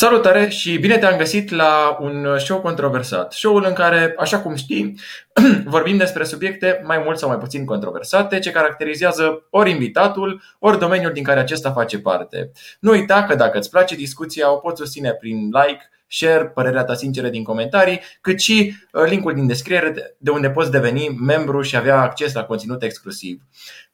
Salutare 0.00 0.48
și 0.48 0.78
bine 0.78 0.98
te-am 0.98 1.16
găsit 1.16 1.50
la 1.50 1.96
un 2.00 2.38
show 2.38 2.60
controversat. 2.60 3.32
Show-ul 3.32 3.64
în 3.66 3.72
care, 3.72 4.14
așa 4.18 4.40
cum 4.40 4.54
știi, 4.54 5.00
vorbim 5.64 5.96
despre 5.96 6.24
subiecte 6.24 6.82
mai 6.84 7.02
mult 7.04 7.18
sau 7.18 7.28
mai 7.28 7.38
puțin 7.38 7.64
controversate, 7.64 8.38
ce 8.38 8.50
caracterizează 8.50 9.46
ori 9.50 9.70
invitatul, 9.70 10.42
ori 10.58 10.78
domeniul 10.78 11.12
din 11.12 11.22
care 11.22 11.40
acesta 11.40 11.72
face 11.72 11.98
parte. 11.98 12.50
Nu 12.80 12.90
uita 12.90 13.24
că 13.24 13.34
dacă 13.34 13.58
îți 13.58 13.70
place 13.70 13.94
discuția, 13.94 14.52
o 14.52 14.56
poți 14.56 14.80
susține 14.80 15.12
prin 15.12 15.36
like, 15.36 15.90
share, 16.06 16.46
părerea 16.46 16.84
ta 16.84 16.94
sinceră 16.94 17.28
din 17.28 17.44
comentarii, 17.44 18.00
cât 18.20 18.40
și 18.40 18.74
uh, 18.92 19.04
linkul 19.08 19.34
din 19.34 19.46
descriere 19.46 20.16
de 20.18 20.30
unde 20.30 20.50
poți 20.50 20.70
deveni 20.70 21.08
membru 21.08 21.62
și 21.62 21.76
avea 21.76 22.00
acces 22.00 22.32
la 22.32 22.44
conținut 22.44 22.82
exclusiv. 22.82 23.42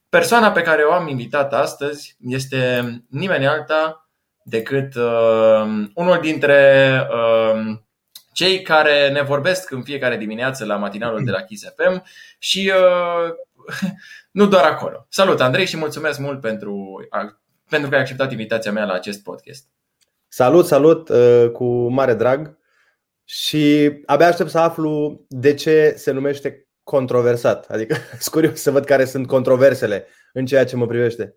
Persoana 0.08 0.50
pe 0.50 0.62
care 0.62 0.82
o 0.82 0.92
am 0.92 1.08
invitat 1.08 1.52
astăzi 1.52 2.16
este 2.26 2.84
nimeni 3.08 3.46
alta 3.46 4.03
decât 4.44 4.94
uh, 4.94 5.86
unul 5.94 6.18
dintre 6.20 6.90
uh, 7.10 7.76
cei 8.32 8.62
care 8.62 9.10
ne 9.10 9.22
vorbesc 9.22 9.70
în 9.70 9.82
fiecare 9.82 10.16
dimineață 10.16 10.64
la 10.64 10.76
matinalul 10.76 11.24
de 11.24 11.30
la 11.30 11.42
Kiss 11.42 11.64
FM 11.76 12.02
și 12.38 12.72
uh, 12.74 13.34
nu 14.38 14.46
doar 14.46 14.64
acolo. 14.64 15.06
Salut 15.08 15.40
Andrei 15.40 15.66
și 15.66 15.76
mulțumesc 15.76 16.18
mult 16.18 16.40
pentru, 16.40 17.06
pentru 17.68 17.88
că 17.88 17.94
ai 17.94 18.00
acceptat 18.00 18.30
invitația 18.30 18.72
mea 18.72 18.84
la 18.84 18.92
acest 18.92 19.22
podcast. 19.22 19.64
Salut, 20.28 20.66
salut, 20.66 21.08
uh, 21.08 21.50
cu 21.52 21.88
mare 21.88 22.14
drag 22.14 22.58
și 23.24 23.92
abia 24.06 24.26
aștept 24.26 24.50
să 24.50 24.58
aflu 24.58 25.24
de 25.28 25.54
ce 25.54 25.94
se 25.96 26.10
numește 26.10 26.68
controversat. 26.82 27.70
Adică, 27.70 27.96
sunt 28.18 28.56
să 28.56 28.70
văd 28.70 28.84
care 28.84 29.04
sunt 29.04 29.26
controversele 29.26 30.06
în 30.32 30.46
ceea 30.46 30.64
ce 30.64 30.76
mă 30.76 30.86
privește. 30.86 31.36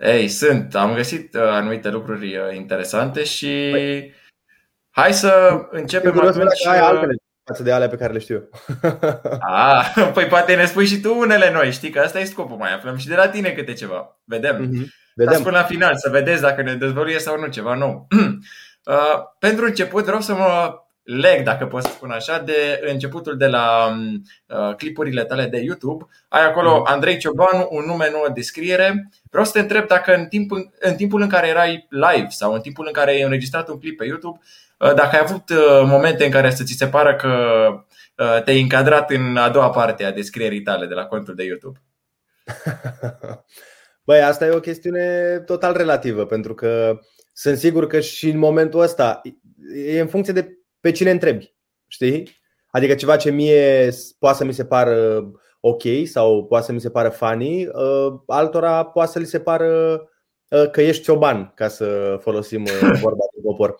Ei, 0.00 0.28
sunt. 0.28 0.74
Am 0.74 0.94
găsit 0.94 1.34
uh, 1.34 1.42
anumite 1.42 1.90
lucruri 1.90 2.36
uh, 2.36 2.54
interesante 2.54 3.24
și 3.24 3.68
păi, 3.70 4.14
hai 4.90 5.12
să 5.12 5.60
începem 5.70 6.20
atunci. 6.20 6.66
Ai 6.66 6.78
uh, 6.78 6.86
altele 6.86 7.16
față 7.44 7.62
de 7.62 7.72
alea 7.72 7.88
pe 7.88 7.96
care 7.96 8.12
le 8.12 8.18
știu. 8.18 8.48
Ah, 9.56 10.10
păi 10.12 10.26
poate 10.26 10.54
ne 10.54 10.64
spui 10.64 10.86
și 10.86 11.00
tu 11.00 11.18
unele 11.18 11.50
noi, 11.52 11.72
știi 11.72 11.90
că 11.90 12.00
asta 12.00 12.18
e 12.18 12.24
scopul, 12.24 12.56
mai 12.56 12.74
aflăm 12.74 12.96
și 12.96 13.06
de 13.06 13.14
la 13.14 13.28
tine 13.28 13.50
câte 13.50 13.72
ceva. 13.72 14.20
Vedem. 14.24 14.56
Mm-hmm. 14.56 14.86
Vedem. 15.14 15.42
până 15.42 15.56
la 15.56 15.62
final, 15.62 15.96
să 15.96 16.10
vedeți 16.10 16.42
dacă 16.42 16.62
ne 16.62 16.74
dezvăluie 16.74 17.18
sau 17.18 17.38
nu 17.38 17.46
ceva 17.46 17.74
nou. 17.74 18.06
uh, 18.84 19.22
pentru 19.38 19.64
început 19.64 20.04
vreau 20.04 20.20
să 20.20 20.34
mă 20.34 20.74
leg, 21.06 21.42
dacă 21.42 21.66
pot 21.66 21.82
să 21.82 21.90
spun 21.90 22.10
așa, 22.10 22.38
de 22.38 22.80
începutul 22.84 23.36
de 23.36 23.46
la 23.46 23.96
uh, 24.46 24.74
clipurile 24.76 25.24
tale 25.24 25.46
de 25.46 25.58
YouTube. 25.58 26.04
Ai 26.28 26.44
acolo 26.44 26.76
mm. 26.76 26.84
Andrei 26.86 27.18
Ciobanu, 27.18 27.68
un 27.70 27.84
nume, 27.84 28.10
nouă 28.10 28.28
descriere. 28.34 29.10
Vreau 29.30 29.44
să 29.44 29.52
te 29.52 29.58
întreb 29.58 29.86
dacă 29.86 30.14
în, 30.14 30.26
timp, 30.26 30.50
în 30.80 30.94
timpul 30.94 31.20
în 31.20 31.28
care 31.28 31.48
erai 31.48 31.86
live 31.88 32.28
sau 32.28 32.52
în 32.52 32.60
timpul 32.60 32.84
în 32.86 32.92
care 32.92 33.10
ai 33.10 33.22
înregistrat 33.22 33.68
un 33.68 33.78
clip 33.78 33.96
pe 33.96 34.04
YouTube, 34.04 34.38
uh, 34.78 34.94
dacă 34.94 35.08
ai 35.12 35.20
avut 35.22 35.48
uh, 35.48 35.82
momente 35.84 36.24
în 36.24 36.30
care 36.30 36.50
să 36.50 36.64
ți 36.64 36.76
se 36.78 36.86
pară 36.86 37.14
că 37.16 37.28
uh, 38.16 38.42
te-ai 38.42 38.60
încadrat 38.60 39.10
în 39.10 39.36
a 39.36 39.48
doua 39.48 39.70
parte 39.70 40.04
a 40.04 40.12
descrierii 40.12 40.62
tale 40.62 40.86
de 40.86 40.94
la 40.94 41.04
contul 41.04 41.34
de 41.34 41.44
YouTube. 41.44 41.82
Băi, 44.06 44.20
asta 44.20 44.46
e 44.46 44.50
o 44.50 44.60
chestiune 44.60 45.38
total 45.46 45.76
relativă, 45.76 46.26
pentru 46.26 46.54
că 46.54 46.98
sunt 47.32 47.58
sigur 47.58 47.86
că 47.86 48.00
și 48.00 48.28
în 48.28 48.38
momentul 48.38 48.80
ăsta 48.80 49.20
e 49.86 50.00
în 50.00 50.06
funcție 50.06 50.32
de 50.32 50.55
pe 50.86 50.92
cine 50.92 51.10
întrebi. 51.10 51.54
Știi? 51.86 52.28
Adică 52.70 52.94
ceva 52.94 53.16
ce 53.16 53.30
mie 53.30 53.90
poate 54.18 54.36
să 54.36 54.44
mi 54.44 54.52
se 54.52 54.64
pară 54.64 55.24
ok 55.60 55.82
sau 56.04 56.46
poate 56.46 56.64
să 56.64 56.72
mi 56.72 56.80
se 56.80 56.90
pară 56.90 57.08
funny, 57.08 57.66
uh, 57.66 58.12
altora 58.26 58.84
poate 58.84 59.10
să 59.10 59.18
li 59.18 59.24
se 59.24 59.40
pară 59.40 60.00
uh, 60.48 60.70
că 60.70 60.80
ești 60.80 61.02
cioban, 61.02 61.52
ca 61.54 61.68
să 61.68 62.18
folosim 62.20 62.62
uh, 62.62 62.98
vorba 63.02 63.24
de 63.34 63.40
popor. 63.42 63.76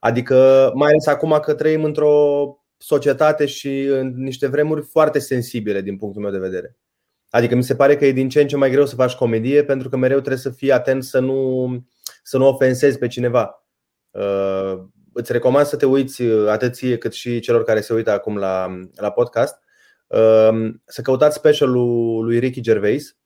Adică, 0.00 0.70
mai 0.74 0.88
ales 0.88 1.06
acum 1.06 1.38
că 1.42 1.54
trăim 1.54 1.84
într-o 1.84 2.44
societate 2.76 3.46
și 3.46 3.82
în 3.82 4.12
niște 4.16 4.46
vremuri 4.46 4.82
foarte 4.82 5.18
sensibile 5.18 5.80
din 5.80 5.96
punctul 5.96 6.22
meu 6.22 6.30
de 6.30 6.38
vedere. 6.38 6.76
Adică 7.30 7.54
mi 7.54 7.64
se 7.64 7.74
pare 7.74 7.96
că 7.96 8.06
e 8.06 8.12
din 8.12 8.28
ce 8.28 8.40
în 8.40 8.46
ce 8.46 8.56
mai 8.56 8.70
greu 8.70 8.86
să 8.86 8.94
faci 8.94 9.14
comedie 9.14 9.64
pentru 9.64 9.88
că 9.88 9.96
mereu 9.96 10.18
trebuie 10.18 10.42
să 10.42 10.50
fii 10.50 10.72
atent 10.72 11.04
să 11.04 11.18
nu, 11.18 11.68
să 12.22 12.38
nu 12.38 12.46
ofensezi 12.46 12.98
pe 12.98 13.06
cineva 13.06 13.62
îți 15.18 15.32
recomand 15.32 15.66
să 15.66 15.76
te 15.76 15.86
uiți 15.86 16.22
uh, 16.22 16.48
atât 16.48 16.74
ție 16.74 16.98
cât 16.98 17.12
și 17.12 17.40
celor 17.40 17.64
care 17.64 17.80
se 17.80 17.92
uită 17.92 18.10
acum 18.10 18.36
la, 18.36 18.80
la 18.94 19.10
podcast 19.10 19.58
um, 20.06 20.82
să 20.84 21.02
căutați 21.02 21.36
specialul 21.36 22.24
lui 22.24 22.38
Ricky 22.38 22.60
Gervais 22.60 23.16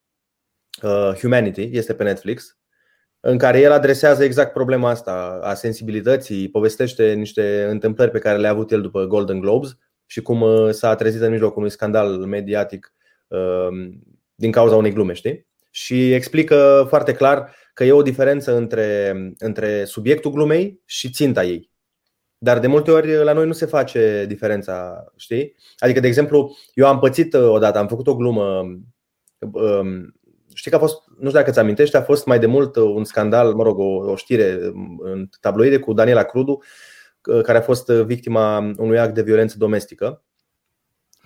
uh, 0.83 1.13
Humanity, 1.21 1.69
este 1.73 1.95
pe 1.95 2.03
Netflix 2.03 2.57
în 3.21 3.39
care 3.39 3.61
el 3.61 3.73
adresează 3.73 4.25
exact 4.25 4.53
problema 4.53 4.91
asta 4.91 5.41
a 5.43 5.55
sensibilității, 5.55 6.51
povestește 6.51 7.13
niște 7.13 7.67
întâmplări 7.71 8.11
pe 8.11 8.19
care 8.19 8.39
le-a 8.39 8.51
avut 8.51 8.71
el 8.71 8.81
după 8.81 9.05
Golden 9.05 9.41
Globes 9.41 9.77
și 10.07 10.23
cum 10.23 10.41
uh, 10.41 10.71
s-a 10.71 10.95
trezit 10.95 11.21
în 11.21 11.31
mijlocul 11.31 11.59
unui 11.59 11.71
scandal 11.71 12.09
mediatic 12.09 12.95
um, 13.29 14.03
din 14.35 14.51
cauza 14.51 14.77
unei 14.77 14.93
glume, 14.93 15.13
știi? 15.13 15.47
Și 15.71 16.13
explică 16.13 16.87
foarte 16.89 17.15
clar 17.15 17.55
că 17.75 17.85
e 17.85 17.93
o 17.93 18.03
diferență 18.03 18.57
între, 18.57 19.17
între 19.39 19.85
subiectul 19.85 20.31
glumei 20.31 20.81
și 20.85 21.11
ținta 21.11 21.45
ei. 21.45 21.72
Dar 22.43 22.59
de 22.59 22.67
multe 22.67 22.91
ori 22.91 23.25
la 23.25 23.33
noi 23.33 23.47
nu 23.47 23.53
se 23.53 23.67
face 23.67 24.25
diferența, 24.29 25.05
știi? 25.17 25.57
Adică, 25.79 26.01
de 26.01 26.07
exemplu, 26.07 26.57
eu 26.75 26.87
am 26.87 26.99
pățit 26.99 27.35
uh, 27.35 27.49
odată, 27.49 27.79
am 27.79 27.89
făcut 27.89 28.07
o 28.07 28.17
glumă. 28.17 28.63
Um, 29.39 30.15
știi 30.55 30.71
că 30.71 30.77
a 30.77 30.81
fost, 30.81 31.03
nu 31.19 31.27
știu 31.27 31.39
dacă 31.39 31.51
ți 31.51 31.59
amintești, 31.59 31.97
a 31.97 32.03
fost 32.03 32.27
mai 32.27 32.39
de 32.39 32.47
mult 32.47 32.77
uh, 32.77 32.83
un 32.95 33.05
scandal, 33.05 33.55
mă 33.55 33.63
rog, 33.63 33.79
o, 33.79 34.11
o 34.11 34.17
știre 34.17 34.59
um, 34.75 35.01
în 35.03 35.29
tabloide 35.41 35.79
cu 35.79 35.93
Daniela 35.93 36.23
Crudu, 36.23 36.63
uh, 37.27 37.43
care 37.43 37.59
a 37.59 37.63
fost 37.63 37.89
victima 37.91 38.73
unui 38.77 38.99
act 38.99 39.15
de 39.15 39.23
violență 39.23 39.55
domestică. 39.59 40.23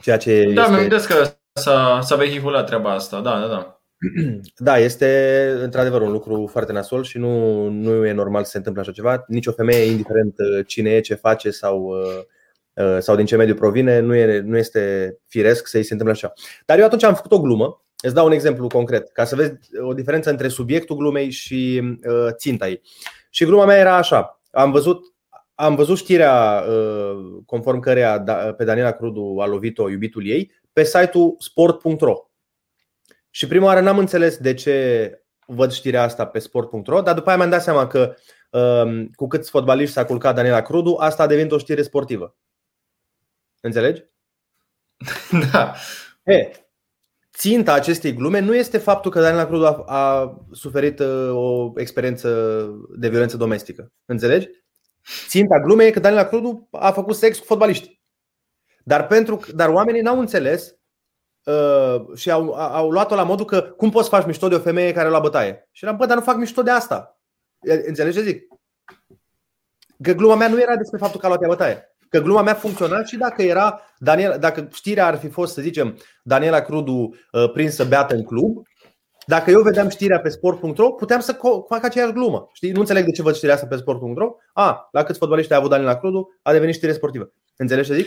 Ceea 0.02 0.16
ce 0.16 0.52
da, 0.54 0.62
este... 0.62 0.74
mi-am 0.74 0.88
că 0.88 1.30
s-a, 1.52 2.00
s-a 2.02 2.16
vehiculat 2.16 2.66
treaba 2.66 2.92
asta, 2.92 3.20
da, 3.20 3.40
da, 3.40 3.46
da. 3.46 3.75
Da, 4.56 4.78
este 4.78 5.50
într-adevăr 5.62 6.00
un 6.00 6.12
lucru 6.12 6.48
foarte 6.50 6.72
nasol 6.72 7.04
și 7.04 7.18
nu, 7.18 7.66
nu 7.68 8.06
e 8.06 8.12
normal 8.12 8.44
să 8.44 8.50
se 8.50 8.56
întâmple 8.56 8.82
așa 8.82 8.92
ceva. 8.92 9.24
Nici 9.26 9.46
o 9.46 9.52
femeie, 9.52 9.90
indiferent 9.90 10.34
uh, 10.38 10.66
cine 10.66 10.90
e, 10.90 11.00
ce 11.00 11.14
face 11.14 11.50
sau, 11.50 11.82
uh, 11.82 12.84
uh, 12.84 12.98
sau 13.00 13.16
din 13.16 13.26
ce 13.26 13.36
mediu 13.36 13.54
provine, 13.54 13.98
nu, 13.98 14.14
e, 14.14 14.40
nu 14.40 14.56
este 14.56 15.16
firesc 15.26 15.66
să-i 15.66 15.82
se 15.82 15.92
întâmple 15.92 16.16
așa. 16.16 16.32
Dar 16.64 16.78
eu 16.78 16.84
atunci 16.84 17.02
am 17.02 17.14
făcut 17.14 17.32
o 17.32 17.40
glumă, 17.40 17.84
îți 18.02 18.14
dau 18.14 18.26
un 18.26 18.32
exemplu 18.32 18.66
concret, 18.66 19.12
ca 19.12 19.24
să 19.24 19.36
vezi 19.36 19.52
o 19.80 19.94
diferență 19.94 20.30
între 20.30 20.48
subiectul 20.48 20.96
glumei 20.96 21.30
și 21.30 21.82
ținta 22.30 22.68
ei. 22.68 22.82
Și 23.30 23.44
gluma 23.44 23.64
mea 23.64 23.76
era 23.76 23.96
așa. 23.96 24.40
Am 24.50 24.70
văzut, 24.70 25.14
am 25.54 25.74
văzut 25.74 25.96
știrea 25.96 26.64
conform 27.46 27.80
căreia 27.80 28.18
da, 28.18 28.34
pe 28.34 28.64
Daniela 28.64 28.90
Crudu 28.90 29.36
a 29.40 29.46
lovit-o 29.46 29.90
iubitul 29.90 30.26
ei 30.26 30.52
pe 30.72 30.84
site-ul 30.84 31.36
sport.ro 31.38 32.26
și 33.36 33.46
prima 33.46 33.64
oară 33.64 33.80
n-am 33.80 33.98
înțeles 33.98 34.36
de 34.36 34.54
ce 34.54 35.10
văd 35.46 35.72
știrea 35.72 36.02
asta 36.02 36.26
pe 36.26 36.38
sport.ro, 36.38 37.00
dar 37.00 37.14
după 37.14 37.28
aia 37.28 37.36
mi-am 37.36 37.50
dat 37.50 37.62
seama 37.62 37.86
că 37.86 38.14
um, 38.50 39.06
cu 39.06 39.26
câți 39.26 39.50
fotbaliști 39.50 39.94
s-a 39.94 40.04
culcat 40.04 40.34
Daniela 40.34 40.62
Crudu, 40.62 40.96
asta 40.98 41.22
a 41.22 41.26
devenit 41.26 41.52
o 41.52 41.58
știre 41.58 41.82
sportivă. 41.82 42.36
Înțelegi? 43.60 44.04
Da. 45.52 45.74
E, 46.22 46.50
ținta 47.32 47.72
acestei 47.72 48.14
glume 48.14 48.38
nu 48.38 48.54
este 48.54 48.78
faptul 48.78 49.10
că 49.10 49.20
Daniela 49.20 49.46
Crudu 49.46 49.64
a, 49.64 49.84
a 49.86 50.36
suferit 50.52 50.98
uh, 50.98 51.30
o 51.30 51.72
experiență 51.76 52.28
de 52.98 53.08
violență 53.08 53.36
domestică. 53.36 53.92
Înțelegi? 54.04 54.48
Ținta 55.28 55.60
glumei 55.60 55.86
e 55.86 55.90
că 55.90 56.00
Daniela 56.00 56.26
Crudu 56.26 56.68
a 56.70 56.92
făcut 56.92 57.16
sex 57.16 57.38
cu 57.38 57.44
fotbaliști. 57.44 58.00
Dar, 58.84 59.06
pentru, 59.06 59.40
dar 59.54 59.68
oamenii 59.68 60.00
n-au 60.00 60.18
înțeles 60.18 60.76
Uh, 61.46 62.16
și 62.16 62.30
au, 62.30 62.52
au 62.52 62.90
luat-o 62.90 63.14
la 63.14 63.22
modul 63.22 63.44
că 63.44 63.60
cum 63.60 63.90
poți 63.90 64.08
faci 64.08 64.26
mișto 64.26 64.48
de 64.48 64.54
o 64.54 64.58
femeie 64.58 64.92
care 64.92 65.08
la 65.08 65.18
bătaie? 65.18 65.68
Și 65.72 65.84
eram, 65.84 65.96
bă, 65.96 66.06
dar 66.06 66.16
nu 66.16 66.22
fac 66.22 66.36
mișto 66.36 66.62
de 66.62 66.70
asta. 66.70 67.20
Înțelegi 67.86 68.16
ce 68.16 68.22
zic? 68.22 68.48
Că 70.02 70.12
gluma 70.12 70.34
mea 70.34 70.48
nu 70.48 70.60
era 70.60 70.76
despre 70.76 70.98
faptul 70.98 71.20
că 71.20 71.26
a 71.26 71.28
luat 71.28 71.42
ea 71.42 71.48
bătaie. 71.48 71.96
Că 72.08 72.18
gluma 72.18 72.42
mea 72.42 72.54
funcționa 72.54 73.04
și 73.04 73.16
dacă 73.16 73.42
era 73.42 73.80
Daniel, 73.98 74.36
dacă 74.40 74.68
știrea 74.72 75.06
ar 75.06 75.18
fi 75.18 75.28
fost, 75.28 75.52
să 75.52 75.60
zicem, 75.60 75.98
Daniela 76.22 76.60
Crudu 76.60 76.92
uh, 77.32 77.50
prinsă 77.52 77.84
beată 77.84 78.14
în 78.14 78.22
club, 78.22 78.66
dacă 79.26 79.50
eu 79.50 79.62
vedeam 79.62 79.88
știrea 79.88 80.20
pe 80.20 80.28
sport.ro, 80.28 80.90
puteam 80.90 81.20
să 81.20 81.38
fac 81.68 81.84
aceeași 81.84 82.12
glumă. 82.12 82.48
Știi? 82.52 82.72
Nu 82.72 82.80
înțeleg 82.80 83.04
de 83.04 83.10
ce 83.10 83.22
văd 83.22 83.34
știrea 83.34 83.54
asta 83.54 83.66
pe 83.66 83.76
sport.ro. 83.76 84.34
A, 84.52 84.88
la 84.92 85.02
câți 85.02 85.18
fotbaliști 85.18 85.52
a 85.52 85.56
avut 85.56 85.70
Daniela 85.70 85.98
Crudu, 85.98 86.38
a 86.42 86.52
devenit 86.52 86.74
știre 86.74 86.92
sportivă. 86.92 87.32
Înțelegi 87.56 87.88
ce 87.88 87.94
zic? 87.94 88.06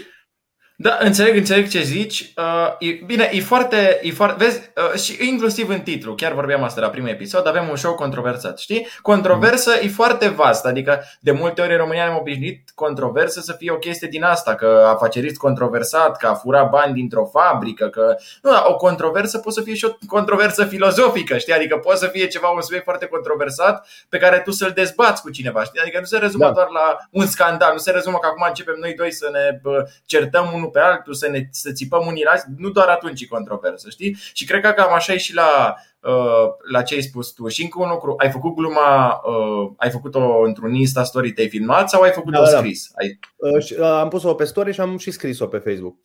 Da, 0.82 0.98
înțeleg, 1.02 1.36
înțeleg 1.36 1.68
ce 1.68 1.82
zici. 1.82 2.34
Uh, 2.38 2.88
e, 2.90 2.92
bine, 3.06 3.30
e 3.34 3.42
foarte, 3.42 4.00
e 4.02 4.12
foarte 4.12 4.44
vezi, 4.44 4.60
uh, 4.94 5.00
și 5.00 5.28
inclusiv 5.28 5.70
în 5.70 5.80
titlu, 5.80 6.16
chiar 6.16 6.34
vorbeam 6.34 6.64
asta 6.64 6.82
la 6.82 6.90
primul 6.90 7.10
episod, 7.10 7.48
avem 7.48 7.68
un 7.70 7.76
show 7.76 7.94
controversat, 7.94 8.60
știi? 8.60 8.88
Controversă 9.02 9.70
mm. 9.70 9.88
e 9.88 9.92
foarte 9.92 10.28
vast, 10.28 10.66
adică 10.66 11.04
de 11.20 11.32
multe 11.32 11.62
ori 11.62 11.72
în 11.72 11.78
România 11.78 12.08
am 12.08 12.18
obișnuit 12.20 12.70
controversă 12.76 13.40
să 13.40 13.54
fie 13.54 13.72
o 13.72 13.78
chestie 13.78 14.08
din 14.08 14.24
asta, 14.24 14.56
că 14.56 14.88
afacerist 14.94 15.38
controversat, 15.38 16.18
că 16.18 16.28
a 16.28 16.34
furat 16.34 16.70
bani 16.70 16.94
dintr-o 16.94 17.26
fabrică, 17.26 17.88
că 17.88 18.16
nu, 18.42 18.52
o 18.66 18.76
controversă 18.76 19.38
poate 19.38 19.60
să 19.60 19.66
fie 19.66 19.76
și 19.76 19.86
o 19.86 19.92
controversă 20.08 20.66
filozofică, 20.66 21.38
știi? 21.38 21.54
Adică 21.54 21.78
poate 21.78 22.00
să 22.00 22.08
fie 22.08 22.28
ceva, 22.28 22.50
un 22.50 22.62
subiect 22.62 22.84
foarte 22.84 23.06
controversat 23.06 23.88
pe 24.10 24.18
care 24.18 24.40
tu 24.40 24.52
să-l 24.52 24.72
dezbați 24.76 25.22
cu 25.22 25.30
cineva, 25.30 25.64
știi? 25.64 25.80
Adică 25.80 26.00
nu 26.00 26.06
se 26.06 26.18
rezumă 26.18 26.46
da. 26.46 26.52
doar 26.52 26.68
la 26.70 26.98
un 27.12 27.26
scandal, 27.26 27.72
nu 27.72 27.78
se 27.78 27.92
rezumă 27.92 28.18
că 28.18 28.28
acum 28.28 28.46
începem 28.48 28.76
noi 28.80 28.94
doi 28.94 29.12
să 29.12 29.30
ne 29.32 29.60
certăm 30.06 30.52
unul 30.54 30.68
pe 30.70 30.80
altul, 30.80 31.14
să 31.14 31.30
ne 31.30 31.48
să 31.52 31.72
țipăm 31.72 32.06
unii 32.06 32.24
la 32.24 32.32
nu 32.58 32.70
doar 32.70 32.88
atunci 32.88 33.22
e 33.22 33.28
controversă, 33.28 33.90
știi? 33.90 34.18
Și 34.34 34.46
cred 34.46 34.62
că 34.62 34.72
cam 34.72 34.94
așa 34.94 35.14
e 35.14 35.18
și 35.18 35.34
la, 35.34 35.76
uh, 36.00 36.48
la 36.72 36.82
ce 36.82 36.94
ai 36.94 37.02
spus 37.02 37.32
tu. 37.32 37.48
Și 37.48 37.62
încă 37.62 37.82
un 37.82 37.90
lucru, 37.90 38.14
ai 38.18 38.32
făcut 38.32 38.56
gluma, 38.56 39.22
uh, 39.26 39.72
ai 39.78 39.90
făcut-o 39.90 40.42
într-un 40.42 40.74
Insta 40.74 41.04
Story, 41.04 41.32
te-ai 41.32 41.50
filmat 41.50 41.90
sau 41.90 42.02
ai 42.02 42.12
făcut-o 42.12 42.44
da, 42.44 42.52
da. 42.52 42.58
scris? 42.58 42.92
Ai... 42.96 43.20
Uh, 43.38 43.82
am 43.82 44.08
pus-o 44.08 44.34
pe 44.34 44.44
story 44.44 44.74
și 44.74 44.82
am 44.82 44.98
și 44.98 45.12
scris-o 45.12 45.46
pe 45.46 45.58
Facebook. 45.58 45.96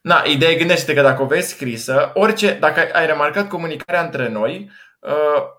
Na, 0.00 0.22
ideea 0.26 0.56
gândește 0.56 0.94
că 0.94 1.02
dacă 1.02 1.22
o 1.22 1.26
vezi 1.26 1.48
scrisă, 1.48 2.10
orice, 2.14 2.56
dacă 2.60 2.80
ai 2.92 3.06
remarcat 3.06 3.48
comunicarea 3.48 4.02
între 4.02 4.28
noi, 4.28 4.70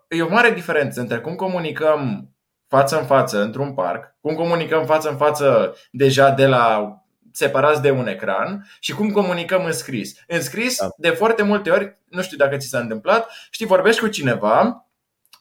e 0.08 0.22
o 0.22 0.30
mare 0.30 0.52
diferență 0.52 1.00
între 1.00 1.20
cum 1.20 1.36
comunicăm 1.36 2.34
față 2.68 3.00
în 3.00 3.06
față 3.06 3.42
într-un 3.42 3.74
parc, 3.74 4.16
cum 4.22 4.36
comunicăm 4.36 4.86
față 4.86 5.10
în 5.10 5.18
față 5.18 5.76
deja 5.92 6.30
de 6.30 6.48
la 6.48 6.96
separați 7.34 7.82
de 7.82 7.92
un 7.92 8.08
ecran 8.08 8.68
și 8.80 8.94
cum 8.94 9.12
comunicăm 9.12 9.66
în 9.66 9.72
scris. 9.72 10.16
În 10.28 10.42
scris, 10.42 10.80
da. 10.80 10.88
de 10.98 11.10
foarte 11.10 11.44
multe 11.44 11.70
ori, 11.70 11.98
nu 12.10 12.22
știu 12.22 12.38
dacă 12.38 12.58
ți 12.58 12.68
s-a 12.68 12.80
întâmplat, 12.80 13.30
știi, 13.52 13.66
vorbești 13.66 14.02
cu 14.02 14.08
cineva, 14.08 14.88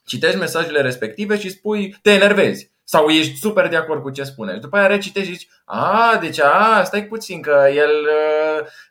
citești 0.04 0.38
mesajele 0.38 0.80
respective 0.80 1.38
și 1.38 1.50
spui, 1.50 1.96
te 2.02 2.10
enervezi 2.10 2.70
sau 2.84 3.08
ești 3.08 3.36
super 3.36 3.68
de 3.68 3.76
acord 3.76 4.02
cu 4.02 4.10
ce 4.10 4.22
spune. 4.22 4.52
Și 4.52 4.60
după 4.60 4.76
aia 4.76 4.86
recitești 4.86 5.28
și 5.28 5.36
zici, 5.36 5.48
a, 5.64 6.18
deci 6.20 6.40
a, 6.40 6.82
stai 6.84 7.04
puțin 7.04 7.40
că 7.40 7.68
el, 7.74 7.90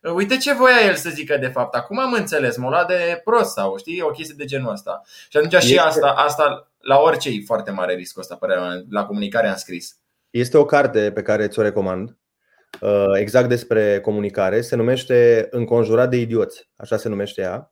uh, 0.03 0.11
uite 0.13 0.37
ce 0.37 0.53
voia 0.53 0.85
el 0.87 0.95
să 0.95 1.09
zică 1.09 1.37
de 1.37 1.47
fapt. 1.47 1.75
Acum 1.75 1.99
am 1.99 2.13
înțeles, 2.13 2.57
m-a 2.57 2.69
luat 2.69 2.87
de 2.87 3.21
prost 3.23 3.51
sau 3.51 3.77
știi, 3.77 4.01
o 4.01 4.09
chestie 4.09 4.35
de 4.37 4.45
genul 4.45 4.71
ăsta. 4.71 5.01
Și 5.29 5.37
atunci 5.37 5.53
este... 5.53 5.67
și 5.67 5.77
asta, 5.77 6.07
asta 6.07 6.71
la 6.79 6.99
orice 6.99 7.29
e 7.29 7.43
foarte 7.45 7.71
mare 7.71 7.93
riscul 7.93 8.21
ăsta, 8.21 8.35
părerea 8.35 8.81
la 8.89 9.05
comunicarea 9.05 9.49
în 9.49 9.57
scris. 9.57 9.95
Este 10.29 10.57
o 10.57 10.65
carte 10.65 11.11
pe 11.11 11.21
care 11.21 11.47
ți-o 11.47 11.61
recomand 11.61 12.09
Uh, 12.09 12.20
exact 13.19 13.49
despre 13.49 13.99
comunicare. 13.99 14.61
Se 14.61 14.75
numește 14.75 15.47
Înconjurat 15.51 16.09
de 16.09 16.17
idioți, 16.17 16.69
așa 16.75 16.97
se 16.97 17.09
numește 17.09 17.41
ea. 17.41 17.71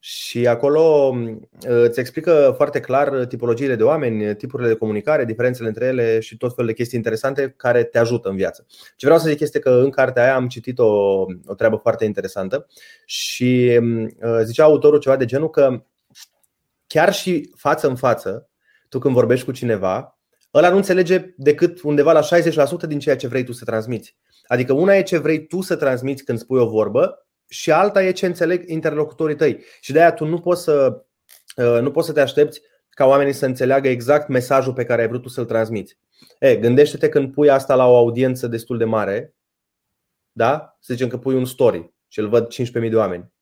Și 0.00 0.46
acolo 0.46 1.14
uh, 1.14 1.36
îți 1.68 2.00
explică 2.00 2.52
foarte 2.56 2.80
clar 2.80 3.24
tipologiile 3.24 3.76
de 3.76 3.82
oameni, 3.82 4.36
tipurile 4.36 4.68
de 4.68 4.74
comunicare, 4.74 5.24
diferențele 5.24 5.68
între 5.68 5.86
ele 5.86 6.20
și 6.20 6.36
tot 6.36 6.54
felul 6.54 6.70
de 6.70 6.76
chestii 6.76 6.98
interesante 6.98 7.54
care 7.56 7.84
te 7.84 7.98
ajută 7.98 8.28
în 8.28 8.36
viață. 8.36 8.66
Ce 8.96 9.06
vreau 9.06 9.20
să 9.20 9.28
zic 9.28 9.40
este 9.40 9.58
că 9.58 9.70
în 9.70 9.90
cartea 9.90 10.22
aia 10.22 10.34
am 10.34 10.48
citit 10.48 10.78
o, 10.78 10.86
o 11.46 11.54
treabă 11.56 11.76
foarte 11.76 12.04
interesantă 12.04 12.66
și 13.04 13.80
uh, 14.22 14.40
zicea 14.42 14.64
autorul 14.64 14.98
ceva 14.98 15.16
de 15.16 15.24
genul 15.24 15.50
că 15.50 15.82
chiar 16.86 17.12
și 17.12 17.50
față 17.56 17.88
în 17.88 17.96
față, 17.96 18.48
tu 18.88 18.98
când 18.98 19.14
vorbești 19.14 19.44
cu 19.44 19.52
cineva, 19.52 20.17
ăla 20.54 20.70
nu 20.70 20.76
înțelege 20.76 21.34
decât 21.36 21.82
undeva 21.82 22.12
la 22.12 22.22
60% 22.84 22.86
din 22.86 22.98
ceea 22.98 23.16
ce 23.16 23.28
vrei 23.28 23.44
tu 23.44 23.52
să 23.52 23.64
transmiți. 23.64 24.16
Adică 24.46 24.72
una 24.72 24.94
e 24.94 25.02
ce 25.02 25.18
vrei 25.18 25.46
tu 25.46 25.60
să 25.60 25.76
transmiți 25.76 26.24
când 26.24 26.38
spui 26.38 26.60
o 26.60 26.68
vorbă 26.68 27.26
și 27.48 27.72
alta 27.72 28.02
e 28.02 28.10
ce 28.10 28.26
înțeleg 28.26 28.68
interlocutorii 28.68 29.36
tăi. 29.36 29.64
Și 29.80 29.92
de 29.92 30.00
aia 30.00 30.12
tu 30.12 30.24
nu 30.24 30.40
poți 30.40 30.62
să, 30.62 31.04
uh, 31.56 31.80
nu 31.80 31.90
poți 31.90 32.06
să 32.06 32.12
te 32.12 32.20
aștepți 32.20 32.60
ca 32.90 33.06
oamenii 33.06 33.32
să 33.32 33.46
înțeleagă 33.46 33.88
exact 33.88 34.28
mesajul 34.28 34.72
pe 34.72 34.84
care 34.84 35.02
ai 35.02 35.08
vrut 35.08 35.22
tu 35.22 35.28
să-l 35.28 35.44
transmiți. 35.44 35.98
E, 36.38 36.56
gândește-te 36.56 37.08
când 37.08 37.32
pui 37.32 37.50
asta 37.50 37.74
la 37.74 37.86
o 37.86 37.96
audiență 37.96 38.46
destul 38.46 38.78
de 38.78 38.84
mare, 38.84 39.34
da? 40.32 40.76
Să 40.80 40.92
zicem 40.92 41.08
că 41.08 41.18
pui 41.18 41.34
un 41.34 41.44
story 41.44 41.94
și 42.08 42.18
îl 42.18 42.28
văd 42.28 42.46
15.000 42.54 42.90
de 42.90 42.96
oameni. 42.96 43.32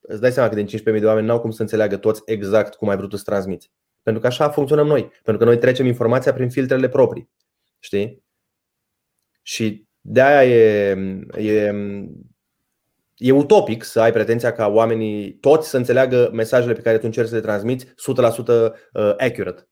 Îți 0.00 0.20
dai 0.20 0.32
seama 0.32 0.48
că 0.48 0.54
din 0.54 0.66
15.000 0.66 1.00
de 1.00 1.06
oameni 1.06 1.26
n-au 1.26 1.40
cum 1.40 1.50
să 1.50 1.62
înțeleagă 1.62 1.96
toți 1.96 2.22
exact 2.24 2.74
cum 2.74 2.88
ai 2.88 2.96
vrut 2.96 3.08
tu 3.08 3.16
să 3.16 3.22
transmiți. 3.24 3.72
Pentru 4.04 4.22
că 4.22 4.28
așa 4.28 4.50
funcționăm 4.50 4.86
noi. 4.86 5.02
Pentru 5.02 5.36
că 5.36 5.44
noi 5.44 5.58
trecem 5.58 5.86
informația 5.86 6.32
prin 6.32 6.50
filtrele 6.50 6.88
proprii. 6.88 7.30
Știi? 7.78 8.24
Și 9.42 9.86
de 10.00 10.22
aia 10.22 10.44
e, 10.44 10.96
e, 11.36 11.74
e 13.16 13.32
utopic 13.32 13.82
să 13.82 14.00
ai 14.00 14.12
pretenția 14.12 14.52
ca 14.52 14.66
oamenii 14.66 15.34
toți 15.34 15.68
să 15.68 15.76
înțeleagă 15.76 16.30
mesajele 16.32 16.72
pe 16.72 16.80
care 16.80 16.96
tu 16.96 17.02
încerci 17.04 17.28
să 17.28 17.34
le 17.34 17.40
transmiți 17.40 17.86
100% 17.86 17.86
uh, 17.86 19.14
accurate. 19.16 19.68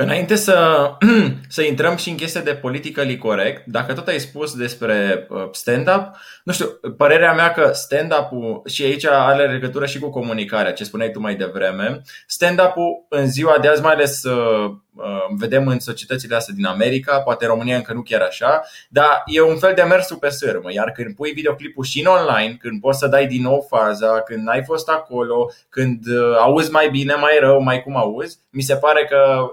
Înainte 0.00 0.34
să, 0.34 0.90
să 1.48 1.62
intrăm 1.62 1.96
și 1.96 2.08
în 2.08 2.16
chestia 2.16 2.40
de 2.40 2.54
politically 2.54 3.18
corect, 3.18 3.66
dacă 3.66 3.92
tot 3.92 4.08
ai 4.08 4.18
spus 4.18 4.56
despre 4.56 5.26
uh, 5.28 5.48
stand-up, 5.52 6.16
nu 6.44 6.52
știu, 6.52 6.66
părerea 6.96 7.34
mea 7.34 7.52
că 7.52 7.70
stand-up-ul, 7.72 8.62
și 8.66 8.82
aici 8.82 9.06
are 9.06 9.52
legătură 9.52 9.86
și 9.86 9.98
cu 9.98 10.10
comunicarea, 10.10 10.72
ce 10.72 10.84
spuneai 10.84 11.10
tu 11.10 11.20
mai 11.20 11.34
devreme, 11.34 12.02
stand-up-ul 12.26 13.06
în 13.08 13.30
ziua 13.30 13.58
de 13.60 13.68
azi, 13.68 13.82
mai 13.82 13.92
ales 13.92 14.22
uh, 14.22 14.70
uh, 14.94 15.24
vedem 15.38 15.66
în 15.66 15.78
societățile 15.78 16.36
astea 16.36 16.54
din 16.54 16.66
America, 16.66 17.20
poate 17.20 17.46
România 17.46 17.76
încă 17.76 17.92
nu 17.92 18.02
chiar 18.02 18.20
așa, 18.20 18.62
dar 18.88 19.22
e 19.26 19.40
un 19.40 19.56
fel 19.56 19.72
de 19.74 19.82
mersul 19.82 20.16
pe 20.16 20.28
sârmă, 20.28 20.72
iar 20.72 20.90
când 20.90 21.14
pui 21.14 21.30
videoclipul 21.30 21.84
și 21.84 22.00
în 22.00 22.06
online, 22.06 22.56
când 22.60 22.80
poți 22.80 22.98
să 22.98 23.06
dai 23.06 23.26
din 23.26 23.42
nou 23.42 23.66
faza, 23.68 24.20
când 24.20 24.48
ai 24.48 24.64
fost 24.64 24.88
acolo, 24.88 25.50
când 25.68 26.04
auzi 26.38 26.70
mai 26.70 26.88
bine, 26.90 27.14
mai 27.14 27.36
rău, 27.40 27.60
mai 27.60 27.82
cum 27.82 27.96
auzi, 27.96 28.38
mi 28.50 28.62
se 28.62 28.76
pare 28.76 29.04
că 29.04 29.50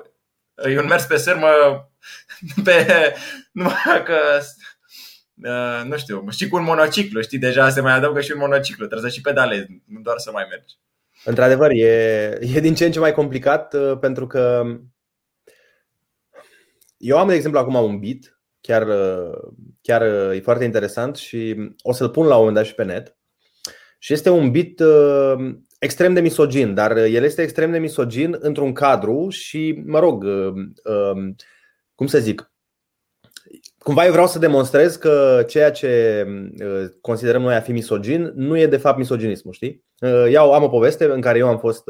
E 0.63 0.79
un 0.79 0.85
mers 0.85 1.05
pe 1.05 1.17
sârmă 1.17 1.47
pe, 2.63 3.13
numai 3.51 4.03
că 4.05 4.17
uh, 5.35 5.89
nu 5.89 5.97
știu, 5.97 6.25
și 6.29 6.47
cu 6.47 6.55
un 6.55 6.63
monociclu, 6.63 7.21
știi, 7.21 7.37
deja 7.37 7.69
se 7.69 7.81
mai 7.81 7.93
adaugă 7.93 8.21
și 8.21 8.31
un 8.31 8.39
monociclu, 8.39 8.85
trebuie 8.85 9.09
să 9.09 9.15
și 9.15 9.21
pedalezi, 9.21 9.67
nu 9.85 9.99
doar 9.99 10.17
să 10.17 10.31
mai 10.31 10.45
mergi. 10.49 10.75
Într-adevăr, 11.23 11.71
e, 11.71 12.37
e 12.41 12.59
din 12.59 12.75
ce 12.75 12.85
în 12.85 12.91
ce 12.91 12.99
mai 12.99 13.13
complicat 13.13 13.73
uh, 13.73 13.97
pentru 13.99 14.27
că 14.27 14.63
eu 16.97 17.17
am, 17.17 17.27
de 17.27 17.33
exemplu, 17.33 17.59
acum 17.59 17.75
un 17.75 17.99
beat, 17.99 18.39
chiar, 18.61 18.87
uh, 18.87 19.37
chiar 19.81 20.01
e 20.33 20.39
foarte 20.43 20.63
interesant 20.63 21.15
și 21.15 21.55
o 21.81 21.93
să-l 21.93 22.09
pun 22.09 22.25
la 22.25 22.33
un 22.33 22.39
moment 22.39 22.55
dat 22.55 22.65
și 22.65 22.75
pe 22.75 22.83
net. 22.83 23.17
Și 23.99 24.13
este 24.13 24.29
un 24.29 24.51
beat 24.51 24.73
extrem 25.85 26.13
de 26.13 26.19
misogin, 26.19 26.73
dar 26.73 26.97
el 26.97 27.23
este 27.23 27.41
extrem 27.41 27.71
de 27.71 27.77
misogin 27.77 28.37
într-un 28.39 28.73
cadru 28.73 29.29
și, 29.29 29.83
mă 29.85 29.99
rog, 29.99 30.23
uh, 30.23 30.53
um, 31.13 31.35
cum 31.95 32.07
să 32.07 32.19
zic, 32.19 32.51
cumva 33.77 34.05
eu 34.05 34.11
vreau 34.11 34.27
să 34.27 34.39
demonstrez 34.39 34.95
că 34.95 35.43
ceea 35.47 35.71
ce 35.71 36.23
uh, 36.63 36.89
considerăm 37.01 37.41
noi 37.41 37.55
a 37.55 37.59
fi 37.59 37.71
misogin 37.71 38.31
nu 38.35 38.57
e 38.57 38.67
de 38.67 38.77
fapt 38.77 38.97
misoginismul, 38.97 39.53
știi? 39.53 39.83
Uh, 39.99 40.31
iau, 40.31 40.53
am 40.53 40.63
o 40.63 40.67
poveste 40.67 41.05
în 41.05 41.21
care 41.21 41.37
eu 41.37 41.47
am 41.47 41.57
fost 41.57 41.83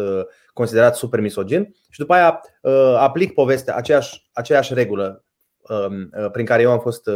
considerat 0.54 0.96
super 0.96 1.20
misogin 1.20 1.76
și 1.90 2.00
după 2.00 2.14
aia 2.14 2.42
aplic 2.98 3.34
povestea, 3.34 3.76
aceeași, 3.76 4.30
aceeași 4.34 4.74
regulă 4.74 5.26
um, 5.88 6.10
prin 6.32 6.46
care 6.46 6.62
eu 6.62 6.72
am 6.72 6.80
fost 6.80 7.10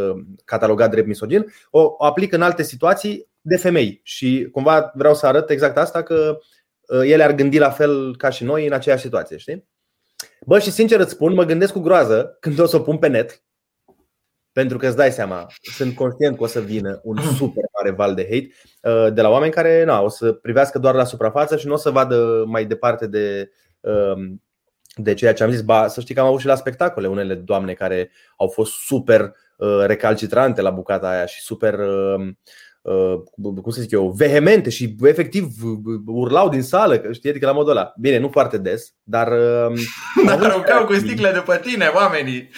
catalogat 0.45 0.89
drept 0.89 1.07
misogin, 1.07 1.45
o 1.69 1.95
aplic 1.98 2.33
în 2.33 2.41
alte 2.41 2.63
situații 2.63 3.27
de 3.41 3.57
femei 3.57 4.00
și 4.03 4.48
cumva 4.51 4.91
vreau 4.95 5.13
să 5.13 5.25
arăt 5.25 5.50
exact 5.50 5.77
asta 5.77 6.03
că 6.03 6.38
Uh, 6.38 6.38
ele 6.89 7.24
ar 7.24 7.31
gândi 7.31 7.58
la 7.58 7.69
fel 7.69 8.17
ca 8.17 8.29
și 8.29 8.43
noi 8.43 8.65
în 8.67 8.74
aceeași 8.74 9.01
situație, 9.01 9.38
știi? 9.38 9.67
Bă, 10.46 10.60
și 10.60 10.72
sincer 10.72 11.00
îți 11.00 11.12
spun, 11.12 11.34
mă 11.34 11.43
gândesc 11.43 11.74
cu 11.74 11.79
groază 11.79 12.38
când 12.39 12.60
o 12.60 12.65
să 12.65 12.75
o 12.75 12.79
pun 12.79 12.98
pe 12.98 13.08
net, 13.08 13.43
pentru 14.51 14.77
că 14.77 14.88
îți 14.88 14.96
dai 14.96 15.12
seama, 15.12 15.48
sunt 15.62 15.96
conștient 15.96 16.38
că 16.38 16.43
o 16.43 16.48
să 16.48 16.60
vină 16.60 17.00
un 17.03 17.17
super 17.38 17.63
mare 17.77 17.96
val 17.96 18.15
de 18.15 18.24
hate 18.24 18.50
uh, 18.96 19.13
de 19.13 19.22
la 19.22 19.29
oameni 19.29 19.51
care 19.51 19.84
na, 19.84 20.01
o 20.01 20.10
să 20.10 20.34
privească 20.34 20.79
doar 20.79 20.96
la 20.96 21.03
suprafață 21.03 21.58
și 21.58 21.67
nu 21.67 21.74
o 21.74 21.77
să 21.77 21.89
vadă 21.89 22.43
mai 22.48 22.65
departe 22.65 23.08
de, 23.08 23.51
um, 23.79 24.43
de 24.96 25.13
ceea 25.13 25.34
ce 25.34 25.43
am 25.43 25.51
zis. 25.51 25.62
Ba, 25.62 25.88
să 25.88 26.01
știi 26.01 26.15
că 26.15 26.22
am 26.22 26.27
avut 26.27 26.39
și 26.39 26.46
la 26.46 26.55
spectacole 26.55 27.08
unele 27.08 27.36
doamne 27.36 27.74
care 27.74 28.12
au 28.38 28.48
fost 28.48 28.72
super 28.72 29.34
uh, 29.58 29.84
recalcitrante 29.86 30.62
la 30.62 30.69
bucata 30.69 31.10
aia 31.10 31.25
și 31.25 31.41
super 31.41 31.79
Uh, 31.79 32.29
cum 33.62 33.71
să 33.71 33.81
zic 33.81 33.91
eu, 33.91 34.09
vehemente 34.09 34.69
și 34.69 34.95
efectiv 35.01 35.48
urlau 36.05 36.50
din 36.50 36.62
sală, 36.62 37.01
știi, 37.12 37.29
adică 37.29 37.45
la 37.45 37.51
modul 37.51 37.71
ăla. 37.71 37.93
Bine, 38.00 38.17
nu 38.17 38.29
foarte 38.29 38.57
des, 38.57 38.93
dar... 39.03 39.27
Dar 40.25 40.43
aruncau 40.43 40.86
cu 40.86 40.93
sticle 40.93 41.31
după 41.31 41.55
tine, 41.55 41.91
oamenii. 41.95 42.50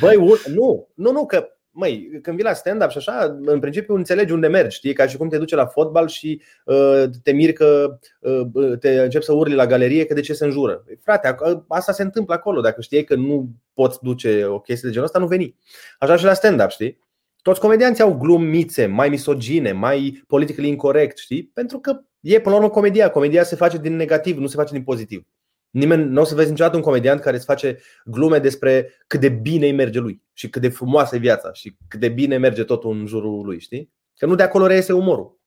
Băi, 0.00 0.16
nu, 0.54 0.88
nu, 0.94 1.10
nu, 1.12 1.26
că 1.26 1.48
Măi, 1.78 2.08
când 2.22 2.36
vii 2.36 2.44
la 2.44 2.52
stand-up 2.52 2.90
și 2.90 2.98
așa, 2.98 3.38
în 3.44 3.60
principiu 3.60 3.94
înțelegi 3.94 4.32
unde 4.32 4.46
mergi, 4.46 4.76
știi? 4.76 4.92
Ca 4.92 5.06
și 5.06 5.16
cum 5.16 5.28
te 5.28 5.38
duce 5.38 5.54
la 5.54 5.66
fotbal 5.66 6.08
și 6.08 6.42
uh, 6.64 7.04
te 7.22 7.32
miri 7.32 7.52
că 7.52 7.98
uh, 8.20 8.78
te 8.78 9.00
începi 9.00 9.24
să 9.24 9.32
urli 9.32 9.54
la 9.54 9.66
galerie 9.66 10.04
că 10.04 10.14
de 10.14 10.20
ce 10.20 10.32
se 10.32 10.44
înjură. 10.44 10.84
Frate, 11.02 11.36
asta 11.68 11.92
se 11.92 12.02
întâmplă 12.02 12.34
acolo. 12.34 12.60
Dacă 12.60 12.80
știi 12.80 13.04
că 13.04 13.14
nu 13.14 13.48
poți 13.74 13.98
duce 14.02 14.44
o 14.44 14.60
chestie 14.60 14.88
de 14.88 14.94
genul 14.94 15.06
ăsta, 15.06 15.18
nu 15.18 15.26
veni. 15.26 15.56
Așa 15.98 16.16
și 16.16 16.24
la 16.24 16.32
stand-up, 16.32 16.70
știi? 16.70 17.05
Toți 17.46 17.60
comedianții 17.60 18.02
au 18.02 18.14
glumițe 18.14 18.86
mai 18.86 19.08
misogine, 19.08 19.72
mai 19.72 20.24
politically 20.26 20.68
incorrect, 20.68 21.18
știi? 21.18 21.44
Pentru 21.44 21.78
că 21.78 22.00
e 22.20 22.40
până 22.40 22.54
la 22.54 22.60
urmă 22.60 22.70
comedia. 22.70 23.10
Comedia 23.10 23.42
se 23.42 23.56
face 23.56 23.78
din 23.78 23.96
negativ, 23.96 24.38
nu 24.38 24.46
se 24.46 24.56
face 24.56 24.72
din 24.72 24.82
pozitiv. 24.82 25.26
Nimeni 25.70 26.04
nu 26.04 26.20
o 26.20 26.24
să 26.24 26.34
vezi 26.34 26.50
niciodată 26.50 26.76
un 26.76 26.82
comediant 26.82 27.20
care 27.20 27.36
îți 27.36 27.44
face 27.44 27.78
glume 28.04 28.38
despre 28.38 28.92
cât 29.06 29.20
de 29.20 29.28
bine 29.28 29.66
îi 29.66 29.72
merge 29.72 29.98
lui 29.98 30.22
și 30.32 30.48
cât 30.50 30.62
de 30.62 30.68
frumoasă 30.68 31.16
e 31.16 31.18
viața 31.18 31.52
și 31.52 31.76
cât 31.88 32.00
de 32.00 32.08
bine 32.08 32.36
merge 32.36 32.64
totul 32.64 32.92
în 32.92 33.06
jurul 33.06 33.44
lui, 33.44 33.60
știi? 33.60 33.92
Că 34.16 34.26
nu 34.26 34.34
de 34.34 34.42
acolo 34.42 34.66
reiese 34.66 34.92
umorul. 34.92 35.40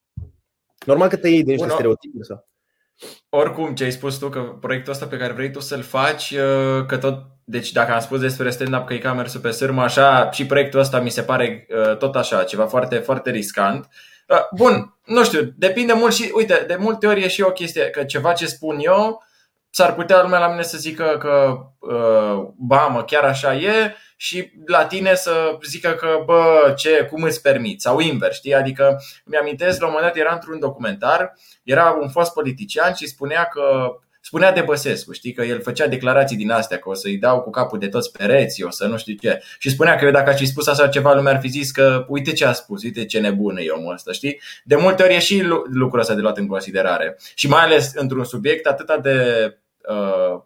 Normal 0.86 1.10
că 1.10 1.18
te 1.18 1.28
iei 1.28 1.44
de 1.44 1.52
niște 1.52 1.70
stereotipe 1.70 2.24
sau. 2.24 2.50
Oricum, 3.30 3.76
ce 3.76 3.84
ai 3.84 3.92
spus 3.92 4.18
tu, 4.18 4.30
că 4.30 4.40
proiectul 4.40 4.94
ăsta 4.94 5.06
pe 5.06 5.18
care 5.18 5.34
vrei 5.34 5.52
tu 5.52 5.60
să-l 5.60 5.82
faci, 5.82 6.32
uh, 6.32 6.86
că 6.86 6.98
tot, 6.98 7.22
deci 7.44 7.72
dacă 7.72 7.94
am 7.94 8.00
spus 8.00 8.20
despre 8.20 8.50
stand-up 8.50 8.86
că 8.86 8.94
e 8.94 8.98
ca 8.98 9.14
mersul 9.14 9.40
pe 9.40 9.52
sârmă, 9.52 9.82
așa, 9.82 10.32
și 10.32 10.46
proiectul 10.46 10.80
ăsta 10.80 11.00
mi 11.00 11.10
se 11.10 11.22
pare 11.22 11.68
uh, 11.70 11.98
tot 11.98 12.16
așa, 12.16 12.44
ceva 12.44 12.66
foarte, 12.66 12.96
foarte 12.96 13.30
riscant. 13.30 13.88
Uh, 14.28 14.38
bun, 14.56 14.98
nu 15.06 15.24
știu, 15.24 15.54
depinde 15.56 15.94
mult 15.94 16.14
și, 16.14 16.32
uite, 16.34 16.64
de 16.68 16.76
multe 16.80 17.08
ori 17.08 17.24
e 17.24 17.28
și 17.28 17.42
o 17.42 17.52
chestie, 17.52 17.90
că 17.90 18.04
ceva 18.04 18.34
ce 18.34 18.46
spun 18.46 18.78
eu, 18.80 19.24
s-ar 19.70 19.94
putea 19.94 20.22
lumea 20.22 20.40
la 20.40 20.50
mine 20.50 20.62
să 20.62 20.78
zică 20.78 21.18
că, 21.20 21.58
ba, 22.58 22.88
mă, 22.88 23.04
chiar 23.04 23.24
așa 23.24 23.56
e, 23.56 23.96
și 24.22 24.52
la 24.66 24.86
tine 24.86 25.16
să 25.16 25.58
zică 25.66 25.90
că, 25.90 26.08
bă, 26.26 26.74
ce, 26.78 27.08
cum 27.12 27.24
îți 27.24 27.42
permiți? 27.42 27.84
Sau 27.84 28.00
invers, 28.00 28.36
știi? 28.36 28.54
Adică 28.54 29.02
mi-amintesc, 29.26 29.80
la 29.80 29.86
un 29.86 29.92
moment 29.92 30.14
dat 30.14 30.22
era 30.22 30.34
într-un 30.34 30.60
documentar, 30.60 31.34
era 31.64 31.98
un 32.02 32.10
fost 32.10 32.34
politician 32.34 32.94
și 32.94 33.08
spunea 33.08 33.44
că 33.44 33.96
spunea 34.22 34.52
de 34.52 34.62
Băsescu, 34.62 35.12
știi, 35.12 35.34
că 35.34 35.44
el 35.44 35.62
făcea 35.62 35.88
declarații 35.88 36.38
din 36.38 36.52
astea, 36.52 36.78
că 36.78 36.90
o 36.90 36.94
să-i 36.94 37.18
dau 37.18 37.42
cu 37.42 37.50
capul 37.50 37.80
de 37.80 37.88
toți 37.88 38.12
pereții, 38.12 38.64
o 38.64 38.70
să 38.70 38.86
nu 38.86 38.98
știu 38.98 39.16
ce. 39.22 39.42
Și 39.60 39.70
spunea 39.70 39.96
că 39.96 40.06
eu 40.06 40.12
dacă 40.12 40.30
aș 40.30 40.38
fi 40.38 40.46
spus 40.46 40.68
așa 40.68 40.88
ceva, 40.88 41.14
lumea 41.14 41.34
ar 41.34 41.40
fi 41.40 41.48
zis 41.48 41.72
că 41.72 42.06
uite 42.08 42.34
ce 42.34 42.46
a 42.46 42.54
spus, 42.54 42.84
uite 42.84 43.06
ce 43.06 43.20
nebun 43.20 43.58
e 43.58 43.70
omul 43.70 43.94
ăsta, 43.94 44.12
știi? 44.12 44.42
De 44.64 44.76
multe 44.76 45.04
ori 45.04 45.16
e 45.16 45.20
și 45.20 45.44
lucrul 45.72 46.00
ăsta 46.00 46.16
de 46.16 46.22
luat 46.22 46.38
în 46.38 46.48
considerare. 46.48 47.18
Și 47.36 47.48
mai 47.48 47.62
ales 47.62 47.92
într-un 47.96 48.24
subiect 48.24 48.66
atât 48.66 49.02
de 49.02 49.58
uh, 49.90 50.42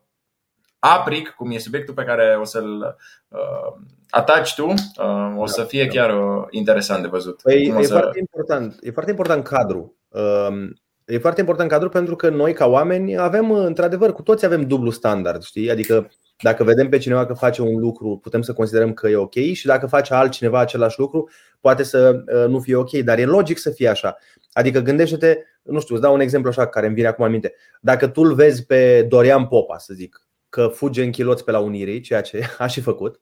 apric, 0.86 1.30
cum 1.30 1.52
e 1.52 1.58
subiectul 1.58 1.94
pe 1.94 2.04
care 2.04 2.38
o 2.42 2.44
să-l 2.44 2.98
uh, 3.28 3.84
ataci 4.10 4.56
tu, 4.56 4.68
uh, 4.68 5.34
o 5.38 5.46
să 5.46 5.62
da, 5.62 5.68
fie 5.68 5.84
da. 5.86 5.90
chiar 5.90 6.10
uh, 6.10 6.46
interesant 6.50 7.02
de 7.02 7.08
văzut. 7.08 7.42
Păi, 7.42 7.74
e, 7.80 7.84
să... 7.84 7.94
foarte 7.94 8.20
important, 8.20 8.78
e 8.82 8.92
foarte 8.92 9.12
important 9.12 9.44
cadru. 9.44 9.96
Uh, 10.10 10.70
e 11.06 11.18
foarte 11.18 11.40
important 11.40 11.70
cadru 11.70 11.90
pentru 11.90 12.16
că 12.16 12.30
noi, 12.30 12.54
ca 12.54 12.66
oameni, 12.66 13.18
avem, 13.18 13.52
într-adevăr, 13.52 14.14
cu 14.14 14.22
toți 14.22 14.46
avem 14.46 14.62
dublu 14.62 14.90
standard, 14.90 15.42
știi? 15.42 15.72
Adică 15.72 16.12
dacă 16.42 16.64
vedem 16.64 16.90
pe 16.90 16.98
cineva 16.98 17.26
că 17.26 17.34
face 17.34 17.62
un 17.62 17.80
lucru, 17.80 18.20
putem 18.22 18.42
să 18.42 18.54
considerăm 18.54 18.94
că 18.94 19.08
e 19.08 19.16
ok 19.16 19.34
și 19.34 19.66
dacă 19.66 19.88
face 19.88 20.14
altcineva 20.14 20.60
același 20.60 21.00
lucru, 21.00 21.30
poate 21.60 21.84
să 21.84 22.24
uh, 22.26 22.48
nu 22.48 22.60
fie 22.60 22.76
ok, 22.76 22.92
dar 22.92 23.18
e 23.18 23.26
logic 23.26 23.58
să 23.58 23.70
fie 23.70 23.88
așa. 23.88 24.18
Adică 24.54 24.80
gândește-te, 24.80 25.38
nu 25.62 25.80
știu, 25.80 25.96
îți 25.96 26.04
dau 26.04 26.14
un 26.14 26.20
exemplu 26.20 26.50
așa 26.50 26.68
care 26.68 26.86
îmi 26.86 26.96
vine 26.96 27.08
acum 27.08 27.26
în 27.26 27.32
minte. 27.32 27.54
Dacă 27.82 28.08
tu 28.08 28.22
îl 28.22 28.34
vezi 28.34 28.66
pe 28.66 29.06
Dorian 29.10 29.48
Popa, 29.48 29.78
să 29.78 29.94
zic, 29.94 30.23
că 30.54 30.68
fuge 30.68 31.04
în 31.04 31.12
chiloți 31.12 31.44
pe 31.44 31.52
la 31.52 31.60
Unirii, 31.60 32.02
ceea 32.02 32.22
ce 32.22 32.50
a 32.58 32.68
și 32.68 32.82
făcut. 32.82 33.22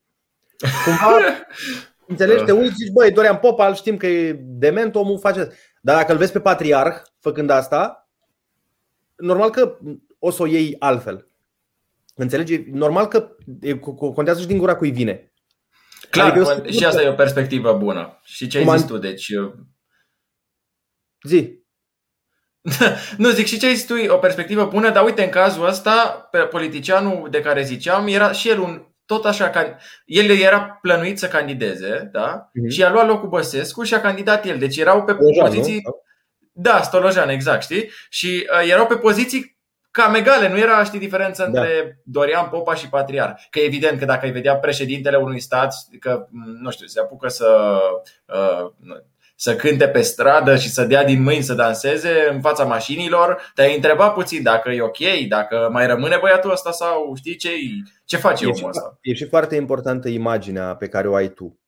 Cumva, 0.86 1.18
înțelegi, 2.08 2.44
te 2.44 2.52
uiți, 2.52 2.76
zici, 2.76 2.92
băi, 2.92 3.12
Dorian 3.12 3.38
Popa, 3.38 3.74
știm 3.74 3.98
că 3.98 4.08
e 4.08 4.34
dement, 4.34 4.96
omul 4.96 5.20
face 5.20 5.50
Dar 5.82 5.96
dacă 5.96 6.12
îl 6.12 6.18
vezi 6.18 6.32
pe 6.32 6.40
patriarh 6.40 7.02
făcând 7.20 7.50
asta, 7.50 8.10
normal 9.16 9.50
că 9.50 9.78
o 10.20 10.30
să 10.30 10.42
o 10.42 10.46
iei 10.46 10.76
altfel. 10.80 11.28
Înțelegi? 12.16 12.64
Normal 12.72 13.08
că 13.08 13.36
contează 14.14 14.42
și 14.42 14.48
din 14.48 14.58
gura 14.58 14.76
cui 14.76 14.92
vine. 14.92 15.32
Clar, 16.10 16.32
adică 16.32 16.70
și 16.70 16.86
asta 16.86 17.02
e 17.02 17.10
o 17.10 17.14
perspectivă 17.14 17.74
bună. 17.78 18.20
Și 18.24 18.48
ce 18.48 18.58
ai 18.58 18.78
zis 18.78 18.88
tu, 18.88 18.98
deci... 18.98 19.32
Zi. 21.24 21.61
Nu 23.18 23.30
zic 23.30 23.46
și 23.46 23.60
ce 23.60 23.66
ai 23.66 23.76
zis 23.76 23.86
tu, 23.86 23.94
o 24.08 24.18
perspectivă 24.18 24.66
bună, 24.66 24.90
dar 24.90 25.04
uite, 25.04 25.24
în 25.24 25.30
cazul 25.30 25.68
ăsta, 25.68 26.30
politicianul 26.50 27.28
de 27.32 27.42
care 27.42 27.64
ziceam, 27.64 28.08
era 28.08 28.32
și 28.32 28.50
el 28.50 28.60
un 28.60 28.86
tot 29.06 29.26
așa, 29.26 29.52
el 30.06 30.30
era 30.30 30.80
plănuit 30.82 31.20
să 31.20 31.28
candideze, 31.28 32.10
da? 32.12 32.50
Uh-huh. 32.50 32.70
Și 32.70 32.84
a 32.84 32.92
luat 32.92 33.08
locul 33.08 33.30
Băsescu 33.30 33.84
și 33.84 33.94
a 33.94 34.02
candidat 34.02 34.46
el. 34.46 34.58
Deci 34.58 34.78
erau 34.78 35.04
pe 35.04 35.12
Stolojan, 35.12 35.46
poziții. 35.46 35.82
Nu? 35.84 36.04
Da, 36.52 36.82
Stolojan, 36.82 37.30
exact, 37.30 37.62
știi? 37.62 37.90
Și 38.10 38.48
uh, 38.62 38.70
erau 38.70 38.86
pe 38.86 38.96
poziții 38.96 39.60
cam 39.92 40.14
egale, 40.14 40.50
nu 40.50 40.58
era, 40.58 40.84
știi, 40.84 41.00
diferența 41.00 41.46
da. 41.46 41.60
între 41.60 42.02
Dorian 42.04 42.50
Popa 42.50 42.76
și 42.76 42.90
Patriar. 42.90 43.48
Că 43.50 43.60
evident 43.60 44.00
că 44.00 44.06
dacă 44.06 44.26
ai 44.26 44.32
vedea 44.32 44.56
președintele 44.56 45.18
unui 45.18 45.40
stat, 45.40 45.74
că, 46.00 46.28
nu 46.62 46.72
știu, 46.72 46.86
se 46.86 47.00
apucă 47.00 47.28
să 47.28 47.80
uh, 48.26 48.72
să 49.42 49.56
cânte 49.56 49.88
pe 49.88 50.02
stradă 50.02 50.56
și 50.56 50.70
să 50.70 50.84
dea 50.84 51.04
din 51.04 51.24
mâini 51.24 51.44
să 51.44 51.54
danseze 51.54 52.30
în 52.32 52.42
fața 52.42 52.64
mașinilor, 52.64 53.52
te-ai 53.56 53.76
întrebat 53.76 54.14
puțin 54.14 54.44
dacă 54.44 54.70
e 54.70 54.82
ok, 54.82 54.98
dacă 55.28 55.70
mai 55.72 55.88
rămâne 55.88 56.18
băiatul 56.22 56.52
ăsta 56.52 56.72
sau 56.72 57.14
știi 57.16 57.36
ce, 57.36 57.50
ce 58.06 58.18
face 58.18 58.46
e 58.46 58.48
omul 58.48 58.70
ăsta. 58.70 58.98
E 59.02 59.14
și 59.14 59.28
foarte 59.28 59.56
importantă 59.56 60.10
imaginea 60.10 60.76
pe 60.76 60.88
care 60.88 61.08
o 61.08 61.16
ai 61.16 61.30
tu, 61.30 61.60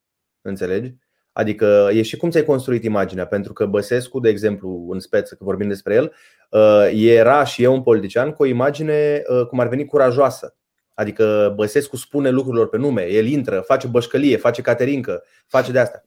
înțelegi? 0.42 0.94
Adică 1.32 1.89
e 1.92 2.01
și 2.01 2.18
cum 2.18 2.30
ți-ai 2.30 2.44
construit 2.44 2.84
imaginea, 2.84 3.25
pentru 3.25 3.53
că 3.53 3.65
Băsescu, 3.65 4.20
de 4.20 4.30
exemplu, 4.30 4.88
în 4.89 5.00
speță, 5.00 5.36
că 5.36 5.44
vorbim 5.44 5.68
despre 5.68 5.94
el, 5.94 6.13
uh, 6.50 6.89
era 6.94 7.44
și 7.44 7.63
e 7.63 7.68
un 7.68 7.82
politician 7.82 8.32
cu 8.32 8.44
o 8.44 8.46
imagine 8.46 9.22
uh, 9.27 9.46
cum 9.46 9.60
ar 9.60 9.68
veni 9.68 9.86
curajoasă. 9.86 10.56
Adică 10.94 11.53
Băsescu 11.56 11.96
spune 11.96 12.30
lucrurilor 12.30 12.70
pe 12.70 12.77
nume, 12.77 13.12
el 13.12 13.25
intră, 13.25 13.60
face 13.60 13.88
bășcălie, 13.88 14.38
face 14.38 14.62
caterincă, 14.62 15.24
face 15.48 15.72
de 15.72 15.80
asta. 15.80 16.03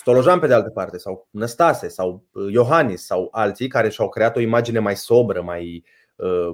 Stolojan 0.00 0.38
pe 0.38 0.46
de 0.46 0.54
altă 0.54 0.70
parte, 0.70 0.98
sau 0.98 1.28
Năstase, 1.30 1.88
sau 1.88 2.24
uh, 2.32 2.52
Iohannis, 2.52 3.04
sau 3.04 3.28
alții 3.30 3.68
care 3.68 3.88
și-au 3.88 4.08
creat 4.08 4.36
o 4.36 4.40
imagine 4.40 4.78
mai 4.78 4.96
sobră, 4.96 5.42
mai 5.42 5.84
uh, 6.16 6.50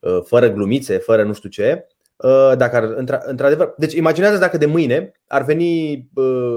uh, 0.00 0.20
fără 0.24 0.48
glumițe, 0.48 0.98
fără 0.98 1.22
nu 1.22 1.32
știu 1.32 1.48
ce. 1.48 1.86
Dacă 2.56 2.76
ar, 2.76 2.82
într-adevăr, 3.26 3.74
deci 3.76 3.92
imaginează 3.92 4.38
dacă 4.38 4.56
de 4.56 4.66
mâine 4.66 5.12
ar 5.26 5.42
veni 5.42 6.08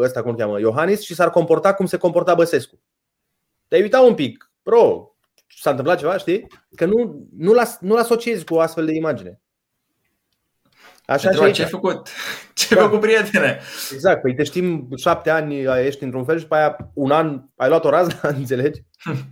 ăsta, 0.01 0.21
cum 0.21 0.35
cheamă, 0.35 0.59
Iohannis 0.59 1.01
și 1.01 1.15
s-ar 1.15 1.29
comporta 1.29 1.73
cum 1.73 1.85
se 1.85 1.97
comporta 1.97 2.33
Băsescu. 2.33 2.79
Te-ai 3.67 3.81
uita 3.81 4.01
un 4.01 4.13
pic, 4.13 4.51
bro, 4.63 5.15
s-a 5.47 5.69
întâmplat 5.69 5.99
ceva, 5.99 6.17
știi? 6.17 6.47
Că 6.75 6.85
nu, 6.85 7.27
nu-l, 7.37 7.59
nu-l 7.79 7.97
asociezi 7.97 8.45
cu 8.45 8.53
o 8.53 8.59
astfel 8.59 8.85
de 8.85 8.95
imagine. 8.95 9.41
Așa 11.05 11.31
și 11.31 11.51
ce 11.51 11.63
ai 11.63 11.69
făcut? 11.69 12.09
Ce 12.53 12.67
ai 12.69 12.79
da. 12.79 12.85
făcut, 12.85 12.99
prietene? 12.99 13.59
Exact, 13.91 14.21
păi 14.21 14.35
te 14.35 14.43
știm 14.43 14.89
șapte 14.95 15.29
ani, 15.29 15.61
ești 15.63 16.03
într-un 16.03 16.25
fel 16.25 16.39
și 16.39 16.47
pe 16.47 16.55
aia 16.55 16.91
un 16.93 17.11
an 17.11 17.41
ai 17.55 17.67
luat 17.67 17.85
o 17.85 17.89
rază, 17.89 18.19
înțelegi? 18.37 18.81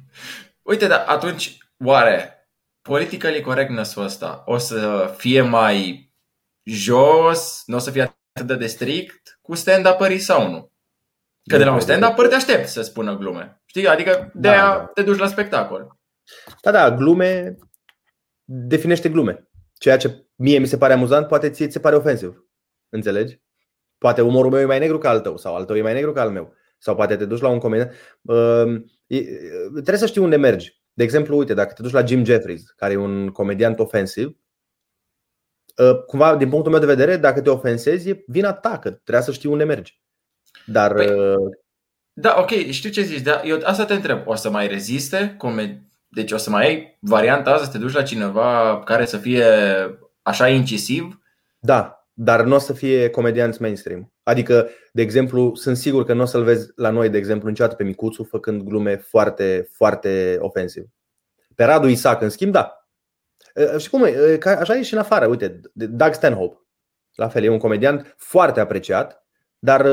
Uite, 0.61 0.87
dar 0.87 1.03
atunci, 1.07 1.57
oare 1.85 2.35
politically 2.81 3.41
correctness-ul 3.41 4.03
ăsta 4.03 4.43
o 4.45 4.57
să 4.57 5.13
fie 5.17 5.41
mai 5.41 6.09
jos, 6.63 7.63
nu 7.65 7.75
o 7.75 7.79
să 7.79 7.91
fie 7.91 8.15
atât 8.33 8.59
de 8.59 8.67
strict 8.67 9.39
cu 9.41 9.55
stand-up 9.55 10.17
sau 10.17 10.51
nu? 10.51 10.71
Că 11.43 11.57
de 11.57 11.63
la 11.63 11.73
un 11.73 11.79
stand-up 11.79 12.27
te 12.27 12.35
aștept 12.35 12.67
să 12.67 12.81
spună 12.81 13.17
glume. 13.17 13.61
Știi? 13.65 13.87
Adică 13.87 14.31
de 14.33 14.49
aia 14.49 14.67
da, 14.67 14.77
da. 14.77 14.85
te 14.93 15.03
duci 15.03 15.19
la 15.19 15.27
spectacol. 15.27 15.97
Da, 16.61 16.71
da, 16.71 16.91
glume 16.91 17.57
definește 18.43 19.09
glume. 19.09 19.49
Ceea 19.77 19.97
ce 19.97 20.25
mie 20.41 20.57
mi 20.57 20.67
se 20.67 20.77
pare 20.77 20.93
amuzant, 20.93 21.27
poate 21.27 21.49
ție 21.49 21.65
ți 21.65 21.73
se 21.73 21.79
pare 21.79 21.95
ofensiv. 21.95 22.45
Înțelegi? 22.89 23.41
Poate 23.97 24.21
umorul 24.21 24.51
meu 24.51 24.59
e 24.59 24.65
mai 24.65 24.79
negru 24.79 24.97
ca 24.97 25.09
al 25.09 25.19
tău 25.19 25.37
sau 25.37 25.55
al 25.55 25.65
tău 25.65 25.75
e 25.75 25.81
mai 25.81 25.93
negru 25.93 26.11
ca 26.11 26.21
al 26.21 26.29
meu. 26.29 26.53
Sau 26.77 26.95
poate 26.95 27.15
te 27.15 27.25
duci 27.25 27.41
la 27.41 27.47
un 27.47 27.59
comedian. 27.59 27.91
Uh, 28.21 28.83
trebuie 29.73 29.97
să 29.97 30.05
știi 30.05 30.21
unde 30.21 30.35
mergi. 30.35 30.81
De 30.93 31.03
exemplu, 31.03 31.37
uite, 31.37 31.53
dacă 31.53 31.73
te 31.73 31.81
duci 31.81 31.91
la 31.91 32.05
Jim 32.05 32.23
Jeffries, 32.23 32.69
care 32.69 32.93
e 32.93 32.97
un 32.97 33.27
comediant 33.27 33.79
ofensiv, 33.79 34.37
uh, 35.77 36.03
cumva, 36.05 36.35
din 36.35 36.49
punctul 36.49 36.71
meu 36.71 36.79
de 36.79 36.85
vedere, 36.85 37.17
dacă 37.17 37.41
te 37.41 37.49
ofensezi, 37.49 38.09
e 38.09 38.23
vina 38.27 38.53
ta, 38.53 38.79
că 38.79 38.91
trebuie 38.91 39.23
să 39.23 39.31
știi 39.31 39.49
unde 39.49 39.63
mergi. 39.63 40.01
Dar. 40.65 40.93
Păi, 40.93 41.09
uh... 41.09 41.35
Da, 42.13 42.35
ok, 42.39 42.49
știu 42.49 42.89
ce 42.89 43.01
zici, 43.01 43.21
dar 43.21 43.41
eu 43.45 43.59
asta 43.63 43.85
te 43.85 43.93
întreb. 43.93 44.27
O 44.27 44.35
să 44.35 44.49
mai 44.49 44.67
reziste? 44.67 45.37
Deci 46.07 46.31
o 46.31 46.37
să 46.37 46.49
mai 46.49 46.65
ai 46.65 46.97
varianta 46.99 47.51
asta 47.51 47.65
să 47.65 47.71
te 47.71 47.77
duci 47.77 47.93
la 47.93 48.03
cineva 48.03 48.81
care 48.85 49.05
să 49.05 49.17
fie 49.17 49.45
așa 50.21 50.47
incisiv? 50.47 51.19
Da, 51.59 52.07
dar 52.13 52.43
nu 52.43 52.55
o 52.55 52.57
să 52.57 52.73
fie 52.73 53.09
comedianți 53.09 53.61
mainstream. 53.61 54.13
Adică, 54.23 54.69
de 54.91 55.01
exemplu, 55.01 55.55
sunt 55.55 55.77
sigur 55.77 56.05
că 56.05 56.13
nu 56.13 56.21
o 56.21 56.25
să-l 56.25 56.43
vezi 56.43 56.71
la 56.75 56.89
noi, 56.89 57.09
de 57.09 57.17
exemplu, 57.17 57.49
niciodată 57.49 57.75
pe 57.75 57.83
Micuțu 57.83 58.23
făcând 58.23 58.61
glume 58.61 58.95
foarte, 58.95 59.69
foarte 59.71 60.37
ofensiv. 60.39 60.85
Pe 61.55 61.63
Radu 61.63 61.87
Isaac, 61.87 62.21
în 62.21 62.29
schimb, 62.29 62.51
da. 62.51 62.87
Și 63.77 63.89
cum 63.89 64.03
e? 64.03 64.39
Așa 64.43 64.75
e 64.75 64.83
și 64.83 64.93
în 64.93 64.99
afară. 64.99 65.27
Uite, 65.27 65.61
Doug 65.73 66.13
Stanhope. 66.13 66.65
La 67.15 67.27
fel, 67.27 67.43
e 67.43 67.49
un 67.49 67.57
comedian 67.57 68.13
foarte 68.17 68.59
apreciat, 68.59 69.25
dar, 69.59 69.87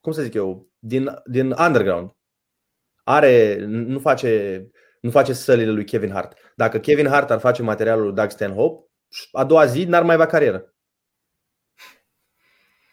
cum 0.00 0.12
să 0.12 0.22
zic 0.22 0.34
eu, 0.34 0.68
din, 0.78 1.22
din 1.24 1.54
underground. 1.58 2.10
Are, 3.04 3.56
nu 3.66 3.98
face, 3.98 4.64
nu 5.00 5.10
face 5.10 5.32
sălile 5.32 5.70
lui 5.70 5.84
Kevin 5.84 6.10
Hart. 6.10 6.32
Dacă 6.56 6.78
Kevin 6.78 7.06
Hart 7.06 7.30
ar 7.30 7.38
face 7.38 7.62
materialul 7.62 8.04
lui 8.04 8.14
Doug 8.14 8.30
Stanhope, 8.30 8.89
a 9.32 9.44
doua 9.44 9.64
zi 9.64 9.84
n-ar 9.84 10.02
mai 10.02 10.14
avea 10.14 10.26
carieră. 10.26 10.74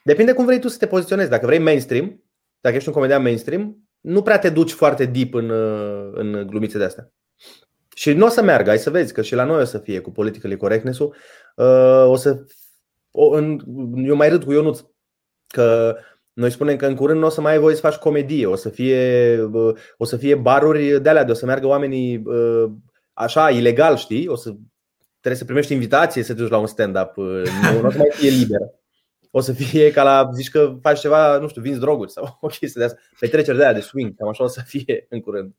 Depinde 0.04 0.34
cum 0.34 0.46
vrei 0.46 0.60
tu 0.60 0.68
să 0.68 0.78
te 0.78 0.88
poziționezi. 0.88 1.30
Dacă 1.30 1.46
vrei 1.46 1.60
mainstream, 1.60 2.24
dacă 2.62 2.76
ești 2.76 2.88
un 2.88 2.94
comedian 2.94 3.22
mainstream, 3.22 3.90
nu 4.00 4.22
prea 4.22 4.40
te 4.40 4.50
duci 4.50 4.72
foarte 4.72 5.06
deep 5.06 5.34
în, 5.34 5.50
în 6.14 6.48
glumițe 6.48 6.78
de 6.78 6.84
astea. 6.84 7.12
Și 7.96 8.14
nu 8.14 8.26
o 8.26 8.30
să 8.30 8.42
meargă, 8.42 8.70
ai 8.70 8.80
să 8.80 8.90
vezi 8.90 9.14
că 9.14 9.22
și 9.22 9.36
la 9.36 9.44
noi 9.44 9.62
o 9.62 9.66
să 9.66 9.78
fie 9.78 10.00
cu 10.00 10.12
politically 10.12 10.58
correctness-ul. 10.58 11.16
Uh, 11.56 12.06
o 12.08 12.16
să, 12.16 12.46
o, 13.12 13.30
în, 13.30 13.60
eu 14.06 14.16
mai 14.16 14.30
râd 14.30 14.44
cu 14.44 14.52
Ionuț 14.52 14.80
că 15.48 15.98
noi 16.34 16.52
spunem 16.52 16.76
că 16.76 16.86
în 16.86 16.96
curând 16.96 17.20
nu 17.20 17.26
o 17.26 17.30
să 17.30 17.42
mai 17.42 17.52
ai 17.52 17.60
voie 17.60 17.76
să 17.76 17.82
faci 17.82 17.96
comedie, 17.96 18.46
o 18.46 18.56
să 18.56 18.70
fie, 18.70 19.42
uh, 19.42 19.76
o 19.98 20.06
să 20.06 20.18
fie 20.18 20.36
baruri 20.36 21.02
de 21.02 21.10
alea, 21.10 21.24
de 21.24 21.32
o 21.32 21.36
să 21.36 21.46
meargă 21.46 21.68
oamenii 21.68 22.18
uh, 22.26 22.72
așa, 23.14 23.50
ilegal, 23.50 23.96
știi? 23.96 24.28
O 24.28 24.36
să 24.36 24.56
trebuie 25.28 25.38
să 25.38 25.46
primești 25.46 25.74
invitație 25.74 26.24
să 26.24 26.34
te 26.34 26.42
duci 26.42 26.52
la 26.52 26.58
un 26.58 26.68
stand-up, 26.68 27.16
nu, 27.16 27.80
nu 27.82 27.88
o 27.88 27.92
să 27.92 27.98
mai 27.98 28.10
fie 28.12 28.30
liber. 28.30 28.60
O 29.32 29.40
să 29.40 29.54
fie 29.54 29.92
ca 29.92 30.04
la, 30.04 30.30
zici 30.34 30.50
că 30.50 30.76
faci 30.82 31.00
ceva, 31.00 31.38
nu 31.38 31.48
știu, 31.48 31.62
vinzi 31.62 31.80
droguri 31.80 32.12
sau 32.12 32.38
o 32.42 32.48
chestie 32.48 32.82
de 32.82 32.84
asta. 32.84 33.00
Petreceri 33.20 33.58
de 33.58 33.64
aia 33.64 33.74
de 33.74 33.80
swing, 33.80 34.16
cam 34.16 34.28
așa 34.28 34.44
o 34.44 34.48
să 34.48 34.62
fie 34.66 35.06
în 35.10 35.20
curând. 35.20 35.56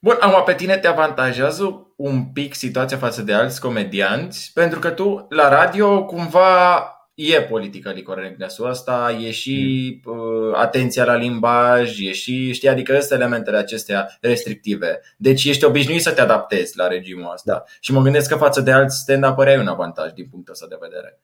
Bun, 0.00 0.16
am 0.20 0.42
pe 0.44 0.54
tine 0.54 0.78
te 0.78 0.86
avantajează 0.86 1.92
un 1.96 2.24
pic 2.24 2.54
situația 2.54 2.96
față 2.96 3.22
de 3.22 3.32
alți 3.32 3.60
comedianți, 3.60 4.50
pentru 4.54 4.78
că 4.78 4.90
tu 4.90 5.26
la 5.28 5.48
radio 5.48 6.04
cumva 6.04 6.90
e 7.16 7.42
politică 7.42 7.94
correctness-ul 8.04 8.68
ăsta, 8.68 9.18
e 9.20 9.30
și 9.30 10.00
mm. 10.04 10.12
uh, 10.12 10.54
atenția 10.54 11.04
la 11.04 11.14
limbaj, 11.14 12.00
e 12.00 12.12
și, 12.12 12.52
știi, 12.52 12.68
adică 12.68 12.98
sunt 13.00 13.20
elementele 13.20 13.56
acestea 13.56 14.16
restrictive. 14.20 15.00
Deci 15.16 15.44
ești 15.44 15.64
obișnuit 15.64 16.02
să 16.02 16.12
te 16.12 16.20
adaptezi 16.20 16.76
la 16.76 16.86
regimul 16.86 17.30
ăsta. 17.32 17.52
Da. 17.52 17.64
Și 17.80 17.92
mă 17.92 18.02
gândesc 18.02 18.30
că 18.30 18.36
față 18.36 18.60
de 18.60 18.70
alți 18.70 18.98
stand-up 18.98 19.38
ai 19.38 19.58
un 19.58 19.66
avantaj 19.66 20.12
din 20.12 20.26
punctul 20.30 20.52
ăsta 20.52 20.66
de 20.68 20.76
vedere. 20.80 21.20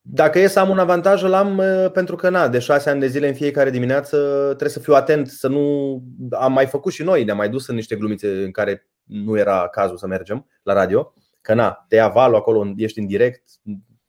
Dacă 0.00 0.38
e 0.38 0.46
să 0.46 0.60
am 0.60 0.68
un 0.68 0.78
avantaj, 0.78 1.22
îl 1.22 1.32
am 1.32 1.62
pentru 1.92 2.16
că, 2.16 2.28
na, 2.28 2.48
de 2.48 2.58
șase 2.58 2.90
ani 2.90 3.00
de 3.00 3.06
zile 3.06 3.28
în 3.28 3.34
fiecare 3.34 3.70
dimineață 3.70 4.16
trebuie 4.46 4.68
să 4.68 4.80
fiu 4.80 4.94
atent 4.94 5.28
să 5.28 5.48
nu. 5.48 6.02
Am 6.30 6.52
mai 6.52 6.66
făcut 6.66 6.92
și 6.92 7.02
noi, 7.02 7.24
ne-am 7.24 7.36
mai 7.36 7.48
dus 7.48 7.66
în 7.66 7.74
niște 7.74 7.96
glumițe 7.96 8.28
în 8.28 8.50
care 8.50 8.88
nu 9.02 9.38
era 9.38 9.68
cazul 9.68 9.96
să 9.96 10.06
mergem 10.06 10.46
la 10.62 10.72
radio, 10.72 11.14
că 11.40 11.54
na, 11.54 11.84
te 11.88 11.94
ia 11.94 12.08
valul 12.08 12.36
acolo, 12.36 12.72
ești 12.76 12.98
în 12.98 13.06
direct. 13.06 13.42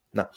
Na. 0.10 0.30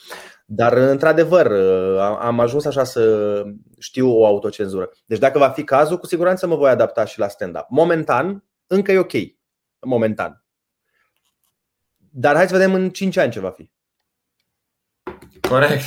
Dar, 0.52 0.72
într-adevăr, 0.72 1.52
am 2.00 2.40
ajuns 2.40 2.64
așa 2.64 2.84
să 2.84 3.42
știu 3.78 4.18
o 4.18 4.26
autocenzură. 4.26 4.90
Deci, 5.06 5.18
dacă 5.18 5.38
va 5.38 5.48
fi 5.48 5.64
cazul, 5.64 5.98
cu 5.98 6.06
siguranță 6.06 6.46
mă 6.46 6.56
voi 6.56 6.70
adapta 6.70 7.04
și 7.04 7.18
la 7.18 7.28
stand-up. 7.28 7.66
Momentan, 7.68 8.44
încă 8.66 8.92
e 8.92 8.98
ok. 8.98 9.12
Momentan. 9.80 10.44
Dar 11.96 12.34
hai 12.34 12.48
să 12.48 12.56
vedem 12.56 12.74
în 12.74 12.90
5 12.90 13.16
ani 13.16 13.32
ce 13.32 13.40
va 13.40 13.50
fi. 13.50 13.70
Corect. 15.48 15.82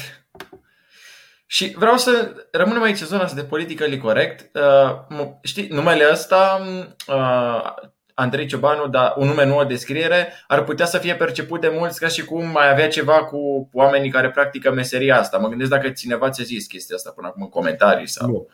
Și 1.45 1.73
vreau 1.77 1.97
să 1.97 2.33
rămânem 2.51 2.81
aici 2.81 3.01
în 3.01 3.07
zona 3.07 3.23
asta 3.23 3.35
de 3.35 3.47
politically 3.47 3.97
corect. 3.97 4.55
Uh, 4.55 5.27
știi, 5.41 5.67
numele 5.67 6.09
ăsta, 6.11 6.61
uh, 7.07 7.73
Andrei 8.13 8.45
Ciobanu, 8.45 8.87
dar 8.87 9.13
un 9.17 9.27
nume 9.27 9.45
nou 9.45 9.61
de 9.61 9.73
descriere, 9.73 10.27
ar 10.47 10.63
putea 10.63 10.85
să 10.85 10.97
fie 10.97 11.15
perceput 11.15 11.61
de 11.61 11.71
mulți 11.77 11.99
ca 11.99 12.07
și 12.07 12.25
cum 12.25 12.49
mai 12.51 12.71
avea 12.71 12.87
ceva 12.87 13.25
cu 13.25 13.69
oamenii 13.73 14.09
care 14.09 14.29
practică 14.29 14.71
meseria 14.71 15.19
asta. 15.19 15.37
Mă 15.37 15.47
gândesc 15.47 15.69
dacă 15.69 15.89
cineva 15.89 16.29
ți-a 16.29 16.43
zis 16.43 16.65
chestia 16.65 16.95
asta 16.95 17.11
până 17.11 17.27
acum 17.27 17.41
în 17.41 17.49
comentarii 17.49 18.07
sau... 18.07 18.29
Nu. 18.29 18.47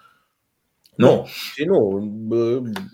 Nu. 0.96 1.26
Și 1.54 1.64
nu, 1.64 2.02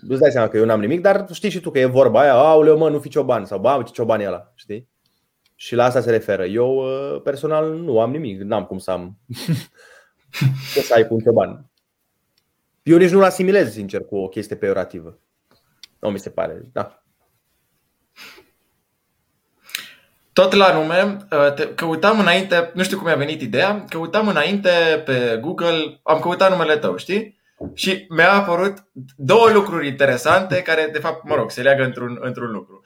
îți 0.08 0.20
dai 0.20 0.30
seama 0.30 0.48
că 0.48 0.56
eu 0.56 0.64
n-am 0.64 0.80
nimic, 0.80 1.00
dar 1.00 1.26
știi 1.32 1.50
și 1.50 1.60
tu 1.60 1.70
că 1.70 1.78
e 1.78 1.84
vorba 1.84 2.20
aia, 2.20 2.32
aoleu 2.32 2.78
mă, 2.78 2.88
nu 2.88 2.98
fi 2.98 3.08
cioban 3.08 3.44
sau 3.44 3.58
ba, 3.58 3.82
ce 3.82 3.92
cioban 3.92 4.20
e 4.20 4.26
ăla, 4.26 4.52
știi? 4.54 4.88
Și 5.54 5.74
la 5.74 5.84
asta 5.84 6.00
se 6.00 6.10
referă. 6.10 6.44
Eu 6.44 6.76
uh, 6.76 7.22
personal 7.22 7.74
nu 7.74 8.00
am 8.00 8.10
nimic, 8.10 8.40
n-am 8.40 8.64
cum 8.64 8.78
să 8.78 8.90
am 8.90 9.18
ce 10.74 10.80
să 10.80 10.94
ai 10.94 11.06
cu 11.06 11.14
un 11.14 11.20
cioban. 11.20 11.70
Eu 12.82 12.96
nici 12.96 13.10
nu-l 13.10 13.22
asimilez, 13.22 13.72
sincer, 13.72 14.04
cu 14.04 14.16
o 14.16 14.28
chestie 14.28 14.56
peorativă. 14.56 15.18
Nu 15.98 16.10
mi 16.10 16.18
se 16.18 16.30
pare, 16.30 16.62
da. 16.72 17.00
Tot 20.32 20.52
la 20.52 20.72
nume, 20.72 21.16
uh, 21.32 21.74
căutam 21.74 22.18
înainte, 22.18 22.70
nu 22.74 22.82
știu 22.82 22.96
cum 22.96 23.06
mi-a 23.06 23.16
venit 23.16 23.40
ideea, 23.40 23.84
căutam 23.88 24.28
înainte 24.28 25.02
pe 25.04 25.38
Google, 25.40 26.00
am 26.02 26.20
căutat 26.20 26.50
numele 26.50 26.76
tău, 26.76 26.96
știi? 26.96 27.40
Și 27.74 28.06
mi-a 28.08 28.32
apărut 28.32 28.84
două 29.16 29.50
lucruri 29.50 29.86
interesante 29.86 30.62
care, 30.62 30.88
de 30.92 30.98
fapt, 30.98 31.28
mă 31.28 31.34
rog, 31.34 31.50
se 31.50 31.62
leagă 31.62 31.84
într-un, 31.84 32.18
într-un 32.20 32.50
lucru. 32.50 32.82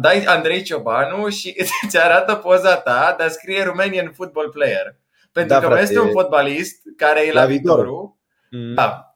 Dai 0.00 0.24
Andrei 0.24 0.62
Ciobanu 0.62 1.28
și 1.28 1.54
îți 1.84 1.98
arată 1.98 2.34
poza 2.34 2.76
ta, 2.76 3.14
dar 3.18 3.28
scrie 3.28 3.62
Romanian 3.62 4.12
Football 4.12 4.50
Player. 4.50 4.96
Pentru 5.32 5.52
da, 5.52 5.60
că 5.60 5.66
frate, 5.66 5.74
mai 5.74 5.82
este 5.82 6.00
un 6.00 6.10
fotbalist 6.10 6.82
care 6.96 7.26
e 7.26 7.32
la, 7.32 7.40
la 7.40 7.46
viitorul. 7.46 8.16
Mm. 8.50 8.74
Da. 8.74 9.07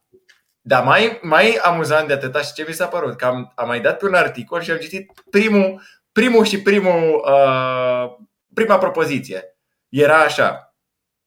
Dar 0.64 0.84
mai, 0.84 1.18
mai 1.22 1.58
amuzant 1.62 2.06
de 2.06 2.12
atâta 2.12 2.40
și 2.40 2.52
ce 2.52 2.64
mi 2.68 2.74
s-a 2.74 2.86
părut, 2.86 3.16
că 3.16 3.24
am, 3.24 3.52
am 3.54 3.66
mai 3.66 3.80
dat 3.80 4.02
un 4.02 4.14
articol 4.14 4.60
și 4.60 4.70
am 4.70 4.78
citit 4.78 5.12
primul, 5.30 5.82
primul 6.12 6.44
și 6.44 6.62
primul, 6.62 7.24
uh, 7.26 8.16
prima 8.54 8.78
propoziție. 8.78 9.56
Era 9.88 10.16
așa. 10.18 10.76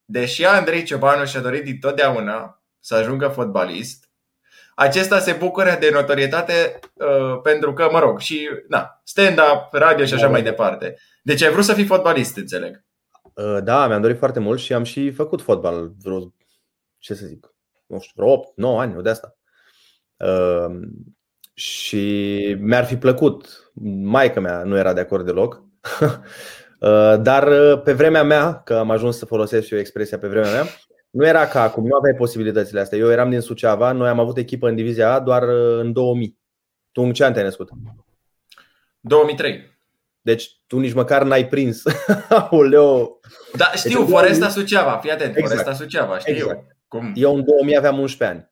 Deși 0.06 0.46
Andrei 0.46 0.84
Ciobanu 0.84 1.26
și-a 1.26 1.40
dorit 1.40 1.64
din 1.64 1.80
totdeauna 1.80 2.64
să 2.80 2.96
ajungă 2.96 3.28
fotbalist. 3.28 4.10
Acesta 4.76 5.20
se 5.20 5.34
bucură 5.34 5.78
de 5.80 5.90
notorietate 5.94 6.80
uh, 6.94 7.40
pentru 7.44 7.74
că, 7.74 7.90
mă 7.92 8.00
rog, 8.00 8.20
și 8.20 8.50
na, 8.68 9.02
stand-up, 9.04 9.68
radio 9.72 10.06
și 10.06 10.14
așa 10.14 10.26
da. 10.26 10.32
mai 10.32 10.44
departe. 10.44 10.96
Deci 11.24 11.42
ai 11.42 11.52
vrut 11.52 11.64
să 11.64 11.74
fii 11.74 11.86
fotbalist, 11.86 12.38
înțeleg. 12.38 12.84
Uh, 13.34 13.58
da, 13.64 13.88
mi-am 13.88 14.02
dorit 14.02 14.18
foarte 14.18 14.40
mult 14.40 14.60
și 14.60 14.74
am 14.74 14.84
și 14.84 15.12
făcut 15.12 15.42
fotbal 15.42 15.92
vreo, 16.04 16.34
ce 16.98 17.14
să 17.14 17.26
zic, 17.26 17.55
nu 17.86 18.00
știu, 18.00 18.14
vreo 18.16 18.34
8, 18.34 18.58
9 18.58 18.82
ani, 18.82 19.04
de 19.04 19.10
asta. 19.10 19.38
Uh, 20.18 20.80
și 21.54 22.58
mi-ar 22.60 22.86
fi 22.86 22.98
plăcut. 22.98 23.72
Maica 24.04 24.40
mea 24.40 24.64
nu 24.64 24.78
era 24.78 24.94
de 24.94 25.00
acord 25.00 25.26
deloc. 25.26 25.64
Uh, 26.80 27.16
dar 27.28 27.48
uh, 27.48 27.82
pe 27.84 27.94
vremea 27.94 28.24
mea, 28.24 28.54
că 28.54 28.76
am 28.76 28.92
ajuns 28.92 29.18
să 29.18 29.26
folosesc 29.26 29.68
și 29.68 29.74
eu 29.74 29.80
expresia 29.80 30.18
pe 30.18 30.28
vremea 30.28 30.52
mea, 30.52 30.66
nu 31.10 31.26
era 31.26 31.48
ca 31.48 31.62
acum, 31.62 31.88
nu 31.88 31.96
aveai 31.96 32.16
posibilitățile 32.18 32.80
astea. 32.80 32.98
Eu 32.98 33.12
eram 33.12 33.30
din 33.30 33.40
Suceava, 33.40 33.92
noi 33.92 34.08
am 34.10 34.20
avut 34.20 34.38
echipă 34.38 34.68
în 34.68 34.76
divizia 34.76 35.14
A 35.14 35.20
doar 35.20 35.44
uh, 35.44 35.80
în 35.80 35.94
2000. 35.94 36.40
Tu 36.92 37.02
în 37.02 37.14
ce 37.14 37.24
an 37.24 37.34
te-ai 37.34 37.46
născut? 37.46 37.70
2003. 39.00 39.74
Deci 40.22 40.60
tu 40.68 40.80
nici 40.80 40.94
măcar 40.94 41.24
n-ai 41.24 41.48
prins. 41.48 41.84
Aoleo. 42.30 43.20
Da, 43.54 43.72
știu, 43.76 44.00
deci, 44.00 44.10
Foresta 44.10 44.50
Suceava, 44.50 44.98
fii 44.98 45.12
atent, 45.12 45.36
exact. 45.36 45.62
Foresta 45.62 45.84
Suceava, 45.84 46.20
știu 46.20 46.34
exact. 46.34 46.75
Cum? 46.88 47.12
Eu 47.16 47.36
în 47.36 47.44
2000 47.46 47.78
aveam 47.78 48.00
11 48.00 48.38
ani. 48.38 48.50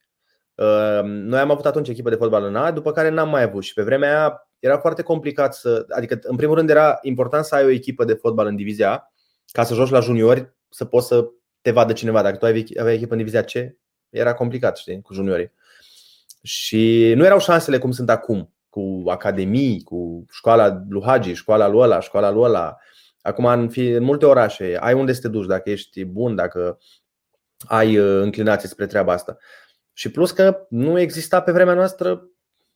Uh, 0.56 1.04
noi 1.04 1.40
am 1.40 1.52
avut 1.52 1.66
atunci 1.66 1.88
echipă 1.88 2.10
de 2.10 2.16
fotbal 2.16 2.44
în 2.44 2.56
A, 2.56 2.72
după 2.72 2.92
care 2.92 3.10
n-am 3.10 3.30
mai 3.30 3.42
avut 3.42 3.64
și 3.64 3.74
pe 3.74 3.84
vremea 3.84 4.10
aia 4.10 4.48
era 4.60 4.78
foarte 4.78 5.02
complicat 5.02 5.54
să, 5.56 5.86
adică 5.90 6.20
în 6.22 6.36
primul 6.36 6.56
rând 6.56 6.70
era 6.70 6.98
important 7.02 7.46
să 7.46 7.56
ai 7.56 7.66
o 7.66 7.70
echipă 7.70 8.04
de 8.04 8.14
fotbal 8.14 8.48
în 8.48 8.56
divizia 8.56 8.92
A, 8.92 9.14
ca 9.52 9.64
să 9.64 9.74
joci 9.74 9.90
la 9.90 10.00
juniori, 10.00 10.54
să 10.70 10.86
poți 10.86 11.08
să 11.08 11.26
te 11.62 11.72
vadă 11.72 11.94
cineva. 11.94 12.22
Dacă 12.22 12.38
tu 12.38 12.46
aveai 12.46 12.94
echipă 12.94 13.12
în 13.12 13.18
divizia 13.18 13.44
C, 13.44 13.52
era 14.10 14.34
complicat, 14.34 14.78
știi, 14.78 15.02
cu 15.02 15.14
juniorii. 15.14 15.52
Și 16.44 17.14
nu 17.16 17.26
erau 17.26 17.40
șansele 17.40 17.78
cum 17.78 17.92
sunt 17.92 18.10
acum, 18.10 18.54
cu 18.70 19.04
academii, 19.08 19.82
cu 19.84 20.26
școala 20.30 20.84
lui 20.90 21.04
Hagi, 21.06 21.34
școala 21.34 21.68
lui 21.68 21.80
ăla, 21.80 22.00
școala 22.00 22.32
lui 22.32 22.42
ăla. 22.42 22.78
Acum 23.22 23.46
în, 23.46 23.70
fi, 23.70 23.88
în 23.90 24.04
multe 24.04 24.26
orașe 24.26 24.78
ai 24.80 24.94
unde 24.94 25.14
să 25.14 25.22
te 25.22 25.28
duci 25.28 25.46
dacă 25.46 25.70
ești 25.70 26.04
bun, 26.04 26.36
dacă 26.36 26.80
ai 27.68 27.98
uh, 27.98 28.22
înclinație 28.22 28.70
spre 28.70 28.86
treaba 28.86 29.14
asta. 29.14 29.38
Și 29.94 30.12
plus 30.12 30.32
că 30.32 30.66
nu 30.70 31.00
exista 31.00 31.42
pe 31.42 31.52
vremea 31.52 31.74
noastră 31.74 32.28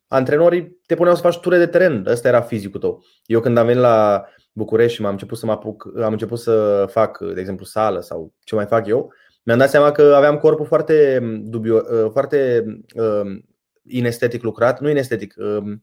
Antrenorii 0.07 0.79
te 0.85 0.95
puneau 0.95 1.15
să 1.15 1.21
faci 1.21 1.39
ture 1.39 1.57
de 1.57 1.67
teren. 1.67 2.05
Ăsta 2.07 2.27
era 2.27 2.41
fizicul 2.41 2.79
tău. 2.79 3.03
Eu 3.25 3.39
când 3.39 3.57
am 3.57 3.65
venit 3.65 3.81
la 3.81 4.25
București 4.53 4.95
și 4.95 5.01
m-am 5.01 5.11
început 5.11 5.37
să 5.37 5.45
mă 5.45 5.51
apuc, 5.51 5.91
am 6.01 6.11
început 6.11 6.39
să 6.39 6.85
fac, 6.89 7.17
de 7.33 7.39
exemplu, 7.39 7.65
sală 7.65 7.99
sau 7.99 8.33
ce 8.43 8.55
mai 8.55 8.65
fac 8.65 8.87
eu, 8.87 9.13
mi-am 9.43 9.57
dat 9.57 9.69
seama 9.69 9.91
că 9.91 10.13
aveam 10.15 10.37
corpul 10.37 10.65
foarte 10.65 11.19
dubio, 11.43 11.75
uh, 11.75 12.09
foarte 12.11 12.65
uh, 12.95 13.39
inestetic 13.87 14.43
lucrat, 14.43 14.79
nu 14.79 14.89
inestetic, 14.89 15.35
uh, 15.37 15.77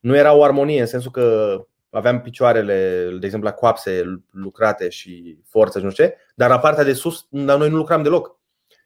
nu 0.00 0.16
era 0.16 0.34
o 0.34 0.42
armonie 0.42 0.80
în 0.80 0.86
sensul 0.86 1.10
că 1.10 1.56
aveam 1.92 2.20
picioarele, 2.20 3.08
de 3.20 3.26
exemplu, 3.26 3.48
la 3.48 3.54
coapse 3.54 4.22
lucrate 4.30 4.88
și 4.88 5.38
forță 5.48 5.78
și 5.78 5.84
nu 5.84 5.90
știu 5.90 6.04
ce, 6.04 6.16
dar 6.34 6.48
la 6.48 6.58
partea 6.58 6.84
de 6.84 6.92
sus, 6.92 7.26
noi 7.30 7.68
nu 7.68 7.76
lucram 7.76 8.02
deloc. 8.02 8.40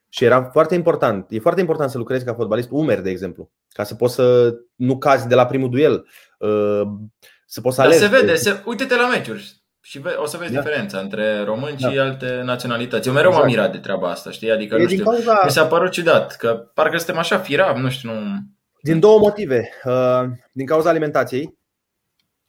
Și 0.08 0.24
era 0.24 0.42
foarte 0.42 0.74
important. 0.74 1.26
E 1.30 1.38
foarte 1.38 1.60
important 1.60 1.90
să 1.90 1.98
lucrezi 1.98 2.24
ca 2.24 2.34
fotbalist 2.34 2.68
umeri, 2.70 3.02
de 3.02 3.10
exemplu, 3.10 3.50
ca 3.68 3.84
să 3.84 3.94
poți 3.94 4.14
să 4.14 4.54
nu 4.74 4.98
cazi 4.98 5.28
de 5.28 5.34
la 5.34 5.46
primul 5.46 5.70
duel. 5.70 6.06
Uh, 6.38 6.82
să 7.46 7.60
poți 7.60 7.76
să 7.76 7.82
Dar 7.82 7.92
se 7.92 8.06
vede, 8.06 8.34
se, 8.34 8.62
uite-te 8.64 8.96
la 8.96 9.08
meciuri 9.08 9.64
și 9.80 10.02
o 10.16 10.26
să 10.26 10.36
vezi 10.36 10.52
da. 10.52 10.60
diferența 10.60 10.98
între 10.98 11.44
români 11.44 11.76
da. 11.76 11.90
și 11.90 11.98
alte 11.98 12.40
naționalități. 12.44 13.08
Eu 13.08 13.14
mereu 13.14 13.28
exact. 13.28 13.46
m-am 13.46 13.56
mirat 13.56 13.72
de 13.72 13.78
treaba 13.78 14.10
asta, 14.10 14.30
știi? 14.30 14.50
Adică, 14.50 14.74
e 14.74 14.82
nu 14.82 14.88
știu, 14.88 15.04
cauza... 15.04 15.40
mi 15.44 15.50
s-a 15.50 15.66
părut 15.66 15.90
ciudat, 15.90 16.36
că 16.36 16.70
parcă 16.74 16.96
suntem 16.96 17.18
așa 17.18 17.38
firav, 17.38 17.76
nu 17.76 17.90
știu, 17.90 18.12
nu... 18.12 18.20
Din 18.80 19.00
două 19.00 19.18
motive. 19.18 19.70
Uh, 19.84 20.22
din 20.52 20.66
cauza 20.66 20.88
alimentației, 20.88 21.55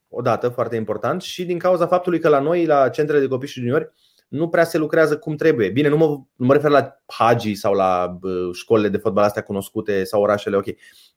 odată, 0.09 0.49
foarte 0.49 0.75
important, 0.75 1.21
și 1.21 1.45
din 1.45 1.59
cauza 1.59 1.87
faptului 1.87 2.19
că 2.19 2.29
la 2.29 2.39
noi, 2.39 2.65
la 2.65 2.89
centrele 2.89 3.21
de 3.21 3.27
copii 3.27 3.47
și 3.47 3.59
juniori, 3.59 3.91
nu 4.27 4.49
prea 4.49 4.63
se 4.63 4.77
lucrează 4.77 5.17
cum 5.17 5.35
trebuie. 5.35 5.69
Bine, 5.69 5.87
nu 5.87 5.97
mă, 5.97 6.05
nu 6.35 6.45
mă 6.45 6.53
refer 6.53 6.71
la 6.71 7.01
Hagi 7.05 7.55
sau 7.55 7.73
la 7.73 8.17
școlile 8.53 8.89
de 8.89 8.97
fotbal 8.97 9.23
astea 9.23 9.43
cunoscute 9.43 10.03
sau 10.03 10.21
orașele, 10.21 10.55
ok. 10.55 10.65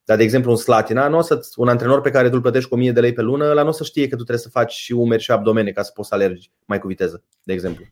Dar, 0.05 0.17
de 0.17 0.23
exemplu, 0.23 0.51
în 0.51 0.57
Slatina, 0.57 1.09
nu 1.09 1.17
o 1.17 1.21
să, 1.21 1.41
un 1.57 1.69
antrenor 1.69 2.01
pe 2.01 2.11
care 2.11 2.29
tu 2.29 2.35
îl 2.35 2.41
plătești 2.41 2.69
cu 2.69 2.75
1000 2.75 2.93
de 2.93 3.01
lei 3.01 3.13
pe 3.13 3.23
lună, 3.23 3.53
la 3.53 3.63
nu 3.63 3.69
o 3.69 3.73
să 3.73 3.85
știe 3.85 4.03
că 4.03 4.17
tu 4.17 4.23
trebuie 4.23 4.45
să 4.45 4.49
faci 4.49 4.73
și 4.73 4.93
umeri 4.93 5.23
și 5.23 5.31
abdomene 5.31 5.71
ca 5.71 5.83
să 5.83 5.93
poți 5.95 6.09
să 6.09 6.15
alergi 6.15 6.51
mai 6.65 6.79
cu 6.79 6.87
viteză, 6.87 7.23
de 7.43 7.53
exemplu. 7.53 7.85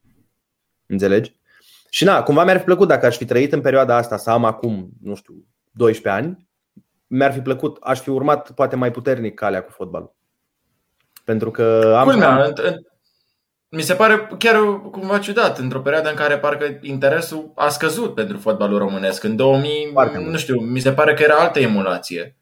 Înțelegi? 0.86 1.36
Și 1.90 2.04
na, 2.04 2.22
cumva 2.22 2.44
mi-ar 2.44 2.58
fi 2.58 2.64
plăcut 2.64 2.88
dacă 2.88 3.06
aș 3.06 3.16
fi 3.16 3.24
trăit 3.24 3.52
în 3.52 3.60
perioada 3.60 3.96
asta, 3.96 4.16
să 4.16 4.30
am 4.30 4.44
acum, 4.44 4.88
nu 5.02 5.14
știu, 5.14 5.34
12 5.70 6.22
ani, 6.22 6.48
mi-ar 7.06 7.32
fi 7.32 7.40
plăcut, 7.40 7.78
aș 7.80 8.00
fi 8.00 8.10
urmat 8.10 8.50
poate 8.50 8.76
mai 8.76 8.90
puternic 8.90 9.34
calea 9.34 9.62
cu 9.62 9.70
fotbalul. 9.70 10.16
Pentru 11.28 11.50
că 11.50 11.94
am. 11.96 12.04
Culmea, 12.08 12.52
mi 13.68 13.82
se 13.82 13.94
pare 13.94 14.28
chiar 14.38 14.80
cumva 14.90 15.18
ciudat, 15.18 15.58
într-o 15.58 15.80
perioadă 15.80 16.08
în 16.08 16.14
care 16.14 16.38
parcă 16.38 16.78
interesul 16.80 17.52
a 17.54 17.68
scăzut 17.68 18.14
pentru 18.14 18.38
fotbalul 18.38 18.78
românesc. 18.78 19.24
În 19.24 19.36
2000, 19.36 19.90
Foarte 19.92 20.18
nu 20.18 20.36
știu, 20.36 20.60
mi 20.60 20.80
se 20.80 20.92
pare 20.92 21.14
că 21.14 21.22
era 21.22 21.34
altă 21.34 21.58
emulație. 21.58 22.36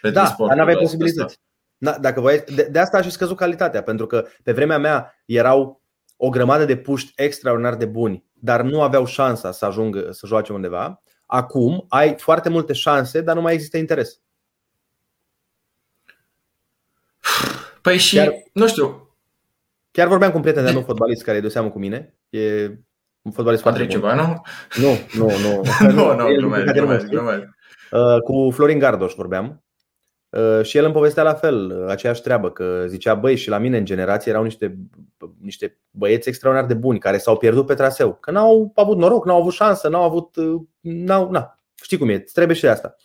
Pentru 0.00 0.22
da, 0.22 0.34
dar 0.46 0.56
n-aveai 0.56 0.76
posibilități. 0.76 1.38
Da, 1.76 1.98
dacă 2.00 2.20
voi, 2.20 2.44
de, 2.54 2.68
de 2.70 2.78
asta 2.78 2.98
a 2.98 3.02
și 3.02 3.10
scăzut 3.10 3.36
calitatea, 3.36 3.82
pentru 3.82 4.06
că 4.06 4.26
pe 4.42 4.52
vremea 4.52 4.78
mea 4.78 5.22
erau 5.24 5.82
o 6.16 6.28
grămadă 6.28 6.64
de 6.64 6.76
puști 6.76 7.12
extraordinar 7.16 7.74
de 7.74 7.86
buni, 7.86 8.24
dar 8.32 8.62
nu 8.62 8.82
aveau 8.82 9.04
șansa 9.04 9.52
să 9.52 9.64
ajungă 9.64 10.10
să 10.10 10.26
joace 10.26 10.52
undeva. 10.52 11.02
Acum 11.26 11.84
ai 11.88 12.14
foarte 12.18 12.48
multe 12.48 12.72
șanse, 12.72 13.20
dar 13.20 13.34
nu 13.34 13.40
mai 13.40 13.52
există 13.52 13.76
interes. 13.76 14.20
Păi 17.82 17.98
și, 17.98 18.16
chiar, 18.16 18.32
nu 18.52 18.66
știu. 18.66 19.16
Chiar 19.90 20.08
vorbeam 20.08 20.30
cu 20.30 20.36
un 20.36 20.42
prieten 20.42 20.64
de-a 20.64 20.72
meu 20.72 20.82
fotbalist 20.82 21.22
care 21.22 21.36
e 21.36 21.40
de 21.40 21.48
seamă 21.48 21.70
cu 21.70 21.78
mine. 21.78 22.14
E 22.30 22.70
un 23.22 23.32
fotbalist 23.32 23.62
foarte 23.62 23.86
ceva, 23.86 24.14
nu? 24.20 24.42
Nu, 24.82 24.98
nu, 25.18 25.30
nu. 25.38 25.62
nu, 25.92 26.14
nu, 26.14 26.34
glumesc, 26.34 26.72
glumesc, 26.72 27.06
glumesc. 27.06 27.42
Uh, 27.90 28.20
cu 28.24 28.50
Florin 28.50 28.78
Gardoș 28.78 29.14
vorbeam. 29.14 29.62
Uh, 30.28 30.64
și 30.64 30.76
el 30.76 30.84
îmi 30.84 30.92
povestea 30.92 31.22
la 31.22 31.34
fel, 31.34 31.86
aceeași 31.88 32.22
treabă, 32.22 32.50
că 32.50 32.84
zicea, 32.86 33.14
băi, 33.14 33.36
și 33.36 33.48
la 33.48 33.58
mine 33.58 33.76
în 33.76 33.84
generație 33.84 34.30
erau 34.30 34.42
niște, 34.42 34.78
niște 35.40 35.78
băieți 35.90 36.28
extraordinar 36.28 36.68
de 36.68 36.78
buni 36.78 36.98
care 36.98 37.18
s-au 37.18 37.36
pierdut 37.36 37.66
pe 37.66 37.74
traseu, 37.74 38.14
că 38.14 38.30
n-au 38.30 38.72
avut 38.74 38.96
noroc, 38.96 39.24
n-au 39.26 39.40
avut 39.40 39.52
șansă, 39.52 39.88
n-au 39.88 40.02
avut, 40.02 40.36
uh, 40.36 40.60
n-au, 40.80 41.30
na, 41.30 41.58
știi 41.82 41.98
cum 41.98 42.08
e, 42.08 42.18
trebuie 42.18 42.56
și 42.56 42.62
de 42.62 42.68
asta. 42.68 42.96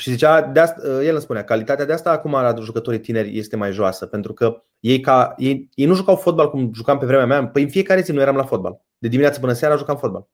Și 0.00 0.10
zicea, 0.10 0.42
de 0.42 0.60
asta, 0.60 1.02
el 1.02 1.12
îmi 1.12 1.20
spunea, 1.20 1.44
calitatea 1.44 1.84
de 1.84 1.92
asta 1.92 2.10
acum 2.10 2.32
la 2.32 2.54
jucătorii 2.60 3.00
tineri 3.00 3.38
este 3.38 3.56
mai 3.56 3.72
joasă, 3.72 4.06
pentru 4.06 4.32
că 4.32 4.62
ei, 4.80 5.00
ca, 5.00 5.34
ei, 5.36 5.68
ei 5.74 5.86
nu 5.86 5.94
jucau 5.94 6.16
fotbal 6.16 6.50
cum 6.50 6.70
jucam 6.74 6.98
pe 6.98 7.06
vremea 7.06 7.26
mea, 7.26 7.48
păi 7.48 7.62
în 7.62 7.68
fiecare 7.68 8.00
zi 8.00 8.12
nu 8.12 8.20
eram 8.20 8.36
la 8.36 8.44
fotbal. 8.44 8.80
De 8.98 9.08
dimineață 9.08 9.40
până 9.40 9.52
seara 9.52 9.76
jucam 9.76 9.96
fotbal. 9.96 10.28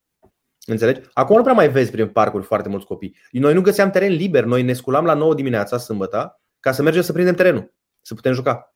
Înțelegi? 0.66 1.00
Acum 1.12 1.36
nu 1.36 1.42
prea 1.42 1.54
mai 1.54 1.70
vezi 1.70 1.90
prin 1.90 2.08
parcuri 2.08 2.44
foarte 2.44 2.68
mulți 2.68 2.86
copii. 2.86 3.16
Noi 3.30 3.54
nu 3.54 3.60
găseam 3.60 3.90
teren 3.90 4.12
liber, 4.12 4.44
noi 4.44 4.62
ne 4.62 4.72
sculam 4.72 5.04
la 5.04 5.14
9 5.14 5.34
dimineața, 5.34 5.78
sâmbătă, 5.78 6.40
ca 6.60 6.72
să 6.72 6.82
mergem 6.82 7.02
să 7.02 7.12
prindem 7.12 7.34
terenul, 7.34 7.74
să 8.00 8.14
putem 8.14 8.32
juca. 8.32 8.74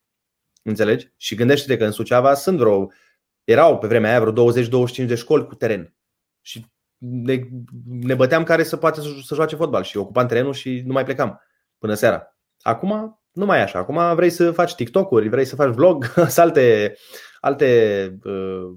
Înțelegi? 0.63 1.13
Și 1.17 1.35
gândește-te 1.35 1.77
că 1.77 1.85
în 1.85 1.91
Suceava 1.91 2.35
sunt 2.35 2.59
vreo, 2.59 2.91
erau 3.45 3.79
pe 3.79 3.87
vremea 3.87 4.11
aia 4.11 4.21
vreo 4.21 4.53
20-25 4.53 5.07
de 5.07 5.15
școli 5.15 5.47
cu 5.47 5.55
teren. 5.55 5.95
Și 6.41 6.67
ne, 6.99 7.39
ne 7.85 8.15
băteam 8.15 8.43
care 8.43 8.63
să 8.63 8.77
poate 8.77 9.01
să, 9.01 9.09
să 9.25 9.35
joace 9.35 9.57
fotbal 9.57 9.83
și 9.83 9.97
ocupam 9.97 10.27
terenul 10.27 10.53
și 10.53 10.83
nu 10.87 10.93
mai 10.93 11.05
plecam 11.05 11.41
până 11.79 11.95
seara. 11.95 12.37
Acum 12.61 13.21
nu 13.33 13.45
mai 13.45 13.59
e 13.59 13.63
așa. 13.63 13.79
Acum 13.79 14.15
vrei 14.15 14.31
să 14.31 14.53
faci 14.53 14.75
TikTok-uri, 14.75 15.29
vrei 15.29 15.45
să 15.45 15.55
faci 15.55 15.75
vlog, 15.75 16.13
să 16.27 16.41
alte, 16.41 16.97
alte 17.41 18.19
uh, 18.25 18.69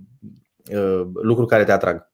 uh, 0.78 1.02
lucruri 1.22 1.50
care 1.50 1.64
te 1.64 1.72
atrag. 1.72 2.10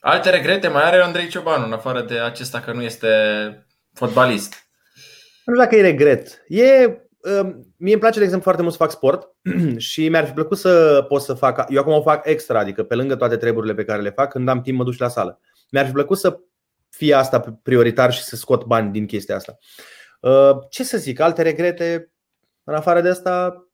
Alte 0.00 0.30
regrete 0.30 0.68
mai 0.68 0.82
are 0.82 1.02
Andrei 1.02 1.28
Ciobanu, 1.28 1.64
în 1.64 1.72
afară 1.72 2.02
de 2.02 2.18
acesta 2.18 2.60
că 2.60 2.72
nu 2.72 2.82
este 2.82 3.08
fotbalist? 3.92 4.66
Nu 5.44 5.54
știu 5.54 5.64
dacă 5.64 5.76
e 5.76 5.80
regret. 5.80 6.44
E, 6.46 6.84
uh, 6.84 6.94
mie 7.76 7.92
îmi 7.92 8.00
place, 8.00 8.18
de 8.18 8.24
exemplu, 8.24 8.42
foarte 8.42 8.62
mult 8.62 8.74
să 8.74 8.82
fac 8.82 8.90
sport 8.90 9.28
și 9.76 10.08
mi-ar 10.08 10.26
fi 10.26 10.32
plăcut 10.32 10.58
să 10.58 11.04
pot 11.08 11.22
să 11.22 11.34
fac. 11.34 11.64
Eu 11.68 11.80
acum 11.80 11.92
o 11.92 12.02
fac 12.02 12.26
extra, 12.26 12.58
adică 12.58 12.82
pe 12.82 12.94
lângă 12.94 13.16
toate 13.16 13.36
treburile 13.36 13.74
pe 13.74 13.84
care 13.84 14.02
le 14.02 14.10
fac, 14.10 14.30
când 14.30 14.48
am 14.48 14.60
timp 14.60 14.78
mă 14.78 14.84
duc 14.84 14.98
la 14.98 15.08
sală. 15.08 15.40
Mi-ar 15.70 15.86
fi 15.86 15.92
plăcut 15.92 16.18
să 16.18 16.40
fie 16.88 17.14
asta 17.14 17.60
prioritar 17.62 18.12
și 18.12 18.22
să 18.22 18.36
scot 18.36 18.64
bani 18.64 18.92
din 18.92 19.06
chestia 19.06 19.36
asta. 19.36 19.58
Uh, 20.20 20.58
ce 20.70 20.84
să 20.84 20.98
zic, 20.98 21.20
alte 21.20 21.42
regrete, 21.42 22.12
în 22.64 22.74
afară 22.74 23.00
de 23.00 23.08
asta, 23.08 23.66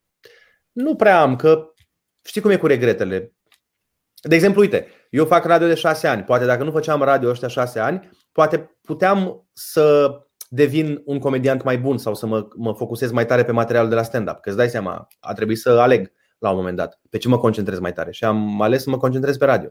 nu 0.73 0.97
prea 0.97 1.21
am, 1.21 1.37
că 1.37 1.73
știi 2.25 2.41
cum 2.41 2.51
e 2.51 2.57
cu 2.57 2.67
regretele. 2.67 3.33
De 4.23 4.35
exemplu, 4.35 4.61
uite, 4.61 4.89
eu 5.11 5.25
fac 5.25 5.45
radio 5.45 5.67
de 5.67 5.75
șase 5.75 6.07
ani. 6.07 6.23
Poate 6.23 6.45
dacă 6.45 6.65
nu 6.65 6.71
făceam 6.71 7.03
radio 7.03 7.29
ăștia 7.29 7.49
șase 7.49 7.79
ani, 7.79 8.11
poate 8.33 8.79
puteam 8.83 9.49
să 9.53 10.13
devin 10.49 11.03
un 11.05 11.19
comediant 11.19 11.63
mai 11.63 11.79
bun 11.79 11.99
sau 11.99 12.15
să 12.15 12.27
mă, 12.27 12.49
mă 12.57 12.75
focusez 12.75 13.11
mai 13.11 13.27
tare 13.27 13.45
pe 13.45 13.53
materialul 13.53 13.91
de 13.91 13.95
la 13.95 14.03
stand-up. 14.03 14.41
Că 14.41 14.49
îți 14.49 14.59
dai 14.59 14.69
seama, 14.69 15.09
a 15.21 15.33
trebuit 15.33 15.59
să 15.59 15.71
aleg 15.71 16.13
la 16.39 16.51
un 16.51 16.57
moment 16.57 16.77
dat 16.77 17.01
pe 17.11 17.19
ce 17.19 17.29
mă 17.29 17.39
concentrez 17.39 17.79
mai 17.79 17.93
tare 17.93 18.13
și 18.13 18.25
am 18.25 18.61
ales 18.63 18.83
să 18.83 18.91
mă 18.91 18.97
concentrez 18.97 19.37
pe 19.37 19.45
radio. 19.45 19.71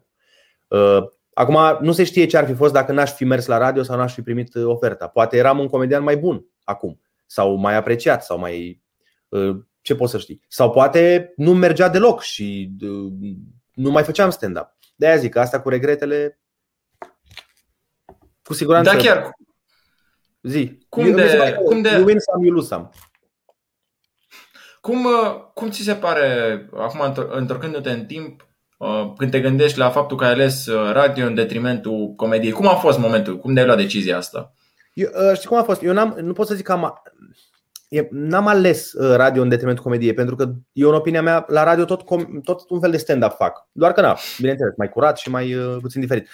Uh, 0.67 1.03
acum 1.33 1.57
nu 1.81 1.91
se 1.91 2.03
știe 2.03 2.25
ce 2.25 2.37
ar 2.37 2.45
fi 2.45 2.53
fost 2.53 2.73
dacă 2.73 2.91
n-aș 2.91 3.11
fi 3.11 3.23
mers 3.23 3.45
la 3.45 3.57
radio 3.57 3.83
sau 3.83 3.97
n-aș 3.97 4.13
fi 4.13 4.21
primit 4.21 4.55
oferta. 4.55 5.07
Poate 5.07 5.37
eram 5.37 5.59
un 5.59 5.67
comedian 5.67 6.03
mai 6.03 6.17
bun 6.17 6.45
acum 6.63 7.01
sau 7.25 7.55
mai 7.55 7.75
apreciat 7.75 8.23
sau 8.23 8.39
mai 8.39 8.81
uh, 9.29 9.55
ce 9.81 9.95
poți 9.95 10.11
să 10.11 10.17
știi. 10.17 10.41
Sau 10.47 10.71
poate 10.71 11.33
nu 11.35 11.53
mergea 11.53 11.89
deloc 11.89 12.21
și 12.21 12.71
uh, 12.81 13.11
nu 13.73 13.91
mai 13.91 14.03
făceam 14.03 14.29
stand-up. 14.29 14.77
De 14.95 15.07
aia 15.07 15.17
zic 15.17 15.31
că 15.31 15.39
asta 15.39 15.61
cu 15.61 15.69
regretele 15.69 16.39
cu 18.43 18.53
siguranță. 18.53 18.91
Da, 18.91 18.97
chiar. 18.97 19.31
Zi. 20.47 20.77
Cum 20.89 21.11
de, 21.11 21.57
cum 21.65 21.81
de... 21.81 21.89
You 21.89 22.03
win 22.03 22.19
some, 22.19 22.45
you 22.45 22.55
lose 22.55 22.67
some. 22.67 22.89
Cum, 24.81 25.05
uh, 25.05 25.35
cum 25.53 25.69
ți 25.69 25.81
se 25.81 25.93
pare, 25.93 26.69
acum 26.77 27.13
întorcându-te 27.31 27.89
în 27.89 28.05
timp, 28.05 28.47
când 29.17 29.31
te 29.31 29.39
gândești 29.39 29.77
la 29.77 29.89
faptul 29.89 30.17
că 30.17 30.25
ai 30.25 30.31
ales 30.31 30.67
radio 30.91 31.25
în 31.25 31.33
detrimentul 31.33 32.13
comediei, 32.15 32.51
cum 32.51 32.67
a 32.67 32.75
fost 32.75 32.99
momentul? 32.99 33.37
Cum 33.37 33.53
de-ai 33.53 33.65
luat 33.65 33.77
decizia 33.77 34.17
asta? 34.17 34.53
Eu, 34.93 35.09
uh, 35.29 35.35
știi 35.35 35.47
cum 35.47 35.57
a 35.57 35.63
fost? 35.63 35.81
Eu 35.83 35.93
n-am, 35.93 36.17
nu 36.21 36.33
pot 36.33 36.47
să 36.47 36.55
zic 36.55 36.65
că 36.65 36.71
am, 36.71 37.01
n-am 38.09 38.47
ales 38.47 38.93
uh, 38.93 39.15
radio 39.15 39.41
în 39.41 39.49
detrimentul 39.49 39.83
comediei, 39.83 40.13
pentru 40.13 40.35
că 40.35 40.51
eu, 40.71 40.89
în 40.89 40.95
opinia 40.95 41.21
mea, 41.21 41.45
la 41.47 41.63
radio 41.63 41.85
tot, 41.85 42.03
tot 42.43 42.69
un 42.69 42.79
fel 42.79 42.91
de 42.91 42.97
stand-up 42.97 43.31
fac. 43.31 43.67
Doar 43.71 43.91
că, 43.91 44.01
na, 44.01 44.17
bineînțeles, 44.37 44.73
mai 44.77 44.89
curat 44.89 45.17
și 45.17 45.29
mai 45.29 45.55
uh, 45.55 45.77
puțin 45.81 46.01
diferit. 46.01 46.27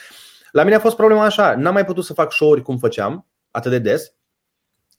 La 0.52 0.64
mine 0.64 0.76
a 0.76 0.80
fost 0.80 0.96
problema 0.96 1.26
așa, 1.26 1.56
n-am 1.56 1.74
mai 1.74 1.86
putut 1.86 2.04
să 2.04 2.14
fac 2.14 2.32
show-uri 2.32 2.62
cum 2.62 2.78
făceam, 2.78 3.28
atât 3.54 3.72
de 3.72 3.80
des, 3.80 4.14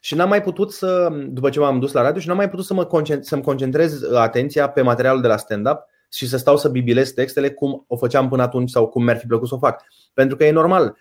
și 0.01 0.15
n-am 0.15 0.29
mai 0.29 0.43
putut 0.43 0.73
să, 0.73 1.09
după 1.29 1.51
ce 1.51 1.59
m-am 1.59 1.81
dus 1.81 1.93
la 1.93 2.03
radio, 2.03 2.21
și 2.21 2.29
n-am 2.29 2.37
mai 2.37 2.51
putut 2.51 2.65
să 2.65 2.75
mă 2.75 2.85
concentrez, 2.85 3.29
să-mi 3.29 3.43
concentrez 3.43 4.03
atenția 4.13 4.69
pe 4.69 4.83
materialul 4.83 5.21
de 5.21 5.29
la 5.29 5.37
stand-up 5.37 5.79
și 6.13 6.29
să 6.29 6.37
stau 6.37 6.57
să 6.57 6.69
bibilez 6.69 7.11
textele 7.11 7.51
cum 7.51 7.85
o 7.89 7.97
făceam 7.97 8.29
până 8.29 8.43
atunci 8.43 8.71
sau 8.71 8.89
cum 8.89 9.05
mi-ar 9.05 9.17
fi 9.17 9.27
plăcut 9.27 9.49
să 9.49 9.55
o 9.55 9.59
fac. 9.59 9.83
Pentru 10.15 10.37
că 10.37 10.45
e 10.45 10.51
normal, 10.51 10.97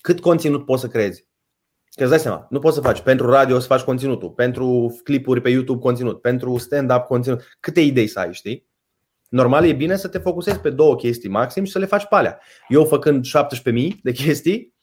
cât 0.00 0.20
conținut 0.20 0.64
poți 0.64 0.80
să 0.80 0.88
creezi. 0.88 1.26
Că 1.90 2.02
îți 2.02 2.10
dai 2.10 2.18
seama, 2.18 2.46
nu 2.50 2.58
poți 2.58 2.74
să 2.74 2.80
faci 2.80 3.00
pentru 3.00 3.30
radio 3.30 3.58
să 3.58 3.66
faci 3.66 3.80
conținutul, 3.80 4.30
pentru 4.30 4.98
clipuri 5.04 5.40
pe 5.40 5.50
YouTube 5.50 5.80
conținut, 5.80 6.20
pentru 6.20 6.58
stand-up 6.58 7.04
conținut. 7.04 7.56
Câte 7.60 7.80
idei 7.80 8.06
să 8.06 8.18
ai, 8.18 8.32
știi? 8.32 8.66
Normal 9.28 9.64
e 9.64 9.72
bine 9.72 9.96
să 9.96 10.08
te 10.08 10.18
focusezi 10.18 10.60
pe 10.60 10.70
două 10.70 10.96
chestii 10.96 11.28
maxim 11.28 11.64
și 11.64 11.72
să 11.72 11.78
le 11.78 11.86
faci 11.86 12.06
pe 12.06 12.14
alea. 12.14 12.40
Eu 12.68 12.84
făcând 12.84 13.24
17.000 13.24 13.88
de 14.02 14.12
chestii, 14.12 14.56
uh, 14.56 14.77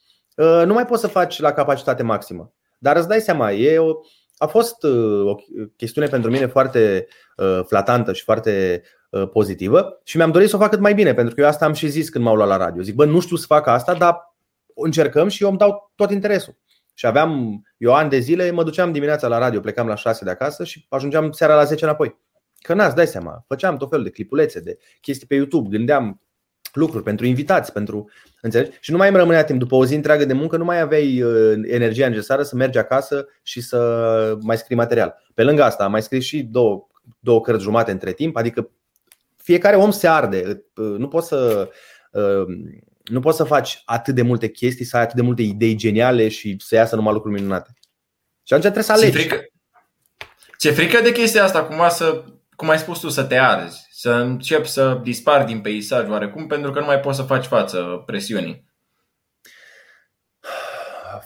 nu 0.65 0.73
mai 0.73 0.85
poți 0.85 1.01
să 1.01 1.07
faci 1.07 1.39
la 1.39 1.51
capacitate 1.51 2.03
maximă. 2.03 2.53
Dar 2.77 2.95
îți 2.95 3.07
dai 3.07 3.19
seama, 3.19 3.51
e 3.51 3.79
o, 3.79 3.91
a 4.37 4.45
fost 4.45 4.83
uh, 4.83 5.25
o 5.25 5.35
chestiune 5.75 6.07
pentru 6.07 6.31
mine 6.31 6.45
foarte 6.45 7.07
uh, 7.37 7.59
flatantă 7.65 8.13
și 8.13 8.23
foarte 8.23 8.83
pozitivă 9.31 10.01
și 10.03 10.17
mi-am 10.17 10.31
dorit 10.31 10.49
să 10.49 10.55
o 10.55 10.59
fac 10.59 10.69
cât 10.69 10.79
mai 10.79 10.93
bine, 10.93 11.13
pentru 11.13 11.35
că 11.35 11.41
eu 11.41 11.47
asta 11.47 11.65
am 11.65 11.73
și 11.73 11.87
zis 11.87 12.09
când 12.09 12.23
m-au 12.23 12.35
luat 12.35 12.47
la 12.47 12.57
radio. 12.57 12.81
Zic, 12.81 12.95
bă, 12.95 13.05
nu 13.05 13.19
știu 13.19 13.35
să 13.35 13.45
fac 13.45 13.67
asta, 13.67 13.93
dar 13.93 14.35
încercăm 14.75 15.27
și 15.27 15.43
eu 15.43 15.49
îmi 15.49 15.57
dau 15.57 15.91
tot 15.95 16.11
interesul. 16.11 16.57
Și 16.93 17.05
aveam, 17.05 17.61
eu 17.77 17.93
ani 17.93 18.09
de 18.09 18.19
zile, 18.19 18.51
mă 18.51 18.63
duceam 18.63 18.91
dimineața 18.91 19.27
la 19.27 19.37
radio, 19.37 19.59
plecam 19.59 19.87
la 19.87 19.95
6 19.95 20.23
de 20.23 20.29
acasă 20.29 20.63
și 20.63 20.85
ajungeam 20.89 21.31
seara 21.31 21.55
la 21.55 21.63
10 21.63 21.83
înapoi. 21.83 22.17
Că 22.59 22.73
n-ați 22.73 22.95
dai 22.95 23.07
seama, 23.07 23.43
făceam 23.47 23.77
tot 23.77 23.89
felul 23.89 24.03
de 24.03 24.09
clipulețe, 24.09 24.59
de 24.59 24.77
chestii 25.01 25.27
pe 25.27 25.35
YouTube, 25.35 25.77
gândeam 25.77 26.21
lucruri 26.75 27.03
pentru 27.03 27.25
invitați, 27.25 27.71
pentru. 27.71 28.09
Înțelegi? 28.41 28.77
Și 28.79 28.91
nu 28.91 28.97
mai 28.97 29.07
îmi 29.07 29.17
rămânea 29.17 29.43
timp. 29.43 29.59
După 29.59 29.75
o 29.75 29.85
zi 29.85 29.95
întreagă 29.95 30.25
de 30.25 30.33
muncă, 30.33 30.57
nu 30.57 30.63
mai 30.63 30.79
aveai 30.79 31.21
uh, 31.21 31.61
energia 31.63 32.07
necesară 32.07 32.43
să 32.43 32.55
mergi 32.55 32.77
acasă 32.77 33.27
și 33.43 33.61
să 33.61 34.37
mai 34.41 34.57
scrii 34.57 34.77
material. 34.77 35.23
Pe 35.33 35.43
lângă 35.43 35.63
asta, 35.63 35.83
am 35.83 35.91
mai 35.91 36.01
scris 36.01 36.23
și 36.23 36.43
două, 36.43 36.87
două 37.19 37.41
cărți 37.41 37.63
jumate 37.63 37.91
între 37.91 38.11
timp, 38.11 38.35
adică 38.35 38.69
fiecare 39.35 39.75
om 39.75 39.91
se 39.91 40.07
arde. 40.07 40.65
Uh, 40.75 40.95
nu 40.97 41.07
poți 41.07 41.27
să 41.27 41.69
uh, 42.11 42.45
nu 43.03 43.19
poți 43.19 43.37
să 43.37 43.43
faci 43.43 43.81
atât 43.85 44.15
de 44.15 44.21
multe 44.21 44.49
chestii, 44.49 44.85
să 44.85 44.97
ai 44.97 45.03
atât 45.03 45.15
de 45.15 45.21
multe 45.21 45.41
idei 45.41 45.75
geniale 45.75 46.27
și 46.27 46.55
să 46.59 46.75
iasă 46.75 46.95
numai 46.95 47.13
lucruri 47.13 47.35
minunate. 47.35 47.69
Și 48.43 48.53
atunci 48.53 48.71
trebuie 48.71 48.83
să 48.83 48.91
alegi. 48.91 49.11
Ți-e 49.11 49.21
frică, 49.21 49.45
ți 50.57 50.69
frică 50.69 51.01
de 51.01 51.11
chestia 51.11 51.43
asta, 51.43 51.63
cumva 51.63 51.89
să, 51.89 52.23
cum 52.55 52.69
ai 52.69 52.77
spus 52.79 52.99
tu, 52.99 53.09
să 53.09 53.23
te 53.23 53.37
arzi, 53.37 53.84
să 54.05 54.11
începi 54.11 54.67
să 54.67 54.99
dispar 55.03 55.45
din 55.45 55.61
peisaj 55.61 56.09
oarecum 56.09 56.47
pentru 56.47 56.71
că 56.71 56.79
nu 56.79 56.85
mai 56.85 56.99
poți 56.99 57.17
să 57.17 57.23
faci 57.23 57.45
față 57.45 58.03
presiunii? 58.05 58.65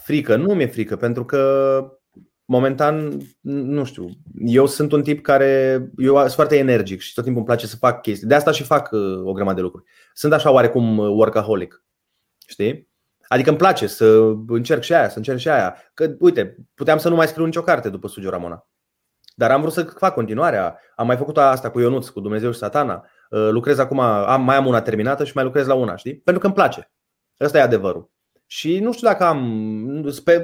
Frică, 0.02 0.36
nu 0.36 0.54
mi-e 0.54 0.66
frică, 0.66 0.96
pentru 0.96 1.24
că 1.24 1.82
momentan, 2.44 3.20
nu 3.40 3.84
știu, 3.84 4.08
eu 4.34 4.66
sunt 4.66 4.92
un 4.92 5.02
tip 5.02 5.22
care, 5.22 5.82
eu 5.96 6.18
sunt 6.18 6.32
foarte 6.32 6.56
energic 6.56 7.00
și 7.00 7.14
tot 7.14 7.24
timpul 7.24 7.42
îmi 7.42 7.50
place 7.50 7.66
să 7.66 7.76
fac 7.76 8.02
chestii. 8.02 8.26
De 8.26 8.34
asta 8.34 8.50
și 8.50 8.62
fac 8.62 8.90
uh, 8.92 9.20
o 9.24 9.32
grămadă 9.32 9.56
de 9.56 9.62
lucruri. 9.62 9.84
Sunt 10.14 10.32
așa 10.32 10.50
oarecum 10.50 10.98
uh, 10.98 11.08
workaholic, 11.08 11.84
știi? 12.46 12.88
Adică 13.28 13.48
îmi 13.48 13.58
place 13.58 13.86
să 13.86 14.34
încerc 14.46 14.82
și 14.82 14.94
aia, 14.94 15.08
să 15.08 15.16
încerc 15.16 15.38
și 15.38 15.48
aia. 15.48 15.76
Că, 15.94 16.14
uite, 16.18 16.56
puteam 16.74 16.98
să 16.98 17.08
nu 17.08 17.14
mai 17.14 17.28
scriu 17.28 17.44
nicio 17.44 17.62
carte 17.62 17.88
după 17.88 18.08
Sugio 18.08 18.30
Ramona. 18.30 18.68
Dar 19.40 19.50
am 19.50 19.60
vrut 19.60 19.72
să 19.72 19.82
fac 19.82 20.14
continuarea. 20.14 20.78
Am 20.96 21.06
mai 21.06 21.16
făcut 21.16 21.38
asta 21.38 21.70
cu 21.70 21.80
Ionuț, 21.80 22.08
cu 22.08 22.20
Dumnezeu 22.20 22.50
și 22.50 22.58
Satana. 22.58 23.04
Uh, 23.30 23.48
lucrez 23.50 23.78
acum, 23.78 23.98
am, 24.00 24.42
mai 24.42 24.56
am 24.56 24.66
una 24.66 24.80
terminată 24.80 25.24
și 25.24 25.32
mai 25.34 25.44
lucrez 25.44 25.66
la 25.66 25.74
una, 25.74 25.96
știi? 25.96 26.14
Pentru 26.14 26.40
că 26.42 26.46
îmi 26.46 26.54
place. 26.54 26.90
Ăsta 27.40 27.58
e 27.58 27.60
adevărul. 27.60 28.10
Și 28.46 28.78
nu 28.78 28.92
știu 28.92 29.06
dacă 29.06 29.24
am, 29.24 29.38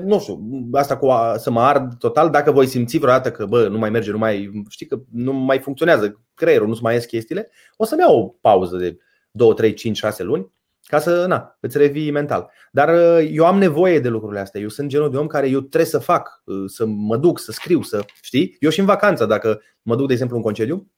nu 0.05 0.19
știu, 0.19 0.41
asta 0.73 0.97
cu 0.97 1.07
a, 1.07 1.37
să 1.37 1.51
mă 1.51 1.61
ard 1.61 1.99
total, 1.99 2.31
dacă 2.31 2.51
voi 2.51 2.67
simți 2.67 2.99
vreodată 2.99 3.31
că 3.31 3.47
bă, 3.47 3.69
nu 3.69 3.79
mai 3.79 3.91
merge, 3.91 4.11
nu 4.11 4.19
mai, 4.19 4.65
știi 4.69 4.87
că 4.87 5.01
nu 5.13 5.33
mai 5.33 5.59
funcționează 5.59 6.21
creierul, 6.35 6.69
nu-ți 6.69 6.83
mai 6.83 6.95
ies 6.95 7.05
chestiile, 7.05 7.51
o 7.77 7.85
să-mi 7.85 8.01
iau 8.01 8.19
o 8.19 8.27
pauză 8.41 8.77
de 8.77 8.99
2, 9.31 9.55
3, 9.55 9.75
5, 9.75 9.97
6 9.97 10.23
luni 10.23 10.53
ca 10.87 10.99
să 10.99 11.27
na, 11.27 11.57
îți 11.61 11.79
revii 11.79 12.11
mental. 12.11 12.51
Dar 12.71 12.89
uh, 12.95 13.29
eu 13.33 13.47
am 13.47 13.59
nevoie 13.59 14.01
de 14.01 14.09
lucrurile 14.09 14.41
astea. 14.41 14.61
Eu 14.61 14.69
sunt 14.69 14.89
genul 14.89 15.11
de 15.11 15.17
om 15.17 15.27
care 15.27 15.49
eu 15.49 15.61
trebuie 15.61 15.91
să 15.91 15.99
fac, 15.99 16.43
uh, 16.45 16.65
să 16.67 16.87
mă 16.87 17.17
duc, 17.17 17.39
să 17.39 17.53
scriu, 17.53 17.83
să 17.83 18.05
știi. 18.23 18.57
Eu 18.61 18.71
și 18.71 18.81
în 18.81 18.87
vacanță, 18.87 19.27
dacă 19.27 19.63
mă 19.83 19.97
duc, 19.97 20.07
de 20.07 20.13
exemplu, 20.13 20.37
în 20.37 20.43
concediu, 20.43 20.91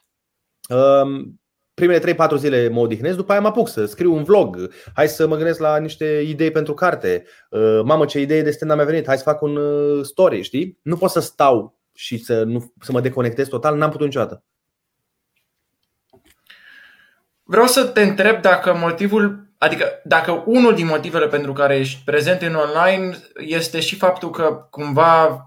um, 0.68 1.40
primele 1.74 1.98
3-4 1.98 2.36
zile 2.36 2.68
mă 2.68 2.80
odihnesc, 2.80 3.16
după 3.16 3.32
aia 3.32 3.40
mă 3.40 3.46
apuc 3.46 3.68
să 3.68 3.84
scriu 3.84 4.14
un 4.14 4.22
vlog, 4.22 4.70
hai 4.94 5.08
să 5.08 5.26
mă 5.26 5.36
gândesc 5.36 5.60
la 5.60 5.78
niște 5.78 6.24
idei 6.26 6.50
pentru 6.50 6.74
carte, 6.74 7.24
uh, 7.50 7.80
mamă 7.84 8.04
ce 8.04 8.20
idee 8.20 8.42
de 8.42 8.50
stand 8.50 8.74
mi-a 8.74 8.84
venit, 8.84 9.06
hai 9.06 9.16
să 9.16 9.22
fac 9.22 9.42
un 9.42 9.58
story, 10.04 10.42
știi? 10.42 10.78
Nu 10.82 10.96
pot 10.96 11.10
să 11.10 11.20
stau 11.20 11.78
și 11.94 12.18
să, 12.18 12.42
nu, 12.42 12.72
să 12.80 12.92
mă 12.92 13.00
deconectez 13.00 13.48
total, 13.48 13.76
n-am 13.76 13.90
putut 13.90 14.06
niciodată. 14.06 14.44
Vreau 17.42 17.66
să 17.66 17.84
te 17.84 18.02
întreb 18.02 18.40
dacă 18.40 18.74
motivul 18.74 19.47
Adică 19.58 20.00
dacă 20.04 20.42
unul 20.46 20.74
din 20.74 20.86
motivele 20.86 21.26
pentru 21.26 21.52
care 21.52 21.76
ești 21.76 22.02
prezent 22.04 22.42
în 22.42 22.54
online 22.54 23.16
este 23.36 23.80
și 23.80 23.96
faptul 23.96 24.30
că 24.30 24.66
cumva 24.70 25.42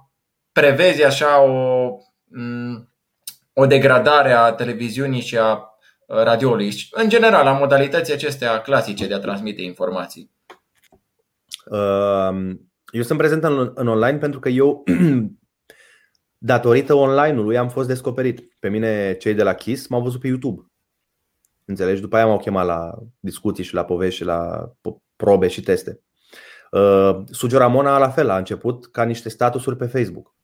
prevezi 0.51 1.03
așa 1.03 1.41
o, 1.41 1.87
o 3.53 3.65
degradare 3.65 4.31
a 4.31 4.51
televiziunii 4.51 5.21
și 5.21 5.37
a 5.37 5.65
radioului, 6.07 6.73
în 6.91 7.09
general, 7.09 7.47
a 7.47 7.51
modalității 7.51 8.13
acestea 8.13 8.61
clasice 8.61 9.07
de 9.07 9.13
a 9.13 9.19
transmite 9.19 9.61
informații. 9.61 10.31
Eu 12.91 13.01
sunt 13.01 13.17
prezent 13.17 13.43
în 13.75 13.87
online 13.87 14.17
pentru 14.17 14.39
că 14.39 14.49
eu, 14.49 14.83
datorită 16.51 16.93
online-ului, 16.93 17.57
am 17.57 17.69
fost 17.69 17.87
descoperit. 17.87 18.55
Pe 18.59 18.69
mine, 18.69 19.13
cei 19.13 19.33
de 19.33 19.43
la 19.43 19.53
KISS 19.53 19.87
m-au 19.87 20.01
văzut 20.01 20.19
pe 20.19 20.27
YouTube. 20.27 20.70
Înțelegi? 21.71 22.01
După 22.01 22.15
aia 22.15 22.25
m-au 22.25 22.37
chemat 22.37 22.65
la 22.65 22.93
discuții 23.19 23.63
și 23.63 23.73
la 23.73 23.85
povești 23.85 24.15
și 24.15 24.23
la 24.23 24.71
probe 25.15 25.47
și 25.47 25.61
teste. 25.61 26.01
Uh, 26.71 27.23
Sugio 27.29 27.57
Ramona 27.57 27.97
la 27.97 28.09
fel 28.09 28.29
a 28.29 28.37
început 28.37 28.91
ca 28.91 29.03
niște 29.03 29.29
statusuri 29.29 29.77
pe 29.77 29.85
Facebook. 29.85 30.35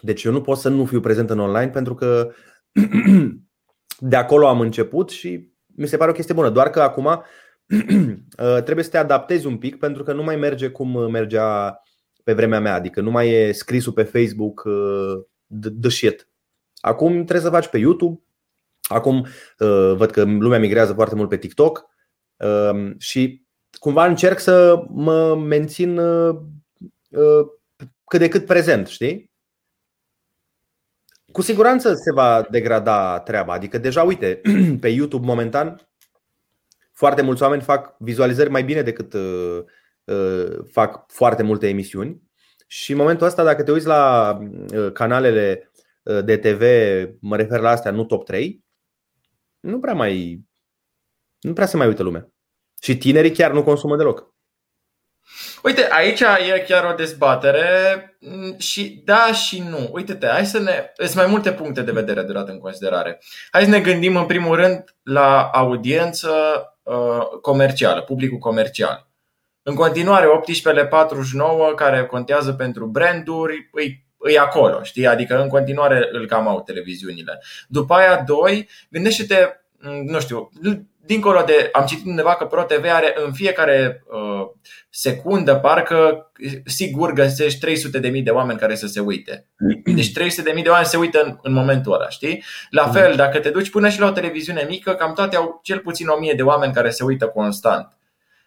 Deci 0.00 0.24
eu 0.24 0.32
nu 0.32 0.40
pot 0.40 0.58
să 0.58 0.68
nu 0.68 0.84
fiu 0.84 1.00
prezent 1.00 1.30
în 1.30 1.38
online 1.38 1.70
pentru 1.70 1.94
că 1.94 2.32
de 3.98 4.16
acolo 4.16 4.48
am 4.48 4.60
început 4.60 5.10
și 5.10 5.52
mi 5.66 5.86
se 5.86 5.96
pare 5.96 6.10
o 6.10 6.14
chestie 6.14 6.34
bună. 6.34 6.50
Doar 6.50 6.70
că 6.70 6.80
acum 6.80 7.06
uh, 8.38 8.62
trebuie 8.64 8.84
să 8.84 8.90
te 8.90 8.98
adaptezi 8.98 9.46
un 9.46 9.58
pic 9.58 9.78
pentru 9.78 10.02
că 10.02 10.12
nu 10.12 10.22
mai 10.22 10.36
merge 10.36 10.68
cum 10.68 11.10
mergea 11.10 11.80
pe 12.24 12.32
vremea 12.32 12.60
mea. 12.60 12.74
Adică 12.74 13.00
nu 13.00 13.10
mai 13.10 13.30
e 13.30 13.52
scrisul 13.52 13.92
pe 13.92 14.02
Facebook 14.02 14.62
de 15.46 15.68
uh, 15.82 15.92
shit. 15.92 16.28
Acum 16.80 17.12
trebuie 17.12 17.40
să 17.40 17.50
faci 17.50 17.68
pe 17.68 17.78
YouTube, 17.78 18.20
Acum 18.92 19.18
uh, 19.58 19.92
văd 19.96 20.10
că 20.10 20.24
lumea 20.24 20.58
migrează 20.58 20.92
foarte 20.92 21.14
mult 21.14 21.28
pe 21.28 21.36
TikTok 21.36 21.84
um, 22.36 22.98
și 22.98 23.46
cumva 23.78 24.06
încerc 24.06 24.38
să 24.38 24.84
mă 24.88 25.36
mențin 25.36 25.98
uh, 25.98 26.36
uh, 27.10 27.46
cât 28.04 28.18
de 28.18 28.28
cât 28.28 28.46
prezent, 28.46 28.86
știi? 28.86 29.30
Cu 31.32 31.42
siguranță 31.42 31.94
se 31.94 32.12
va 32.12 32.46
degrada 32.50 33.20
treaba. 33.20 33.52
Adică 33.52 33.78
deja, 33.78 34.02
uite, 34.02 34.40
pe 34.80 34.88
YouTube 34.88 35.26
momentan 35.26 35.88
foarte 36.92 37.22
mulți 37.22 37.42
oameni 37.42 37.62
fac 37.62 37.94
vizualizări 37.98 38.50
mai 38.50 38.64
bine 38.64 38.82
decât 38.82 39.14
fac 40.72 41.12
foarte 41.12 41.42
multe 41.42 41.68
emisiuni. 41.68 42.22
Și 42.66 42.90
în 42.90 42.96
momentul 42.96 43.26
ăsta, 43.26 43.44
dacă 43.44 43.62
te 43.62 43.72
uiți 43.72 43.86
la 43.86 44.38
canalele 44.92 45.72
de 46.02 46.36
TV, 46.36 46.62
mă 47.20 47.36
refer 47.36 47.60
la 47.60 47.70
astea, 47.70 47.90
nu 47.90 48.04
top 48.04 48.24
3, 48.24 48.64
nu 49.62 49.80
prea 49.80 49.94
mai 49.94 50.40
nu 51.40 51.52
prea 51.52 51.66
se 51.66 51.76
mai 51.76 51.86
uită 51.86 52.02
lumea. 52.02 52.28
Și 52.80 52.96
tinerii 52.96 53.32
chiar 53.32 53.52
nu 53.52 53.62
consumă 53.62 53.96
deloc. 53.96 54.30
Uite, 55.62 55.88
aici 55.90 56.20
e 56.20 56.64
chiar 56.68 56.84
o 56.84 56.94
dezbatere 56.94 58.16
mm, 58.20 58.58
și 58.58 59.02
da 59.04 59.32
și 59.32 59.60
nu. 59.60 59.88
Uite-te, 59.92 60.26
hai 60.26 60.46
să 60.46 60.58
ne. 60.58 60.92
Sunt 60.94 61.14
mai 61.14 61.26
multe 61.26 61.52
puncte 61.52 61.82
de 61.82 61.92
vedere 61.92 62.22
de 62.22 62.32
luat 62.32 62.48
în 62.48 62.58
considerare. 62.58 63.20
Hai 63.50 63.64
să 63.64 63.70
ne 63.70 63.80
gândim 63.80 64.16
în 64.16 64.26
primul 64.26 64.56
rând 64.56 64.84
la 65.02 65.42
audiență 65.42 66.30
uh, 66.82 67.26
comercială, 67.40 68.02
publicul 68.02 68.38
comercial. 68.38 69.10
În 69.62 69.74
continuare, 69.74 70.26
1849 70.26 71.74
care 71.74 72.06
contează 72.06 72.52
pentru 72.52 72.86
branduri, 72.86 73.68
îi 73.72 74.06
îi 74.22 74.38
acolo, 74.38 74.82
știi? 74.82 75.06
Adică 75.06 75.42
în 75.42 75.48
continuare 75.48 76.08
îl 76.12 76.26
cam 76.26 76.48
au 76.48 76.62
televiziunile. 76.62 77.42
După 77.68 77.94
aia, 77.94 78.22
doi, 78.26 78.68
gândește-te, 78.90 79.48
mm, 79.78 80.04
nu 80.04 80.20
știu, 80.20 80.50
dincolo 81.06 81.42
de, 81.46 81.68
am 81.72 81.86
citit 81.86 82.06
undeva 82.06 82.34
că 82.34 82.44
ProTV 82.44 82.84
are 82.92 83.14
în 83.24 83.32
fiecare 83.32 84.04
uh, 84.06 84.46
secundă, 84.90 85.54
parcă 85.54 86.30
sigur 86.64 87.12
găsești 87.12 87.60
300 87.60 87.98
de 87.98 88.08
mii 88.08 88.22
de 88.22 88.30
oameni 88.30 88.58
care 88.58 88.74
să 88.74 88.86
se 88.86 89.00
uite. 89.00 89.46
Deci 89.94 90.12
300 90.12 90.42
de 90.48 90.54
mii 90.54 90.62
de 90.62 90.68
oameni 90.68 90.88
se 90.88 90.96
uită 90.96 91.22
în, 91.22 91.38
în 91.42 91.52
momentul 91.52 91.92
ăla, 91.92 92.08
știi? 92.08 92.44
La 92.70 92.88
fel, 92.88 93.16
dacă 93.16 93.38
te 93.38 93.50
duci 93.50 93.70
până 93.70 93.88
și 93.88 94.00
la 94.00 94.06
o 94.06 94.10
televiziune 94.10 94.66
mică, 94.68 94.94
cam 94.94 95.12
toate 95.12 95.36
au 95.36 95.60
cel 95.62 95.78
puțin 95.78 96.08
1000 96.08 96.34
de 96.34 96.42
oameni 96.42 96.72
care 96.72 96.90
se 96.90 97.04
uită 97.04 97.26
constant. 97.26 97.96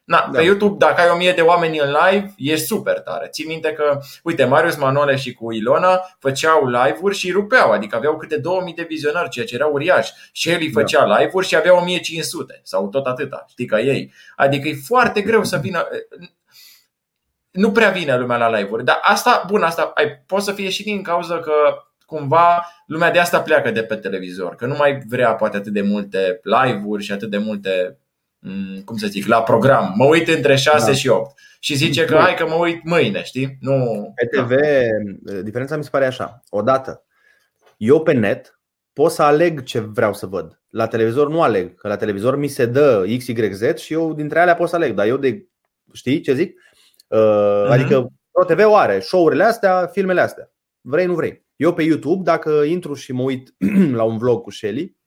Na, 0.06 0.30
da. 0.32 0.38
Pe 0.38 0.44
YouTube, 0.44 0.86
dacă 0.86 1.02
ai 1.02 1.10
o 1.10 1.16
mie 1.16 1.32
de 1.32 1.42
oameni 1.42 1.80
în 1.80 1.88
live, 1.88 2.34
e 2.38 2.56
super 2.56 3.00
tare. 3.00 3.28
Țin 3.28 3.48
minte 3.48 3.72
că, 3.72 4.00
uite, 4.24 4.46
Marius 4.46 4.76
Manole 4.76 5.16
și 5.16 5.34
cu 5.34 5.52
Ilona 5.52 6.16
făceau 6.20 6.68
live-uri 6.68 7.16
și 7.16 7.32
rupeau, 7.32 7.72
adică 7.72 7.96
aveau 7.96 8.18
câte 8.18 8.38
2000 8.38 8.74
de 8.74 8.86
vizionări, 8.90 9.30
ceea 9.30 9.46
ce 9.46 9.56
era 9.56 9.66
uriaș. 9.66 10.10
Și 10.32 10.50
el 10.50 10.58
îi 10.60 10.72
da. 10.72 10.80
făcea 10.80 11.08
da. 11.08 11.18
live-uri 11.18 11.48
și 11.48 11.56
avea 11.56 11.82
1500 11.82 12.62
sau 12.64 12.90
tot 12.90 13.06
atâta, 13.06 13.46
știi, 13.50 13.66
ca 13.66 13.80
ei. 13.80 14.14
Adică 14.36 14.68
e 14.68 14.76
foarte 14.86 15.22
greu 15.22 15.44
să 15.44 15.58
vină 15.58 15.88
nu 17.52 17.72
prea 17.72 17.90
vine 17.90 18.18
lumea 18.18 18.38
la 18.38 18.58
live-uri. 18.58 18.84
Dar 18.84 19.00
asta, 19.02 19.44
bun, 19.48 19.64
asta 19.64 19.92
ai, 19.96 20.24
poate 20.26 20.44
să 20.44 20.52
fie 20.52 20.70
și 20.70 20.84
din 20.84 21.02
cauza 21.02 21.40
că 21.40 21.54
cumva 22.06 22.66
lumea 22.86 23.12
de 23.12 23.20
asta 23.20 23.42
pleacă 23.42 23.72
de 23.72 23.84
pe 23.84 23.96
televizor, 23.96 24.56
că 24.56 24.66
nu 24.66 24.76
mai 24.78 25.02
vrea 25.08 25.34
poate 25.34 25.58
atât 25.58 25.74
de 25.74 25.82
multe 25.82 26.40
live-uri 26.44 27.04
și 27.04 27.12
atât 27.12 27.30
de 27.30 27.38
multe 27.38 27.98
Mm, 27.98 28.05
cum 28.86 28.98
să 28.98 29.08
zic, 29.08 29.26
la 29.26 29.44
program. 29.44 29.94
Mă 29.96 30.06
uit 30.06 30.28
între 30.28 30.56
6 30.56 30.86
da. 30.86 30.94
și 30.94 31.08
8 31.08 31.40
și 31.60 31.76
zice 31.76 32.06
că 32.06 32.16
hai 32.16 32.34
că 32.34 32.48
mă 32.48 32.56
uit 32.56 32.84
mâine, 32.84 33.24
știi? 33.24 33.58
Nu. 33.60 34.12
Pe 34.16 34.26
TV, 34.26 34.56
da. 35.22 35.42
diferența 35.42 35.78
mi 35.78 35.84
se 35.84 35.90
pare 35.90 36.06
așa. 36.06 36.44
Odată, 36.50 37.06
eu 37.78 38.04
pe 38.04 38.14
net 38.14 38.60
pot 38.94 39.12
să 39.12 39.22
aleg 39.22 39.64
ce 39.64 39.80
vreau 39.80 40.14
să 40.14 40.26
văd. 40.26 40.62
La 40.70 40.88
televizor 40.88 41.30
nu 41.30 41.42
aleg, 41.42 41.76
că 41.76 41.88
la 41.88 41.96
televizor 41.96 42.38
mi 42.38 42.48
se 42.48 42.66
dă 42.66 43.06
X, 43.18 43.28
Y, 43.28 43.54
Z 43.54 43.78
și 43.78 43.94
eu 43.94 44.14
dintre 44.14 44.40
alea 44.40 44.56
pot 44.56 44.70
să 44.70 44.76
aleg, 44.76 44.94
dar 44.94 45.08
eu 45.08 45.18
de 45.18 45.48
știi 45.94 46.22
ce 46.22 46.34
zic? 46.34 46.60
Uh, 47.08 47.20
mm-hmm. 47.20 47.70
Adică 47.70 48.08
TV 48.48 48.66
o 48.66 48.76
are 48.76 49.00
show-urile 49.00 49.44
astea, 49.44 49.88
filmele 49.88 50.22
astea. 50.22 50.52
Vrei, 50.82 51.06
nu 51.06 51.14
vrei. 51.14 51.46
Eu 51.56 51.74
pe 51.74 51.84
YouTube, 51.84 52.24
dacă 52.24 52.50
intru 52.50 52.94
și 52.94 53.12
mă 53.12 53.22
uit 53.22 53.56
la 54.00 54.04
un 54.04 54.18
vlog 54.18 54.42
cu 54.42 54.52
Shelly 54.52 54.98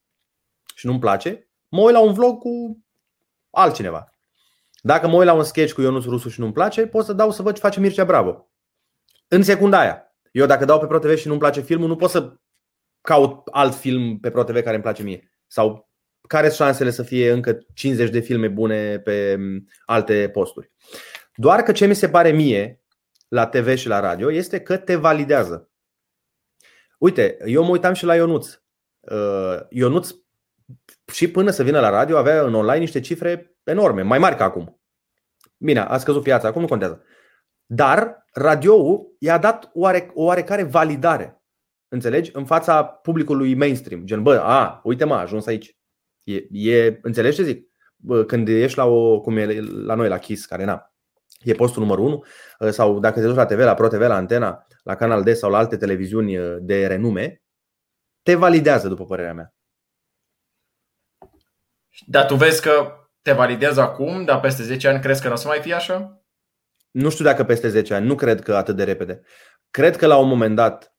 și 0.74 0.86
nu-mi 0.86 0.98
place, 0.98 1.48
mă 1.68 1.80
uit 1.80 1.94
la 1.94 2.00
un 2.00 2.12
vlog 2.12 2.38
cu 2.38 2.84
altcineva. 3.50 4.10
Dacă 4.80 5.08
mă 5.08 5.16
uit 5.16 5.26
la 5.26 5.32
un 5.32 5.44
sketch 5.44 5.72
cu 5.72 5.80
Ionuț 5.80 6.04
Rusu 6.04 6.28
și 6.28 6.40
nu-mi 6.40 6.52
place, 6.52 6.86
pot 6.86 7.04
să 7.04 7.12
dau 7.12 7.30
să 7.30 7.42
văd 7.42 7.54
ce 7.54 7.60
face 7.60 7.80
Mircea 7.80 8.04
Bravo. 8.04 8.50
În 9.28 9.42
secunda 9.42 9.80
aia. 9.80 10.02
Eu 10.32 10.46
dacă 10.46 10.64
dau 10.64 10.78
pe 10.78 10.86
ProTV 10.86 11.16
și 11.16 11.26
nu-mi 11.26 11.38
place 11.38 11.60
filmul, 11.60 11.88
nu 11.88 11.96
pot 11.96 12.10
să 12.10 12.36
caut 13.00 13.46
alt 13.50 13.74
film 13.74 14.18
pe 14.18 14.30
ProTV 14.30 14.54
care 14.54 14.74
îmi 14.74 14.82
place 14.82 15.02
mie. 15.02 15.30
Sau 15.46 15.88
care 16.28 16.48
sunt 16.48 16.66
șansele 16.66 16.90
să 16.90 17.02
fie 17.02 17.30
încă 17.30 17.58
50 17.74 18.10
de 18.10 18.20
filme 18.20 18.48
bune 18.48 18.98
pe 18.98 19.38
alte 19.84 20.28
posturi. 20.32 20.72
Doar 21.34 21.62
că 21.62 21.72
ce 21.72 21.86
mi 21.86 21.94
se 21.94 22.08
pare 22.08 22.30
mie 22.30 22.82
la 23.28 23.46
TV 23.46 23.76
și 23.76 23.88
la 23.88 24.00
radio 24.00 24.32
este 24.32 24.60
că 24.60 24.76
te 24.76 24.96
validează. 24.96 25.70
Uite, 26.98 27.36
eu 27.44 27.64
mă 27.64 27.70
uitam 27.70 27.92
și 27.92 28.04
la 28.04 28.14
Ionuț. 28.14 28.60
Uh, 29.00 29.58
Ionuț 29.68 30.10
și 31.12 31.30
până 31.30 31.50
să 31.50 31.62
vină 31.62 31.80
la 31.80 31.90
radio 31.90 32.16
avea 32.16 32.42
în 32.42 32.54
online 32.54 32.78
niște 32.78 33.00
cifre 33.00 33.56
enorme, 33.64 34.02
mai 34.02 34.18
mari 34.18 34.36
ca 34.36 34.44
acum. 34.44 34.80
Bine, 35.56 35.80
a 35.80 35.98
scăzut 35.98 36.22
piața, 36.22 36.48
acum 36.48 36.60
nu 36.60 36.66
contează. 36.66 37.02
Dar 37.66 38.24
radioul 38.32 39.16
i-a 39.18 39.38
dat 39.38 39.70
oare, 39.74 40.10
o 40.14 40.22
oarecare 40.22 40.62
validare, 40.62 41.42
înțelegi, 41.88 42.30
în 42.34 42.44
fața 42.44 42.84
publicului 42.84 43.54
mainstream. 43.54 44.04
Gen, 44.04 44.22
bă, 44.22 44.40
a, 44.42 44.80
uite 44.84 45.04
mă, 45.04 45.14
a 45.14 45.20
ajuns 45.20 45.46
aici. 45.46 45.76
E, 46.22 46.46
e, 46.50 46.98
înțelegi 47.02 47.36
ce 47.36 47.42
zic? 47.42 47.68
Bă, 47.96 48.24
când 48.24 48.48
ești 48.48 48.78
la 48.78 48.84
o, 48.84 49.20
cum 49.20 49.36
e 49.36 49.60
la 49.60 49.94
noi, 49.94 50.08
la 50.08 50.18
Kiss, 50.18 50.46
care 50.46 50.64
na, 50.64 50.92
e 51.40 51.52
postul 51.52 51.82
numărul 51.82 52.04
1, 52.04 52.24
sau 52.70 53.00
dacă 53.00 53.20
te 53.20 53.26
duci 53.26 53.36
la 53.36 53.46
TV, 53.46 53.58
la 53.58 53.74
Pro 53.74 53.88
TV, 53.88 54.00
la 54.00 54.14
Antena, 54.14 54.66
la 54.82 54.94
Canal 54.94 55.22
D 55.22 55.34
sau 55.34 55.50
la 55.50 55.58
alte 55.58 55.76
televiziuni 55.76 56.36
de 56.60 56.86
renume, 56.86 57.42
te 58.22 58.34
validează, 58.34 58.88
după 58.88 59.04
părerea 59.04 59.34
mea. 59.34 59.57
Dar 62.06 62.26
tu 62.26 62.34
vezi 62.34 62.62
că 62.62 62.92
te 63.22 63.32
validează 63.32 63.80
acum, 63.80 64.24
dar 64.24 64.40
peste 64.40 64.62
10 64.62 64.88
ani 64.88 65.00
crezi 65.00 65.22
că 65.22 65.28
nu 65.28 65.34
o 65.34 65.36
să 65.36 65.46
mai 65.46 65.60
fie 65.60 65.74
așa? 65.74 66.22
Nu 66.90 67.10
știu 67.10 67.24
dacă 67.24 67.44
peste 67.44 67.68
10 67.68 67.94
ani, 67.94 68.06
nu 68.06 68.14
cred 68.14 68.42
că 68.42 68.56
atât 68.56 68.76
de 68.76 68.84
repede. 68.84 69.20
Cred 69.70 69.96
că 69.96 70.06
la 70.06 70.16
un 70.16 70.28
moment 70.28 70.56
dat, 70.56 70.94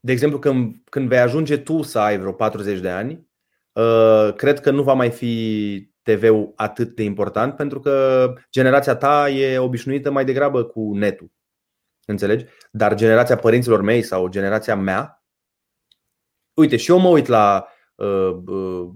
de 0.00 0.12
exemplu, 0.12 0.38
când, 0.38 0.76
când 0.90 1.08
vei 1.08 1.18
ajunge 1.18 1.56
tu 1.56 1.82
să 1.82 1.98
ai 1.98 2.18
vreo 2.18 2.32
40 2.32 2.78
de 2.78 2.90
ani, 2.90 3.28
uh, 3.72 4.32
cred 4.36 4.60
că 4.60 4.70
nu 4.70 4.82
va 4.82 4.92
mai 4.92 5.10
fi 5.10 5.94
TV-ul 6.02 6.52
atât 6.56 6.94
de 6.94 7.02
important 7.02 7.56
pentru 7.56 7.80
că 7.80 8.32
generația 8.50 8.96
ta 8.96 9.28
e 9.28 9.58
obișnuită 9.58 10.10
mai 10.10 10.24
degrabă 10.24 10.64
cu 10.64 10.94
netul. 10.94 11.32
Înțelegi? 12.04 12.44
Dar 12.70 12.94
generația 12.94 13.36
părinților 13.36 13.80
mei 13.80 14.02
sau 14.02 14.28
generația 14.28 14.76
mea, 14.76 15.24
uite, 16.54 16.76
și 16.76 16.90
eu 16.90 16.98
mă 16.98 17.08
uit 17.08 17.26
la 17.26 17.68
uh, 17.94 18.36
uh, 18.46 18.88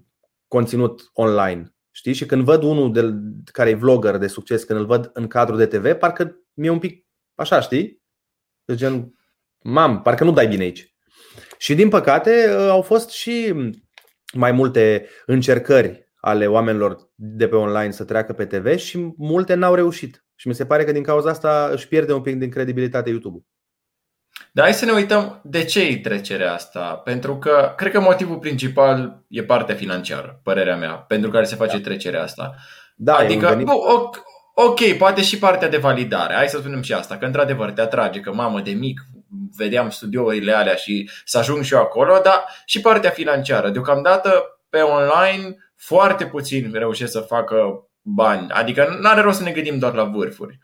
conținut 0.50 1.10
online. 1.12 1.74
Știi? 1.90 2.12
Și 2.12 2.26
când 2.26 2.44
văd 2.44 2.62
unul 2.62 2.92
de, 2.92 3.14
care 3.52 3.70
e 3.70 3.74
vlogger 3.74 4.16
de 4.16 4.26
succes, 4.26 4.64
când 4.64 4.78
îl 4.78 4.86
văd 4.86 5.10
în 5.12 5.26
cadru 5.26 5.56
de 5.56 5.66
TV, 5.66 5.92
parcă 5.92 6.36
mi-e 6.52 6.70
un 6.70 6.78
pic 6.78 7.06
așa, 7.34 7.60
știi? 7.60 8.02
De 8.64 8.74
gen, 8.74 9.14
mam, 9.58 10.02
parcă 10.02 10.24
nu 10.24 10.32
dai 10.32 10.46
bine 10.46 10.62
aici. 10.62 10.94
Și 11.58 11.74
din 11.74 11.88
păcate 11.88 12.46
au 12.68 12.82
fost 12.82 13.10
și 13.10 13.54
mai 14.32 14.52
multe 14.52 15.06
încercări 15.26 16.12
ale 16.20 16.46
oamenilor 16.46 17.10
de 17.14 17.48
pe 17.48 17.56
online 17.56 17.90
să 17.90 18.04
treacă 18.04 18.32
pe 18.32 18.46
TV 18.46 18.76
și 18.76 19.12
multe 19.16 19.54
n-au 19.54 19.74
reușit. 19.74 20.24
Și 20.34 20.48
mi 20.48 20.54
se 20.54 20.66
pare 20.66 20.84
că 20.84 20.92
din 20.92 21.02
cauza 21.02 21.30
asta 21.30 21.70
își 21.72 21.88
pierde 21.88 22.12
un 22.12 22.22
pic 22.22 22.38
din 22.38 22.50
credibilitate 22.50 23.10
YouTube. 23.10 23.44
Dar 24.52 24.64
hai 24.64 24.74
să 24.74 24.84
ne 24.84 24.92
uităm 24.92 25.40
de 25.44 25.64
ce 25.64 25.80
e 25.80 25.98
trecerea 25.98 26.52
asta. 26.52 26.80
Pentru 26.80 27.38
că 27.38 27.72
cred 27.76 27.92
că 27.92 28.00
motivul 28.00 28.38
principal 28.38 29.22
e 29.28 29.42
partea 29.42 29.74
financiară, 29.74 30.40
părerea 30.42 30.76
mea, 30.76 30.92
pentru 30.92 31.30
care 31.30 31.44
se 31.44 31.54
face 31.54 31.76
da. 31.76 31.82
trecerea 31.82 32.22
asta. 32.22 32.54
Da, 32.94 33.14
adică, 33.14 33.60
bă, 33.64 33.72
ok, 34.54 34.92
poate 34.98 35.22
și 35.22 35.38
partea 35.38 35.68
de 35.68 35.76
validare. 35.76 36.34
Hai 36.34 36.48
să 36.48 36.58
spunem 36.58 36.82
și 36.82 36.92
asta, 36.92 37.16
că 37.16 37.24
într-adevăr 37.24 37.70
te 37.70 37.80
atrage, 37.80 38.20
că 38.20 38.32
mamă 38.32 38.60
de 38.60 38.70
mic 38.70 39.00
vedeam 39.56 39.90
studiourile 39.90 40.52
alea 40.52 40.74
și 40.74 41.10
să 41.24 41.38
ajung 41.38 41.62
și 41.62 41.74
eu 41.74 41.80
acolo, 41.80 42.20
dar 42.24 42.44
și 42.64 42.80
partea 42.80 43.10
financiară. 43.10 43.70
Deocamdată 43.70 44.60
pe 44.70 44.80
online 44.80 45.56
foarte 45.76 46.26
puțin 46.26 46.70
reușesc 46.72 47.12
să 47.12 47.20
facă 47.20 47.88
bani. 48.02 48.46
Adică 48.50 48.98
nu 49.00 49.08
are 49.08 49.20
rost 49.20 49.38
să 49.38 49.44
ne 49.44 49.50
gândim 49.50 49.78
doar 49.78 49.94
la 49.94 50.04
vârfuri. 50.04 50.58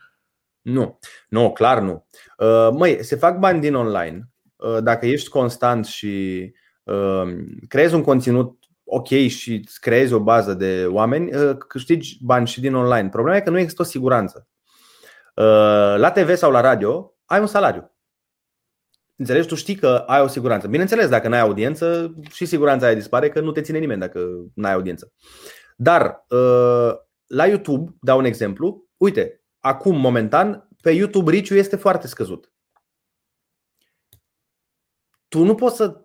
Nu, 0.67 0.99
nu, 1.29 1.51
clar 1.51 1.79
nu. 1.79 2.07
Uh, 2.37 2.69
măi, 2.71 3.03
se 3.03 3.15
fac 3.15 3.37
bani 3.37 3.59
din 3.59 3.75
online. 3.75 4.29
Uh, 4.55 4.77
dacă 4.83 5.05
ești 5.05 5.29
constant 5.29 5.85
și 5.85 6.43
uh, 6.83 7.23
creezi 7.67 7.93
un 7.93 8.03
conținut 8.03 8.59
ok 8.83 9.07
și 9.07 9.53
îți 9.53 9.79
creezi 9.79 10.13
o 10.13 10.19
bază 10.19 10.53
de 10.53 10.85
oameni, 10.89 11.55
câștigi 11.57 12.17
bani 12.21 12.47
și 12.47 12.61
din 12.61 12.73
online. 12.75 13.09
Problema 13.09 13.37
e 13.37 13.41
că 13.41 13.49
nu 13.49 13.59
există 13.59 13.81
o 13.81 13.85
siguranță. 13.85 14.47
La 15.95 16.11
TV 16.11 16.35
sau 16.35 16.51
la 16.51 16.61
radio 16.61 17.13
ai 17.25 17.39
un 17.39 17.47
salariu. 17.47 17.91
Înțelegi? 19.15 19.47
Tu 19.47 19.55
știi 19.55 19.75
că 19.75 20.03
ai 20.07 20.21
o 20.21 20.27
siguranță. 20.27 20.67
Bineînțeles, 20.67 21.09
dacă 21.09 21.27
n-ai 21.27 21.39
audiență, 21.39 22.13
și 22.31 22.45
siguranța 22.45 22.85
aia 22.85 22.95
dispare 22.95 23.29
că 23.29 23.39
nu 23.39 23.51
te 23.51 23.61
ține 23.61 23.77
nimeni 23.77 23.99
dacă 23.99 24.19
n-ai 24.53 24.73
audiență. 24.73 25.13
Dar 25.75 26.25
la 27.27 27.45
YouTube, 27.45 27.95
dau 28.01 28.17
un 28.17 28.25
exemplu, 28.25 28.89
uite, 28.97 29.41
acum, 29.67 29.99
momentan, 29.99 30.67
pe 30.81 30.91
YouTube 30.91 31.31
reach 31.31 31.49
este 31.49 31.75
foarte 31.75 32.07
scăzut. 32.07 32.51
Tu 35.27 35.43
nu 35.43 35.55
poți 35.55 35.75
să 35.75 36.01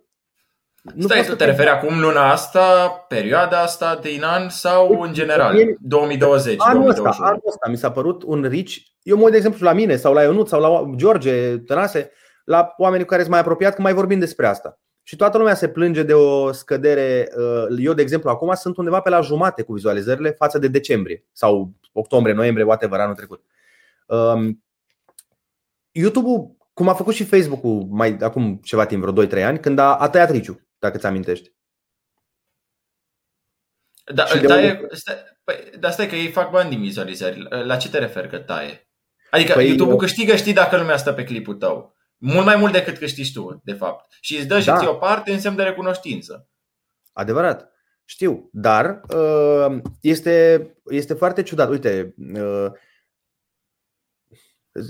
nu 0.82 1.02
Stai, 1.02 1.24
tu 1.24 1.34
te 1.34 1.44
referi 1.44 1.68
acum 1.68 2.00
luna 2.00 2.30
asta, 2.30 2.88
perioada 3.08 3.60
asta 3.60 3.98
din 4.02 4.22
an 4.22 4.48
sau 4.48 5.00
în 5.00 5.12
general? 5.12 5.56
2020, 5.80 6.56
anul 6.58 6.88
ăsta, 6.88 7.16
anul 7.20 7.42
ăsta 7.46 7.68
mi 7.68 7.76
s-a 7.76 7.90
părut 7.90 8.22
un 8.22 8.42
reach. 8.42 8.72
Eu 9.02 9.16
mă 9.16 9.22
uit, 9.22 9.30
de 9.30 9.36
exemplu, 9.36 9.66
la 9.66 9.72
mine 9.72 9.96
sau 9.96 10.12
la 10.12 10.22
Ionut 10.22 10.48
sau 10.48 10.60
la 10.60 10.96
George 10.96 11.58
Tănase, 11.58 12.10
la 12.44 12.74
oamenii 12.76 13.04
cu 13.04 13.10
care 13.10 13.20
sunt 13.20 13.32
mai 13.32 13.40
apropiat, 13.40 13.74
că 13.74 13.82
mai 13.82 13.92
vorbim 13.92 14.18
despre 14.18 14.46
asta. 14.46 14.80
Și 15.02 15.16
toată 15.16 15.38
lumea 15.38 15.54
se 15.54 15.68
plânge 15.68 16.02
de 16.02 16.14
o 16.14 16.52
scădere. 16.52 17.28
Uh, 17.36 17.76
eu, 17.78 17.92
de 17.92 18.02
exemplu, 18.02 18.30
acum 18.30 18.54
sunt 18.54 18.76
undeva 18.76 19.00
pe 19.00 19.10
la 19.10 19.20
jumate 19.20 19.62
cu 19.62 19.72
vizualizările 19.72 20.30
față 20.30 20.58
de 20.58 20.68
decembrie 20.68 21.24
sau 21.32 21.72
octombrie, 21.92 22.34
noiembrie, 22.34 22.64
whatever, 22.66 23.00
anul 23.00 23.14
trecut. 23.14 23.42
Um, 24.06 24.64
YouTube-ul, 25.90 26.56
cum 26.72 26.88
a 26.88 26.94
făcut 26.94 27.14
și 27.14 27.24
Facebook-ul 27.24 27.86
mai 27.90 28.16
acum 28.20 28.56
ceva 28.56 28.86
timp, 28.86 29.04
vreo 29.04 29.26
2-3 29.26 29.44
ani, 29.44 29.60
când 29.60 29.78
a, 29.78 29.96
a 29.96 30.08
tăiat 30.08 30.30
riciu, 30.30 30.60
dacă 30.78 30.98
ți 30.98 31.06
amintești. 31.06 31.52
Da, 34.14 34.24
taie, 34.24 34.86
stai, 34.90 35.14
păi, 35.44 35.56
dar 35.78 35.92
stai 35.92 36.08
că 36.08 36.14
ei 36.14 36.30
fac 36.30 36.50
bani 36.50 36.70
din 36.70 36.80
vizualizări. 36.80 37.46
La 37.64 37.76
ce 37.76 37.90
te 37.90 37.98
referi 37.98 38.28
că 38.28 38.38
taie? 38.38 38.88
Adică 39.30 39.52
păi, 39.52 39.66
YouTube-ul 39.68 39.98
câștigă, 39.98 40.36
știi, 40.36 40.52
dacă 40.52 40.76
lumea 40.76 40.96
stă 40.96 41.12
pe 41.12 41.24
clipul 41.24 41.54
tău. 41.54 41.96
Mult 42.16 42.44
mai 42.44 42.56
mult 42.56 42.72
decât 42.72 42.98
câștigi 42.98 43.32
tu, 43.32 43.60
de 43.64 43.72
fapt. 43.72 44.16
Și 44.20 44.36
îți 44.36 44.46
dă 44.46 44.60
și 44.60 44.66
da. 44.66 44.78
ție 44.78 44.88
o 44.88 44.94
parte 44.94 45.32
în 45.32 45.40
semn 45.40 45.56
de 45.56 45.62
recunoștință. 45.62 46.48
Adevărat. 47.12 47.72
Știu, 48.04 48.48
dar 48.52 49.00
uh, 49.14 49.80
este, 50.00 50.66
este 50.84 51.14
foarte 51.14 51.42
ciudat. 51.42 51.68
Uite, 51.68 52.14
uh, 52.34 52.66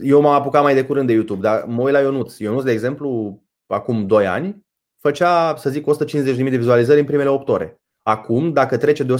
eu 0.02 0.20
m-am 0.20 0.32
apucat 0.32 0.62
mai 0.62 0.74
de 0.74 0.84
curând 0.84 1.06
de 1.06 1.12
YouTube, 1.12 1.40
dar 1.40 1.64
mă 1.64 1.82
uit 1.82 1.92
la 1.92 2.00
Ionuț. 2.00 2.38
Ionuț, 2.38 2.62
de 2.62 2.72
exemplu, 2.72 3.40
acum 3.66 4.06
2 4.06 4.26
ani, 4.26 4.66
făcea, 4.98 5.56
să 5.56 5.70
zic, 5.70 5.86
150.000 5.86 6.50
de 6.50 6.56
vizualizări 6.56 7.00
în 7.00 7.06
primele 7.06 7.28
8 7.28 7.48
ore. 7.48 7.80
Acum, 8.02 8.52
dacă 8.52 8.76
trece 8.76 9.02
de 9.02 9.14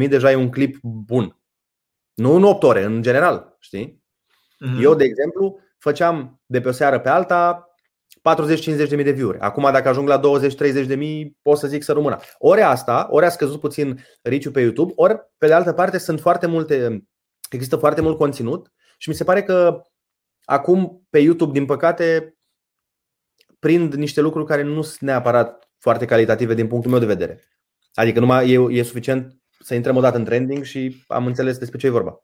150.000, 0.00 0.08
deja 0.08 0.30
e 0.30 0.34
un 0.36 0.50
clip 0.50 0.78
bun. 0.82 1.36
Nu 2.14 2.34
în 2.34 2.44
8 2.44 2.62
ore, 2.62 2.84
în 2.84 3.02
general, 3.02 3.56
știi? 3.58 4.02
Mm-hmm. 4.66 4.82
Eu, 4.82 4.94
de 4.94 5.04
exemplu, 5.04 5.58
făceam 5.78 6.40
de 6.46 6.60
pe 6.60 6.68
o 6.68 6.72
seară 6.72 7.00
pe 7.00 7.08
alta 7.08 7.72
40-50 8.18 8.88
de 8.88 8.94
mii 8.94 9.04
de 9.04 9.10
view-uri. 9.10 9.38
Acum 9.38 9.62
dacă 9.62 9.88
ajung 9.88 10.08
la 10.08 10.20
20-30 10.20 10.86
de 10.86 10.94
mii, 10.94 11.36
pot 11.42 11.58
să 11.58 11.66
zic 11.66 11.82
să 11.82 11.92
rămână. 11.92 12.18
Ori 12.38 12.60
asta, 12.60 13.08
ori 13.10 13.26
a 13.26 13.28
scăzut 13.28 13.60
puțin 13.60 14.04
riciu 14.22 14.50
pe 14.50 14.60
YouTube, 14.60 14.92
ori 14.96 15.18
pe 15.38 15.46
de 15.46 15.52
altă 15.52 15.72
parte 15.72 15.98
sunt 15.98 16.20
foarte 16.20 16.46
multe, 16.46 17.04
există 17.50 17.76
foarte 17.76 18.00
mult 18.00 18.16
conținut 18.16 18.72
și 18.98 19.08
mi 19.08 19.14
se 19.14 19.24
pare 19.24 19.42
că 19.42 19.82
acum 20.48 21.06
pe 21.10 21.18
YouTube, 21.18 21.52
din 21.52 21.66
păcate, 21.66 22.36
prind 23.58 23.94
niște 23.94 24.20
lucruri 24.20 24.46
care 24.46 24.62
nu 24.62 24.82
sunt 24.82 25.00
neapărat 25.00 25.70
foarte 25.78 26.04
calitative 26.04 26.54
din 26.54 26.66
punctul 26.66 26.90
meu 26.90 27.00
de 27.00 27.06
vedere. 27.06 27.42
Adică 27.94 28.20
numai 28.20 28.50
e, 28.50 28.78
e 28.78 28.82
suficient 28.82 29.36
să 29.60 29.74
intrăm 29.74 29.96
o 29.96 30.00
dată 30.00 30.16
în 30.16 30.24
trending 30.24 30.64
și 30.64 31.04
am 31.06 31.26
înțeles 31.26 31.58
despre 31.58 31.78
ce 31.78 31.86
e 31.86 31.90
vorba. 31.90 32.22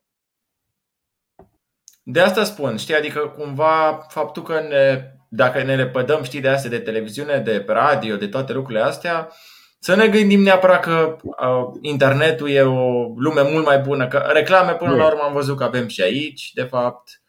De 2.03 2.21
asta 2.21 2.45
spun, 2.45 2.77
știi, 2.77 2.95
adică 2.95 3.35
cumva 3.39 4.07
faptul 4.09 4.43
că 4.43 4.61
ne, 4.61 5.13
dacă 5.29 5.63
ne 5.63 5.75
repădăm, 5.75 6.23
știi, 6.23 6.41
de 6.41 6.49
astea 6.49 6.71
de 6.71 6.79
televiziune, 6.79 7.39
de 7.39 7.65
radio, 7.67 8.17
de 8.17 8.29
toate 8.29 8.53
lucrurile 8.53 8.85
astea, 8.85 9.33
să 9.79 9.95
ne 9.95 10.09
gândim 10.09 10.43
neapărat 10.43 10.83
că 10.83 11.17
uh, 11.23 11.79
internetul 11.81 12.51
e 12.51 12.63
o 12.63 13.13
lume 13.17 13.43
mult 13.43 13.65
mai 13.65 13.79
bună, 13.79 14.09
că 14.09 14.19
reclame 14.19 14.75
până 14.75 14.95
la 14.95 15.07
urmă 15.07 15.23
am 15.23 15.33
văzut 15.33 15.57
că 15.57 15.65
avem 15.65 15.89
și 15.89 16.03
aici, 16.03 16.53
de 16.53 16.63
fapt. 16.63 17.23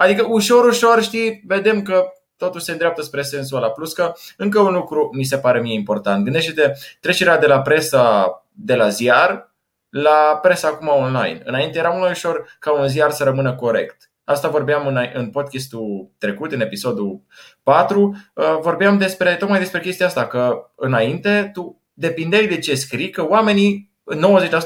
Adică 0.00 0.26
ușor, 0.28 0.64
ușor, 0.64 1.02
știi, 1.02 1.42
vedem 1.46 1.82
că 1.82 2.12
totul 2.36 2.60
se 2.60 2.72
îndreaptă 2.72 3.02
spre 3.02 3.22
sensul 3.22 3.56
ăla. 3.56 3.70
Plus 3.70 3.92
că 3.92 4.12
încă 4.36 4.60
un 4.60 4.72
lucru 4.72 5.10
mi 5.12 5.24
se 5.24 5.38
pare 5.38 5.60
mie 5.60 5.74
important. 5.74 6.24
Gândește-te 6.24 6.72
trecerea 7.00 7.38
de 7.38 7.46
la 7.46 7.60
presa 7.60 8.32
de 8.52 8.74
la 8.74 8.88
ziar 8.88 9.54
la 9.88 10.38
presa 10.42 10.68
acum 10.68 10.88
online. 10.88 11.42
Înainte 11.44 11.78
era 11.78 11.88
mult 11.88 12.00
mai 12.00 12.10
ușor 12.10 12.56
ca 12.58 12.72
un 12.72 12.88
ziar 12.88 13.10
să 13.10 13.24
rămână 13.24 13.54
corect. 13.54 14.10
Asta 14.24 14.48
vorbeam 14.48 14.86
în, 14.86 14.98
în 15.12 15.30
podcastul 15.30 16.10
trecut, 16.18 16.52
în 16.52 16.60
episodul 16.60 17.20
4, 17.62 18.16
uh, 18.34 18.58
vorbeam 18.60 18.98
despre, 18.98 19.34
tocmai 19.34 19.58
despre 19.58 19.80
chestia 19.80 20.06
asta, 20.06 20.26
că 20.26 20.70
înainte 20.74 21.50
tu 21.52 21.82
depindeai 21.92 22.46
de 22.46 22.58
ce 22.58 22.74
scrii, 22.74 23.10
că 23.10 23.28
oamenii, 23.28 23.92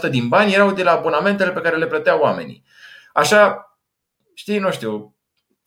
90% 0.07 0.11
din 0.11 0.29
bani 0.29 0.55
erau 0.55 0.73
de 0.73 0.83
la 0.83 0.93
abonamentele 0.93 1.51
pe 1.51 1.61
care 1.61 1.77
le 1.77 1.87
plăteau 1.87 2.21
oamenii. 2.21 2.65
Așa, 3.13 3.67
știi, 4.35 4.59
nu 4.59 4.71
știu, 4.71 5.17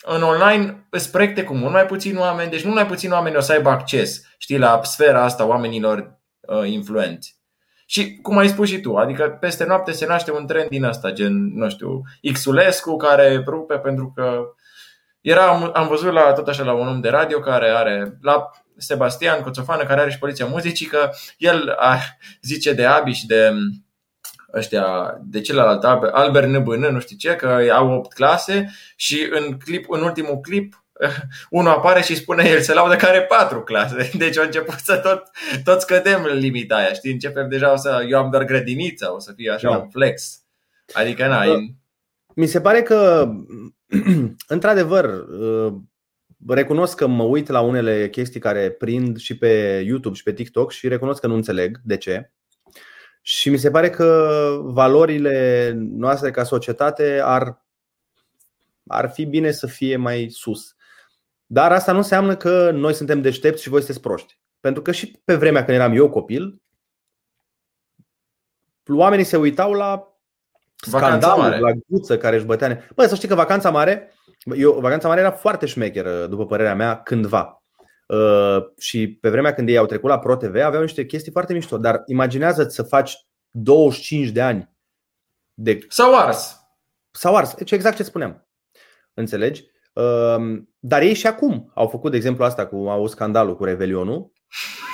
în 0.05 0.23
online 0.23 0.87
îți 0.89 1.11
proiecte 1.11 1.43
cu 1.43 1.53
mult 1.53 1.71
mai 1.71 1.85
puțini 1.85 2.17
oameni, 2.17 2.49
deci 2.49 2.63
mult 2.63 2.75
mai 2.75 2.85
puțini 2.85 3.13
oameni 3.13 3.35
o 3.35 3.39
să 3.39 3.51
aibă 3.51 3.69
acces, 3.69 4.21
știi, 4.37 4.57
la 4.57 4.79
sfera 4.83 5.23
asta 5.23 5.45
oamenilor 5.45 6.19
uh, 6.39 6.69
influenți. 6.69 7.39
Și 7.85 8.15
cum 8.21 8.37
ai 8.37 8.47
spus 8.47 8.67
și 8.67 8.79
tu, 8.79 8.95
adică 8.95 9.37
peste 9.39 9.65
noapte 9.65 9.91
se 9.91 10.05
naște 10.05 10.31
un 10.31 10.47
trend 10.47 10.69
din 10.69 10.83
ăsta, 10.83 11.11
gen, 11.11 11.57
nu 11.57 11.69
știu, 11.69 12.01
Xulescu 12.33 12.97
care 12.97 13.43
rupe 13.47 13.77
pentru 13.77 14.11
că 14.15 14.41
era, 15.21 15.71
am 15.73 15.87
văzut 15.87 16.13
la, 16.13 16.33
tot 16.33 16.47
așa 16.47 16.63
la 16.63 16.73
un 16.73 16.87
om 16.87 17.01
de 17.01 17.09
radio 17.09 17.39
care 17.39 17.69
are, 17.69 18.17
la 18.21 18.49
Sebastian 18.77 19.41
Coțofană, 19.41 19.83
care 19.83 20.01
are 20.01 20.11
și 20.11 20.19
Poliția 20.19 20.45
Muzicii, 20.45 20.85
că 20.85 21.09
el 21.37 21.75
a, 21.77 21.99
zice 22.41 22.73
de 22.73 22.85
Abi 22.85 23.11
și 23.11 23.25
de 23.25 23.51
ăștia, 24.55 25.17
de 25.23 25.41
celălalt, 25.41 25.83
Albert 26.11 26.47
NBN, 26.47 26.91
nu 26.91 26.99
știu 26.99 27.15
ce, 27.17 27.35
că 27.35 27.67
au 27.73 27.91
8 27.91 28.13
clase 28.13 28.71
și 28.95 29.27
în, 29.31 29.57
clip, 29.57 29.89
în 29.89 30.01
ultimul 30.01 30.39
clip 30.39 30.85
unul 31.49 31.71
apare 31.71 32.01
și 32.01 32.15
spune 32.15 32.49
el 32.49 32.61
se 32.61 32.73
laudă 32.73 32.95
că 32.95 33.05
are 33.05 33.21
patru 33.21 33.61
clase. 33.61 34.09
Deci 34.17 34.37
a 34.37 34.43
început 34.43 34.77
să 34.77 34.97
tot, 34.97 35.23
tot 35.63 35.81
scădem 35.81 36.25
limita 36.33 36.75
aia, 36.75 36.93
știi? 36.93 37.11
Începem 37.11 37.49
deja 37.49 37.71
o 37.71 37.75
să, 37.75 38.05
eu 38.09 38.17
am 38.19 38.31
doar 38.31 38.43
grădiniță, 38.43 39.13
o 39.15 39.19
să 39.19 39.33
fie 39.35 39.51
așa 39.51 39.69
da. 39.69 39.77
un 39.77 39.89
flex. 39.89 40.39
Adică, 40.93 41.27
na, 41.27 41.45
da. 41.45 41.55
Mi 42.35 42.45
se 42.45 42.61
pare 42.61 42.81
că, 42.81 43.31
într-adevăr, 44.47 45.05
uh, 45.05 45.73
recunosc 46.47 46.97
că 46.97 47.07
mă 47.07 47.23
uit 47.23 47.47
la 47.47 47.61
unele 47.61 48.09
chestii 48.09 48.39
care 48.39 48.69
prind 48.69 49.17
și 49.17 49.37
pe 49.37 49.83
YouTube 49.85 50.15
și 50.15 50.23
pe 50.23 50.33
TikTok 50.33 50.71
și 50.71 50.87
recunosc 50.87 51.21
că 51.21 51.27
nu 51.27 51.35
înțeleg 51.35 51.79
de 51.83 51.97
ce. 51.97 52.31
Și 53.27 53.49
mi 53.49 53.57
se 53.57 53.71
pare 53.71 53.89
că 53.89 54.59
valorile 54.63 55.71
noastre 55.77 56.31
ca 56.31 56.43
societate 56.43 57.21
ar, 57.23 57.65
ar 58.87 59.09
fi 59.09 59.25
bine 59.25 59.51
să 59.51 59.67
fie 59.67 59.95
mai 59.95 60.27
sus. 60.29 60.75
Dar 61.45 61.71
asta 61.71 61.91
nu 61.91 61.97
înseamnă 61.97 62.35
că 62.35 62.71
noi 62.71 62.93
suntem 62.93 63.21
deștepți 63.21 63.61
și 63.61 63.69
voi 63.69 63.79
sunteți 63.79 64.01
proști. 64.01 64.39
Pentru 64.59 64.81
că 64.81 64.91
și 64.91 65.21
pe 65.23 65.35
vremea 65.35 65.65
când 65.65 65.77
eram 65.77 65.95
eu 65.95 66.09
copil, 66.09 66.61
oamenii 68.87 69.25
se 69.25 69.37
uitau 69.37 69.73
la 69.73 70.17
scandalul, 70.75 71.61
la 71.61 71.71
guță 71.87 72.17
care 72.17 72.35
își 72.35 72.45
bătea. 72.45 72.87
Bă, 72.95 73.05
să 73.05 73.15
știi 73.15 73.27
că 73.27 73.35
vacanța 73.35 73.69
mare, 73.69 74.13
eu, 74.55 74.79
vacanța 74.79 75.07
mare 75.07 75.19
era 75.19 75.31
foarte 75.31 75.65
șmecheră, 75.65 76.27
după 76.27 76.45
părerea 76.45 76.75
mea, 76.75 77.01
cândva. 77.01 77.63
Uh, 78.05 78.57
și 78.77 79.17
pe 79.21 79.29
vremea 79.29 79.53
când 79.53 79.69
ei 79.69 79.77
au 79.77 79.85
trecut 79.85 80.09
la 80.09 80.19
Pro 80.19 80.35
TV 80.35 80.55
aveau 80.55 80.81
niște 80.81 81.05
chestii 81.05 81.31
foarte 81.31 81.53
mișto. 81.53 81.77
Dar 81.77 82.03
imaginează-ți 82.05 82.75
să 82.75 82.83
faci 82.83 83.17
25 83.49 84.29
de 84.29 84.41
ani 84.41 84.75
de... 85.53 85.79
Sau 85.89 86.15
ars. 86.15 86.59
Sau 87.11 87.35
ars. 87.35 87.53
Deci 87.53 87.71
exact 87.71 87.95
ce 87.95 88.03
spuneam. 88.03 88.47
Înțelegi? 89.13 89.63
Uh, 89.93 90.61
dar 90.79 91.01
ei 91.01 91.13
și 91.13 91.27
acum 91.27 91.71
au 91.73 91.87
făcut, 91.87 92.11
de 92.11 92.17
exemplu, 92.17 92.43
asta 92.43 92.67
cu 92.67 92.75
au 92.75 93.07
scandalul 93.07 93.55
cu 93.55 93.63
Revelionul. 93.63 94.33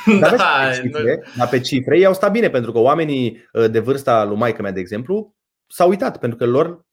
Dar, 0.19 0.35
da, 0.35 0.69
pe 0.69 0.81
cifre, 0.81 1.23
dar 1.37 1.49
pe 1.49 1.59
cifre 1.59 1.97
ei 1.97 2.05
au 2.05 2.13
stat 2.13 2.31
bine, 2.31 2.49
pentru 2.49 2.71
că 2.71 2.79
oamenii 2.79 3.49
uh, 3.53 3.69
de 3.69 3.79
vârsta 3.79 4.23
lui 4.23 4.37
maică 4.37 4.61
mea, 4.61 4.71
de 4.71 4.79
exemplu, 4.79 5.35
s-au 5.67 5.89
uitat, 5.89 6.17
pentru 6.19 6.37
că 6.37 6.45
lor, 6.45 6.85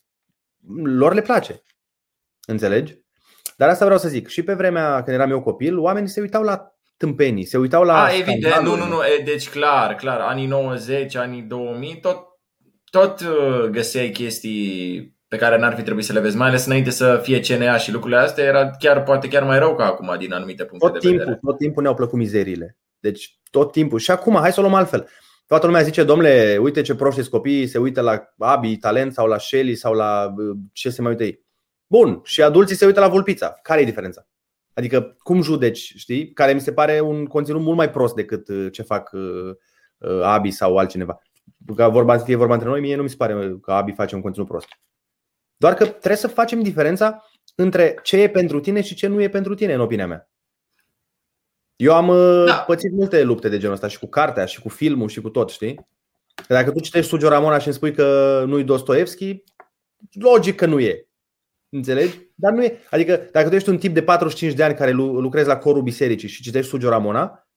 lor 0.83 1.15
le 1.15 1.21
place. 1.21 1.63
Înțelegi? 2.47 2.99
Dar 3.59 3.69
asta 3.69 3.85
vreau 3.85 4.01
să 4.01 4.09
zic. 4.09 4.29
Și 4.29 4.43
pe 4.43 4.55
vremea 4.55 5.03
când 5.03 5.17
eram 5.17 5.31
eu 5.31 5.43
copil, 5.43 5.79
oamenii 5.79 6.09
se 6.09 6.21
uitau 6.21 6.43
la 6.43 6.75
tâmpenii, 6.97 7.45
se 7.45 7.59
uitau 7.59 7.83
la. 7.83 8.05
A, 8.05 8.17
evident, 8.17 8.63
nu, 8.63 8.77
nu, 8.77 8.87
nu. 8.87 8.99
Deci, 9.25 9.49
clar, 9.49 9.95
clar. 9.95 10.21
Anii 10.21 10.47
90, 10.47 11.17
anii 11.17 11.43
2000, 11.43 11.99
tot, 12.01 12.27
tot 12.91 13.21
uh, 13.21 13.69
găseai 13.71 14.11
chestii 14.11 15.17
pe 15.29 15.37
care 15.37 15.59
n-ar 15.59 15.75
fi 15.75 15.83
trebuit 15.83 16.05
să 16.05 16.13
le 16.13 16.21
vezi, 16.21 16.37
mai 16.37 16.49
ales 16.49 16.67
înainte 16.67 16.91
să 16.91 17.21
fie 17.23 17.41
CNA 17.41 17.77
și 17.77 17.93
lucrurile 17.93 18.21
astea, 18.21 18.45
era 18.45 18.71
chiar, 18.71 19.03
poate 19.03 19.29
chiar 19.29 19.43
mai 19.43 19.59
rău 19.59 19.75
ca 19.75 19.85
acum 19.85 20.15
din 20.19 20.33
anumite 20.33 20.65
puncte 20.65 20.87
tot 20.87 20.95
de 20.95 21.01
timpul, 21.01 21.19
vedere. 21.19 21.41
Tot 21.43 21.59
timpul 21.59 21.83
ne-au 21.83 21.95
plăcut 21.95 22.19
mizerile. 22.19 22.77
Deci 22.99 23.39
tot 23.51 23.73
timpul. 23.73 23.99
Și 23.99 24.11
acum, 24.11 24.35
hai 24.35 24.53
să 24.53 24.61
o 24.61 24.63
luăm 24.63 24.75
altfel. 24.75 25.09
Toată 25.47 25.67
lumea 25.67 25.83
zice, 25.83 26.05
domnule, 26.05 26.59
uite 26.61 26.83
ce 26.83 26.95
proști 26.95 27.29
copiii, 27.29 27.67
se 27.67 27.79
uită 27.79 28.01
la 28.01 28.21
Abi, 28.39 28.77
Talent 28.77 29.13
sau 29.13 29.27
la 29.27 29.39
Shelly 29.39 29.75
sau 29.75 29.93
la 29.93 30.35
uh, 30.37 30.57
ce 30.73 30.91
se 30.91 31.03
mai 31.03 31.11
uită 31.11 31.25
ei. 31.25 31.47
Bun, 31.91 32.21
și 32.25 32.43
adulții 32.43 32.77
se 32.77 32.87
uită 32.87 33.01
la 33.01 33.09
Vulpița. 33.09 33.59
Care 33.63 33.81
e 33.81 33.85
diferența? 33.85 34.27
Adică 34.75 35.17
cum 35.19 35.43
judeci, 35.43 35.93
știi? 35.97 36.33
Care 36.33 36.53
mi 36.53 36.61
se 36.61 36.73
pare 36.73 37.01
un 37.01 37.25
conținut 37.25 37.61
mult 37.61 37.77
mai 37.77 37.91
prost 37.91 38.15
decât 38.15 38.49
uh, 38.49 38.73
ce 38.73 38.83
fac 38.83 39.11
uh, 39.13 39.51
uh, 39.99 40.23
Abi 40.23 40.51
sau 40.51 40.77
altcineva. 40.77 41.23
Ca 41.77 41.89
vorba, 41.89 42.19
fie 42.19 42.37
vorba 42.37 42.53
între 42.53 42.69
noi, 42.69 42.81
mie 42.81 42.97
nu 42.97 43.03
mi 43.03 43.09
se 43.09 43.17
pare 43.17 43.59
că 43.63 43.73
Abi 43.73 43.93
face 43.93 44.15
un 44.15 44.21
conținut 44.21 44.49
prost. 44.49 44.67
Doar 45.57 45.75
că 45.75 45.87
trebuie 45.87 46.17
să 46.17 46.29
facem 46.29 46.63
diferența 46.63 47.25
între 47.55 47.99
ce 48.03 48.21
e 48.23 48.29
pentru 48.29 48.61
tine 48.61 48.81
și 48.81 48.95
ce 48.95 49.07
nu 49.07 49.21
e 49.23 49.29
pentru 49.29 49.55
tine, 49.55 49.75
în 49.75 49.81
opinia 49.81 50.07
mea. 50.07 50.31
Eu 51.77 51.95
am 51.95 52.07
da. 52.47 52.55
pățit 52.67 52.93
multe 52.93 53.23
lupte 53.23 53.49
de 53.49 53.59
genul 53.59 53.75
ăsta 53.75 53.89
și 53.89 53.99
cu 53.99 54.07
cartea, 54.07 54.45
și 54.45 54.61
cu 54.61 54.69
filmul, 54.69 55.09
și 55.09 55.21
cu 55.21 55.29
tot, 55.29 55.51
știi? 55.51 55.75
Că 56.47 56.55
dacă 56.55 56.71
tu 56.71 56.81
citești 56.81 57.09
Sugio 57.09 57.29
Ramona 57.29 57.59
și 57.59 57.67
îmi 57.67 57.77
spui 57.77 57.93
că 57.93 58.45
nu-i 58.47 58.65
Dostoevski, 58.65 59.45
logic 60.13 60.55
că 60.55 60.67
nu 60.67 60.81
e. 60.81 61.08
Înțelegi? 61.69 62.19
Dar 62.35 62.53
nu 62.53 62.65
e. 62.65 62.79
Adică 62.91 63.29
dacă 63.33 63.49
tu 63.49 63.55
ești 63.55 63.69
un 63.69 63.79
tip 63.79 63.95
de 63.95 64.03
45 64.03 64.53
de 64.53 64.63
ani 64.63 64.75
care 64.75 64.91
lucrezi 64.93 65.49
la 65.49 65.59
corul 65.59 65.83
bisericii 65.83 66.29
și 66.29 66.43
citești 66.43 66.71
Sugio 66.71 66.89
Ramona, 66.89 67.49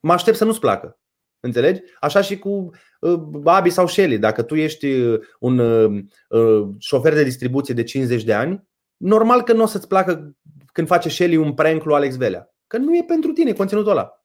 mă 0.00 0.12
aștept 0.12 0.36
să 0.36 0.44
nu-ți 0.44 0.60
placă. 0.60 0.98
Înțelegi? 1.40 1.80
Așa 2.00 2.20
și 2.20 2.38
cu 2.38 2.70
uh, 3.00 3.14
Babi 3.14 3.70
sau 3.70 3.86
Shelly. 3.86 4.18
Dacă 4.18 4.42
tu 4.42 4.54
ești 4.54 4.86
uh, 4.86 5.20
un 5.38 5.58
uh, 5.58 6.04
uh, 6.28 6.68
șofer 6.78 7.14
de 7.14 7.22
distribuție 7.22 7.74
de 7.74 7.82
50 7.82 8.24
de 8.24 8.34
ani, 8.34 8.68
normal 8.96 9.42
că 9.42 9.52
nu 9.52 9.62
o 9.62 9.66
să-ți 9.66 9.88
placă 9.88 10.36
când 10.72 10.86
face 10.86 11.08
Shelly 11.08 11.36
un 11.36 11.54
prank 11.54 11.84
lui 11.84 11.94
Alex 11.94 12.16
Velea. 12.16 12.54
Că 12.66 12.76
nu 12.76 12.96
e 12.96 13.04
pentru 13.06 13.32
tine 13.32 13.52
conținutul 13.52 13.90
ăla. 13.90 14.23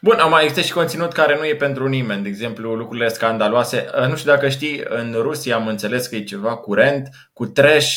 Bun, 0.00 0.16
mai 0.30 0.42
există 0.42 0.62
și 0.62 0.72
conținut 0.72 1.12
care 1.12 1.36
nu 1.36 1.46
e 1.46 1.56
pentru 1.56 1.88
nimeni, 1.88 2.22
de 2.22 2.28
exemplu 2.28 2.74
lucrurile 2.74 3.08
scandaloase. 3.08 3.90
Uh, 4.00 4.08
nu 4.08 4.16
știu 4.16 4.30
dacă 4.30 4.48
știi, 4.48 4.82
în 4.88 5.16
Rusia 5.20 5.56
am 5.56 5.66
înțeles 5.66 6.06
că 6.06 6.16
e 6.16 6.24
ceva 6.24 6.56
curent 6.56 7.08
cu 7.32 7.46
trash 7.46 7.88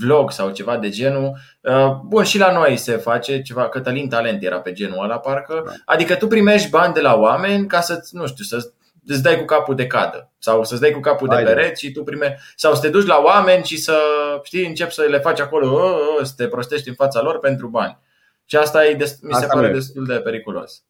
vlog 0.00 0.32
sau 0.32 0.50
ceva 0.50 0.76
de 0.76 0.88
genul. 0.88 1.36
Uh, 1.60 1.92
bun, 2.04 2.24
și 2.24 2.38
la 2.38 2.52
noi 2.52 2.76
se 2.76 2.96
face 2.96 3.42
ceva, 3.42 3.68
Cătălin 3.68 4.08
Talent 4.08 4.42
era 4.42 4.60
pe 4.60 4.72
genul 4.72 5.04
ăla 5.04 5.18
parcă. 5.18 5.62
Da. 5.66 5.72
Adică 5.84 6.14
tu 6.14 6.26
primești 6.26 6.70
bani 6.70 6.94
de 6.94 7.00
la 7.00 7.14
oameni 7.14 7.66
ca 7.66 7.80
să, 7.80 8.08
nu 8.10 8.26
știu, 8.26 8.44
să 8.44 8.70
îți 9.06 9.22
dai 9.22 9.38
cu 9.38 9.44
capul 9.44 9.74
de 9.74 9.86
cadă 9.86 10.30
sau 10.38 10.64
să-ți 10.64 10.80
dai 10.80 10.90
cu 10.90 11.00
capul 11.00 11.28
Hai 11.30 11.44
de 11.44 11.50
pereți 11.50 11.84
și 11.84 11.92
tu 11.92 12.02
prime 12.02 12.38
sau 12.56 12.74
să 12.74 12.80
te 12.80 12.88
duci 12.88 13.06
la 13.06 13.22
oameni 13.24 13.64
și 13.64 13.76
să 13.76 13.98
știi, 14.42 14.66
începi 14.66 14.92
să 14.92 15.02
le 15.02 15.18
faci 15.18 15.40
acolo, 15.40 15.74
oh, 15.74 15.98
oh, 16.18 16.24
să 16.24 16.32
te 16.36 16.48
prostești 16.48 16.88
în 16.88 16.94
fața 16.94 17.22
lor 17.22 17.38
pentru 17.38 17.68
bani. 17.68 17.98
Și 18.44 18.56
asta 18.56 18.86
e, 18.86 18.96
mi 18.98 19.06
se 19.06 19.18
asta 19.30 19.54
pare 19.54 19.72
destul 19.72 20.04
de 20.06 20.14
periculos. 20.14 20.82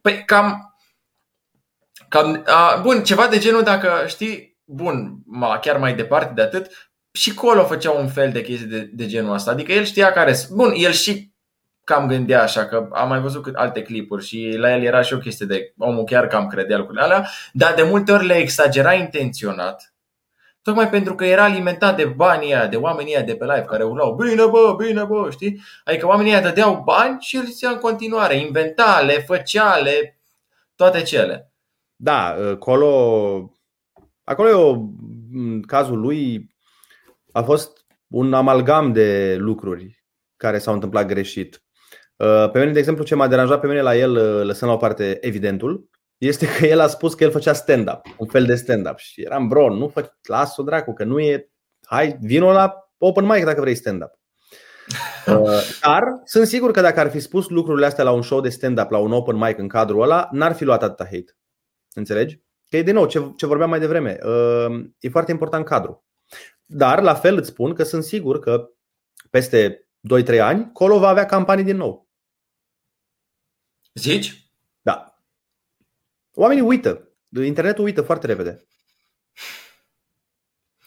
Păi 0.00 0.24
cam, 0.24 0.76
cam 2.08 2.42
a, 2.46 2.76
bun, 2.82 3.02
ceva 3.02 3.26
de 3.26 3.38
genul 3.38 3.62
dacă 3.62 4.04
știi, 4.06 4.58
bun, 4.64 5.22
ma, 5.26 5.58
chiar 5.58 5.78
mai 5.78 5.94
departe 5.94 6.32
de 6.34 6.42
atât, 6.42 6.90
și 7.12 7.34
Colo 7.34 7.64
făcea 7.64 7.90
un 7.90 8.08
fel 8.08 8.32
de 8.32 8.42
chestii 8.42 8.66
de, 8.66 8.90
de 8.92 9.06
genul 9.06 9.34
ăsta. 9.34 9.50
Adică 9.50 9.72
el 9.72 9.84
știa 9.84 10.12
care 10.12 10.34
Bun, 10.50 10.72
el 10.76 10.92
și 10.92 11.32
cam 11.84 12.06
gândea 12.06 12.42
așa, 12.42 12.66
că 12.66 12.88
am 12.92 13.08
mai 13.08 13.20
văzut 13.20 13.54
alte 13.54 13.82
clipuri 13.82 14.24
și 14.24 14.54
la 14.56 14.74
el 14.74 14.82
era 14.82 15.02
și 15.02 15.14
o 15.14 15.18
chestie 15.18 15.46
de 15.46 15.72
omul 15.78 16.04
chiar 16.04 16.26
cam 16.26 16.46
credea 16.46 16.76
lucrurile 16.76 17.04
alea, 17.04 17.28
dar 17.52 17.74
de 17.74 17.82
multe 17.82 18.12
ori 18.12 18.26
le 18.26 18.34
exagera 18.34 18.92
intenționat 18.92 19.94
Tocmai 20.68 20.88
pentru 20.88 21.14
că 21.14 21.24
era 21.24 21.44
alimentat 21.44 21.96
de 21.96 22.04
banii 22.04 22.54
aia, 22.54 22.66
de 22.66 22.76
oamenii 22.76 23.16
aia 23.16 23.24
de 23.24 23.36
pe 23.36 23.44
live 23.44 23.64
care 23.66 23.82
urlau 23.82 24.14
Bine 24.14 24.46
bă, 24.46 24.74
bine 24.78 25.04
bă, 25.04 25.28
știi? 25.30 25.60
Adică 25.84 26.06
oamenii 26.06 26.32
aia 26.32 26.42
dădeau 26.42 26.82
bani 26.84 27.20
și 27.20 27.36
el 27.36 27.44
zicea 27.44 27.70
în 27.70 27.78
continuare 27.78 28.36
Inventa, 28.36 29.00
le 29.00 29.12
făcea, 29.12 29.76
le... 29.76 30.20
toate 30.74 31.02
cele 31.02 31.52
Da, 31.96 32.36
acolo 32.50 33.52
Acolo 34.24 34.48
eu, 34.48 34.94
în 35.32 35.62
cazul 35.62 36.00
lui 36.00 36.50
A 37.32 37.42
fost 37.42 37.86
un 38.08 38.34
amalgam 38.34 38.92
de 38.92 39.36
lucruri 39.38 40.04
Care 40.36 40.58
s-au 40.58 40.74
întâmplat 40.74 41.06
greșit 41.06 41.62
Pe 42.52 42.58
mine, 42.58 42.72
de 42.72 42.78
exemplu, 42.78 43.04
ce 43.04 43.14
m-a 43.14 43.28
deranjat 43.28 43.60
pe 43.60 43.66
mine 43.66 43.80
la 43.80 43.96
el 43.96 44.12
Lăsând 44.46 44.70
la 44.70 44.76
o 44.76 44.80
parte 44.80 45.18
evidentul 45.20 45.88
este 46.18 46.46
că 46.58 46.66
el 46.66 46.80
a 46.80 46.86
spus 46.86 47.14
că 47.14 47.24
el 47.24 47.30
făcea 47.30 47.52
stand-up, 47.52 48.00
un 48.16 48.26
fel 48.26 48.44
de 48.44 48.54
stand-up. 48.54 48.98
Și 48.98 49.22
eram, 49.22 49.48
bro, 49.48 49.74
nu 49.74 49.88
fă, 49.88 50.12
las-o 50.22 50.62
dracu, 50.62 50.92
că 50.92 51.04
nu 51.04 51.20
e, 51.20 51.50
hai, 51.86 52.16
vino 52.20 52.52
la 52.52 52.74
open 52.98 53.24
mic 53.24 53.44
dacă 53.44 53.60
vrei 53.60 53.74
stand-up. 53.74 54.10
Uh, 55.28 55.78
dar 55.82 56.02
sunt 56.24 56.46
sigur 56.46 56.70
că 56.70 56.80
dacă 56.80 57.00
ar 57.00 57.10
fi 57.10 57.20
spus 57.20 57.48
lucrurile 57.48 57.86
astea 57.86 58.04
la 58.04 58.10
un 58.10 58.22
show 58.22 58.40
de 58.40 58.48
stand-up, 58.48 58.90
la 58.90 58.98
un 58.98 59.12
open 59.12 59.36
mic 59.36 59.58
în 59.58 59.68
cadrul 59.68 60.02
ăla, 60.02 60.28
n-ar 60.32 60.52
fi 60.52 60.64
luat 60.64 60.82
atâta 60.82 61.04
hate. 61.04 61.36
Înțelegi? 61.94 62.40
Că 62.68 62.76
e 62.76 62.82
din 62.82 62.94
nou 62.94 63.06
ce, 63.06 63.32
ce 63.36 63.46
vorbeam 63.46 63.70
mai 63.70 63.78
devreme. 63.78 64.18
Uh, 64.22 64.84
e 64.98 65.08
foarte 65.08 65.30
important 65.30 65.64
cadru. 65.64 66.04
Dar, 66.64 67.02
la 67.02 67.14
fel 67.14 67.36
îți 67.36 67.48
spun 67.48 67.74
că 67.74 67.82
sunt 67.82 68.04
sigur 68.04 68.38
că 68.38 68.68
peste 69.30 69.88
2-3 70.22 70.38
ani, 70.40 70.70
Colo 70.72 70.98
va 70.98 71.08
avea 71.08 71.26
campanii 71.26 71.64
din 71.64 71.76
nou. 71.76 72.08
Zici? 73.94 74.47
Oamenii 76.38 76.62
uită. 76.62 77.08
Internetul 77.44 77.84
uită 77.84 78.02
foarte 78.02 78.26
repede. 78.26 78.66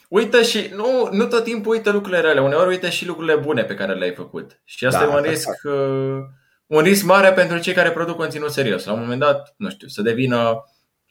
Uită 0.09 0.41
și 0.41 0.71
nu, 0.75 1.09
nu 1.11 1.25
tot 1.25 1.43
timpul 1.43 1.71
uită 1.71 1.91
lucrurile 1.91 2.21
rele, 2.21 2.41
uneori 2.41 2.69
uită 2.69 2.89
și 2.89 3.07
lucrurile 3.07 3.35
bune 3.35 3.63
pe 3.63 3.73
care 3.73 3.93
le-ai 3.93 4.13
făcut. 4.13 4.61
Și 4.63 4.85
asta 4.85 5.05
da, 5.05 5.11
e 5.11 5.15
un 5.15 5.21
risc, 5.21 5.49
uh, 5.63 6.19
un 6.67 6.81
risc 6.81 7.03
mare 7.03 7.31
pentru 7.31 7.59
cei 7.59 7.73
care 7.73 7.91
produc 7.91 8.15
conținut 8.15 8.51
serios. 8.51 8.85
La 8.85 8.93
un 8.93 8.99
moment 8.99 9.19
dat, 9.19 9.53
nu 9.57 9.69
știu, 9.69 9.87
să 9.87 10.01
devină 10.01 10.63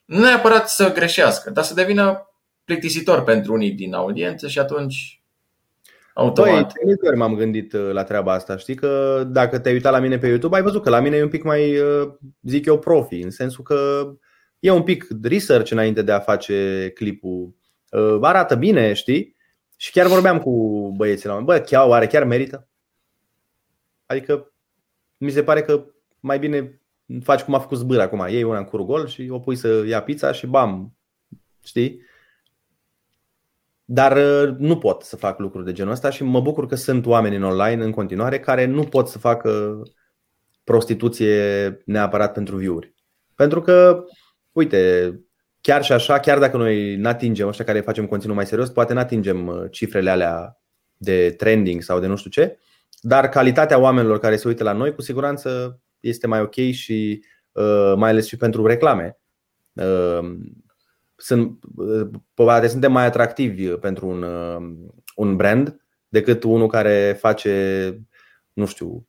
nu 0.05 0.19
neapărat 0.19 0.69
să 0.69 0.91
greșească, 0.93 1.49
dar 1.49 1.63
să 1.63 1.73
devină 1.73 2.29
plictisitor 2.63 3.23
pentru 3.23 3.53
unii 3.53 3.71
din 3.71 3.93
audiență 3.93 4.47
și 4.47 4.59
atunci 4.59 5.23
automat. 6.13 6.73
Păi, 6.73 6.95
de 6.95 7.07
ori 7.07 7.17
m-am 7.17 7.35
gândit 7.35 7.73
uh, 7.73 7.91
la 7.91 8.03
treaba 8.03 8.33
asta. 8.33 8.57
Știi 8.57 8.75
că 8.75 9.23
dacă 9.27 9.59
te-ai 9.59 9.73
uitat 9.73 9.91
la 9.91 9.99
mine 9.99 10.17
pe 10.17 10.27
YouTube, 10.27 10.55
ai 10.55 10.61
văzut 10.61 10.83
că 10.83 10.89
la 10.89 10.99
mine 10.99 11.17
e 11.17 11.23
un 11.23 11.29
pic 11.29 11.43
mai, 11.43 11.77
uh, 11.79 12.13
zic 12.41 12.65
eu, 12.65 12.79
profi, 12.79 13.21
în 13.21 13.31
sensul 13.31 13.63
că 13.63 14.09
e 14.61 14.71
un 14.71 14.83
pic 14.83 15.07
research 15.21 15.71
înainte 15.71 16.01
de 16.01 16.11
a 16.11 16.19
face 16.19 16.91
clipul. 16.93 17.55
Uh, 17.89 18.17
arată 18.21 18.55
bine, 18.55 18.93
știi? 18.93 19.35
Și 19.75 19.91
chiar 19.91 20.07
vorbeam 20.07 20.39
cu 20.39 20.51
băieții 20.95 21.27
la 21.27 21.35
un 21.35 21.43
bă, 21.43 21.59
chiar, 21.59 21.87
oare 21.87 22.07
chiar 22.07 22.23
merită? 22.23 22.67
Adică 24.05 24.53
mi 25.17 25.31
se 25.31 25.43
pare 25.43 25.61
că 25.61 25.85
mai 26.19 26.39
bine 26.39 26.81
faci 27.23 27.41
cum 27.41 27.53
a 27.53 27.59
făcut 27.59 27.77
zbâr 27.77 27.99
acum, 27.99 28.27
iei 28.27 28.43
una 28.43 28.57
în 28.57 28.63
curgol 28.63 29.07
și 29.07 29.27
o 29.29 29.39
pui 29.39 29.55
să 29.55 29.85
ia 29.87 30.03
pizza 30.03 30.31
și 30.31 30.47
bam, 30.47 30.97
știi? 31.63 32.01
Dar 33.85 34.17
uh, 34.17 34.55
nu 34.57 34.77
pot 34.77 35.01
să 35.01 35.15
fac 35.15 35.39
lucruri 35.39 35.65
de 35.65 35.71
genul 35.71 35.91
ăsta 35.91 36.09
și 36.09 36.23
mă 36.23 36.41
bucur 36.41 36.65
că 36.65 36.75
sunt 36.75 37.05
oameni 37.05 37.35
în 37.35 37.43
online 37.43 37.83
în 37.83 37.91
continuare 37.91 38.39
care 38.39 38.65
nu 38.65 38.83
pot 38.83 39.07
să 39.07 39.17
facă 39.17 39.81
prostituție 40.63 41.77
neapărat 41.85 42.33
pentru 42.33 42.55
view-uri. 42.57 42.93
Pentru 43.35 43.61
că, 43.61 44.03
uite, 44.51 45.13
chiar 45.61 45.83
și 45.83 45.91
așa, 45.91 46.19
chiar 46.19 46.39
dacă 46.39 46.57
noi 46.57 46.95
nu 46.95 47.07
atingem 47.07 47.47
ăștia 47.47 47.65
care 47.65 47.81
facem 47.81 48.05
conținut 48.05 48.35
mai 48.35 48.45
serios, 48.45 48.69
poate 48.69 48.93
nu 48.93 48.99
atingem 48.99 49.47
uh, 49.47 49.63
cifrele 49.71 50.09
alea 50.09 50.61
de 50.97 51.31
trending 51.37 51.81
sau 51.81 51.99
de 51.99 52.07
nu 52.07 52.15
știu 52.15 52.29
ce, 52.29 52.59
dar 53.01 53.29
calitatea 53.29 53.79
oamenilor 53.79 54.19
care 54.19 54.35
se 54.35 54.47
uită 54.47 54.63
la 54.63 54.71
noi 54.71 54.93
cu 54.95 55.01
siguranță 55.01 55.79
este 55.99 56.27
mai 56.27 56.41
ok 56.41 56.55
și 56.71 57.23
uh, 57.51 57.93
mai 57.95 58.09
ales 58.09 58.27
și 58.27 58.37
pentru 58.37 58.65
reclame. 58.65 59.17
Uh, 59.73 60.37
sunt, 61.15 61.59
poate 62.33 62.67
suntem 62.67 62.91
mai 62.91 63.05
atractivi 63.05 63.67
pentru 63.67 64.07
un, 64.07 64.25
un 65.15 65.35
brand 65.35 65.81
decât 66.07 66.43
unul 66.43 66.67
care 66.67 67.17
face, 67.19 67.95
nu 68.53 68.65
știu, 68.65 69.07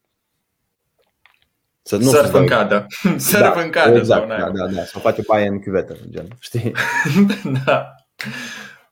să 1.82 1.96
nu 1.96 2.10
Surf 2.10 2.34
în 2.34 2.46
cadă. 2.46 2.86
Surf 3.16 3.54
da, 3.54 3.60
în 3.60 3.70
cadă 3.70 3.96
exact, 3.96 4.28
sau 4.28 4.38
da, 4.38 4.50
da, 4.50 4.66
da, 4.66 4.84
sau 4.84 5.00
face 5.00 5.22
paie 5.22 5.46
în 5.46 5.60
chiuvetă, 5.60 5.96
gen, 6.10 6.28
știi? 6.38 6.72
da. 7.64 7.94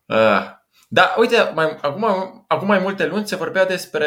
Uh, 0.05 0.59
da, 0.87 1.15
uite, 1.19 1.35
mai, 1.55 1.77
acum, 1.81 2.05
acum 2.47 2.67
mai 2.67 2.79
multe 2.79 3.05
luni 3.05 3.27
se 3.27 3.35
vorbea 3.35 3.65
despre, 3.65 4.05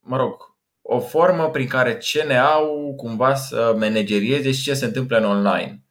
mă 0.00 0.16
rog, 0.16 0.34
o 0.82 1.00
formă 1.00 1.50
prin 1.50 1.66
care 1.66 1.98
CNA-ul 1.98 2.94
cumva 2.96 3.34
să 3.34 3.74
managerieze 3.78 4.52
și 4.52 4.62
ce 4.62 4.74
se 4.74 4.84
întâmplă 4.84 5.18
în 5.18 5.24
online. 5.24 5.82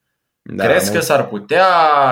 Da, 0.41 0.65
Crezi 0.65 0.89
mult. 0.89 0.97
că 0.97 1.05
s-ar 1.05 1.27
putea, 1.27 1.67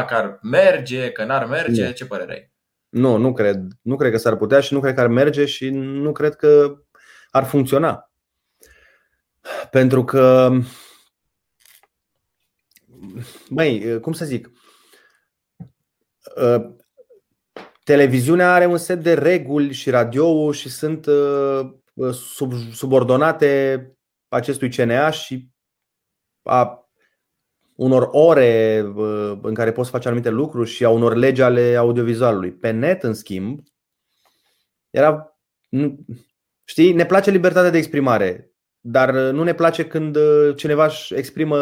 că 0.08 0.14
ar 0.14 0.40
merge, 0.42 1.12
că 1.12 1.24
n-ar 1.24 1.46
merge? 1.46 1.86
Nu. 1.86 1.92
Ce 1.92 2.06
părere 2.06 2.32
ai? 2.34 2.52
Nu, 2.90 3.18
nu 3.18 3.34
cred. 3.34 3.62
Nu 3.82 3.96
cred 3.96 4.12
că 4.12 4.18
s-ar 4.18 4.36
putea 4.36 4.60
și 4.60 4.74
nu 4.74 4.80
cred 4.80 4.94
că 4.94 5.02
ar 5.02 5.08
merge 5.08 5.46
și 5.46 5.70
nu 5.70 6.12
cred 6.12 6.36
că 6.36 6.76
ar 7.30 7.44
funcționa. 7.44 8.09
Pentru 9.72 10.04
că, 10.04 10.52
băi, 13.50 14.00
cum 14.00 14.14
să 14.14 14.26
zic, 14.26 14.52
ă, 16.36 16.76
televiziunea 17.84 18.54
are 18.54 18.66
un 18.66 18.78
set 18.78 19.04
de 19.04 19.14
reguli 19.14 19.74
și 19.74 19.90
radio 19.90 20.52
și 20.52 20.70
sunt 20.70 21.06
ă, 21.08 22.12
sub, 22.12 22.54
subordonate 22.74 23.84
acestui 24.28 24.70
CNA 24.70 25.10
și 25.10 25.50
a 26.44 26.90
unor 27.76 28.10
ore 28.12 28.78
în 29.42 29.54
care 29.54 29.72
poți 29.72 29.90
face 29.90 30.08
anumite 30.08 30.30
lucruri 30.30 30.70
și 30.70 30.86
a 30.86 30.90
unor 30.90 31.16
legi 31.16 31.42
ale 31.42 31.76
audiovizualului. 31.76 32.52
Pe 32.52 32.72
net, 32.72 33.04
în 33.04 33.14
schimb, 33.14 33.60
era. 34.90 35.40
Știi, 36.64 36.94
ne 36.94 37.06
place 37.06 37.32
libertatea 37.32 37.70
de 37.70 37.78
exprimare, 37.78 38.52
dar 38.80 39.14
nu 39.14 39.44
ne 39.44 39.54
place 39.54 39.86
când 39.86 40.16
uh, 40.16 40.56
cineva 40.56 40.86
își 40.86 41.16
exprimă 41.16 41.58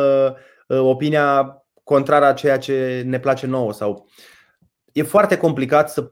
uh, 0.68 0.80
opinia 0.80 1.58
contrară 1.84 2.26
a 2.26 2.34
ceea 2.34 2.58
ce 2.58 3.04
ne 3.06 3.20
place 3.20 3.46
nouă 3.46 3.74
sau 3.74 4.10
e 4.92 5.04
foarte 5.04 5.38
complicat 5.38 5.90
să 5.90 6.12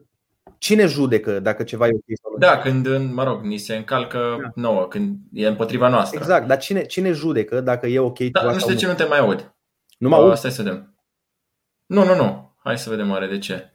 Cine 0.58 0.86
judecă 0.86 1.40
dacă 1.40 1.64
ceva 1.64 1.88
e 1.88 1.94
ok 1.94 2.18
sau 2.22 2.32
nu? 2.32 2.38
Da, 2.38 2.58
când, 2.58 3.14
mă 3.14 3.24
rog, 3.24 3.44
ni 3.44 3.58
se 3.58 3.76
încalcă 3.76 4.38
da. 4.42 4.52
nouă, 4.56 4.88
când 4.88 5.18
e 5.34 5.48
împotriva 5.48 5.88
noastră. 5.88 6.20
Exact, 6.20 6.48
dar 6.48 6.58
cine, 6.58 6.86
cine 6.86 7.12
judecă 7.12 7.62
dacă 7.62 7.88
e 7.88 8.00
ok 8.00 8.20
da, 8.20 8.44
Nu 8.52 8.60
știu 8.60 8.74
de 8.74 8.80
ce 8.80 8.88
nu 8.88 8.94
te 8.94 9.04
mai 9.04 9.20
aud. 9.20 9.56
Nu 9.98 10.10
mă 10.10 10.16
aud? 10.16 10.36
Stai 10.36 10.52
să 10.52 10.62
vedem. 10.62 10.96
Nu, 11.86 12.06
nu, 12.06 12.16
nu. 12.16 12.56
Hai 12.64 12.78
să 12.78 12.90
vedem 12.90 13.12
oare 13.12 13.28
de 13.28 13.38
ce. 13.38 13.74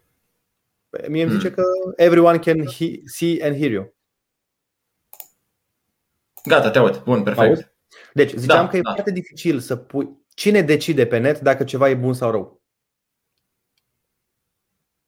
Păi, 0.89 1.09
mie 1.09 1.23
îmi 1.23 1.31
hmm. 1.31 1.41
zice 1.41 1.53
că 1.53 1.63
everyone 1.97 2.39
can 2.39 2.61
he- 2.61 3.01
see 3.05 3.39
and 3.43 3.57
hear 3.57 3.71
you. 3.71 3.95
Gata, 6.45 6.71
te 6.71 6.79
aud. 6.79 7.03
Bun, 7.03 7.23
perfect. 7.23 7.47
Auzi? 7.47 7.67
Deci, 8.13 8.35
ziceam 8.35 8.65
da, 8.65 8.69
că 8.69 8.77
e 8.77 8.81
da. 8.81 8.93
foarte 8.93 9.11
dificil 9.11 9.59
să 9.59 9.77
pui. 9.77 10.19
Cine 10.35 10.63
decide 10.63 11.07
pe 11.07 11.19
net 11.19 11.41
dacă 11.41 11.65
ceva 11.65 11.89
e 11.89 11.95
bun 11.95 12.15
sau 12.15 12.31
rău? 12.31 12.63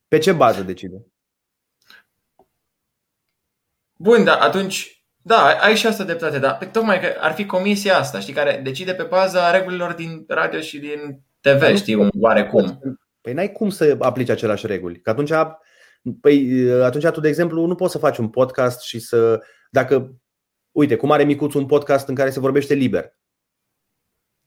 Pe 0.09 0.19
ce 0.19 0.33
bază 0.33 0.63
decide? 0.63 1.07
Bun, 3.97 4.25
da, 4.25 4.37
atunci, 4.37 5.05
da, 5.23 5.59
ai 5.61 5.77
și 5.77 5.87
asta 5.87 6.05
dreptate, 6.05 6.39
dar 6.39 6.69
tocmai 6.73 7.01
că 7.01 7.15
ar 7.21 7.33
fi 7.33 7.47
comisia 7.47 7.99
asta, 7.99 8.21
știi, 8.21 8.33
care 8.33 8.61
decide 8.65 8.95
pe 8.95 9.03
baza 9.03 9.51
regulilor 9.51 9.93
din 9.93 10.25
radio 10.29 10.61
și 10.61 10.79
din 10.79 11.23
TV, 11.41 11.59
dar 11.59 11.77
știi, 11.77 11.95
un 11.95 12.11
oarecum. 12.21 12.79
Păi 13.21 13.33
n-ai 13.33 13.53
cum 13.53 13.71
să 13.71 13.97
aplici 14.01 14.29
aceleași 14.29 14.67
reguli, 14.67 15.01
că 15.01 15.11
atunci, 15.11 15.33
păi, 16.21 16.71
atunci 16.83 17.07
tu, 17.07 17.21
de 17.21 17.29
exemplu, 17.29 17.67
nu 17.67 17.75
poți 17.75 17.93
să 17.93 17.99
faci 17.99 18.19
un 18.19 18.29
podcast 18.29 18.81
și 18.81 18.99
să, 18.99 19.41
dacă, 19.71 20.15
uite, 20.73 20.97
cum 20.97 21.11
are 21.11 21.25
Micuț 21.25 21.55
un 21.55 21.67
podcast 21.67 22.09
în 22.09 22.15
care 22.15 22.31
se 22.31 22.41
vorbește 22.41 22.75
liber, 22.75 23.13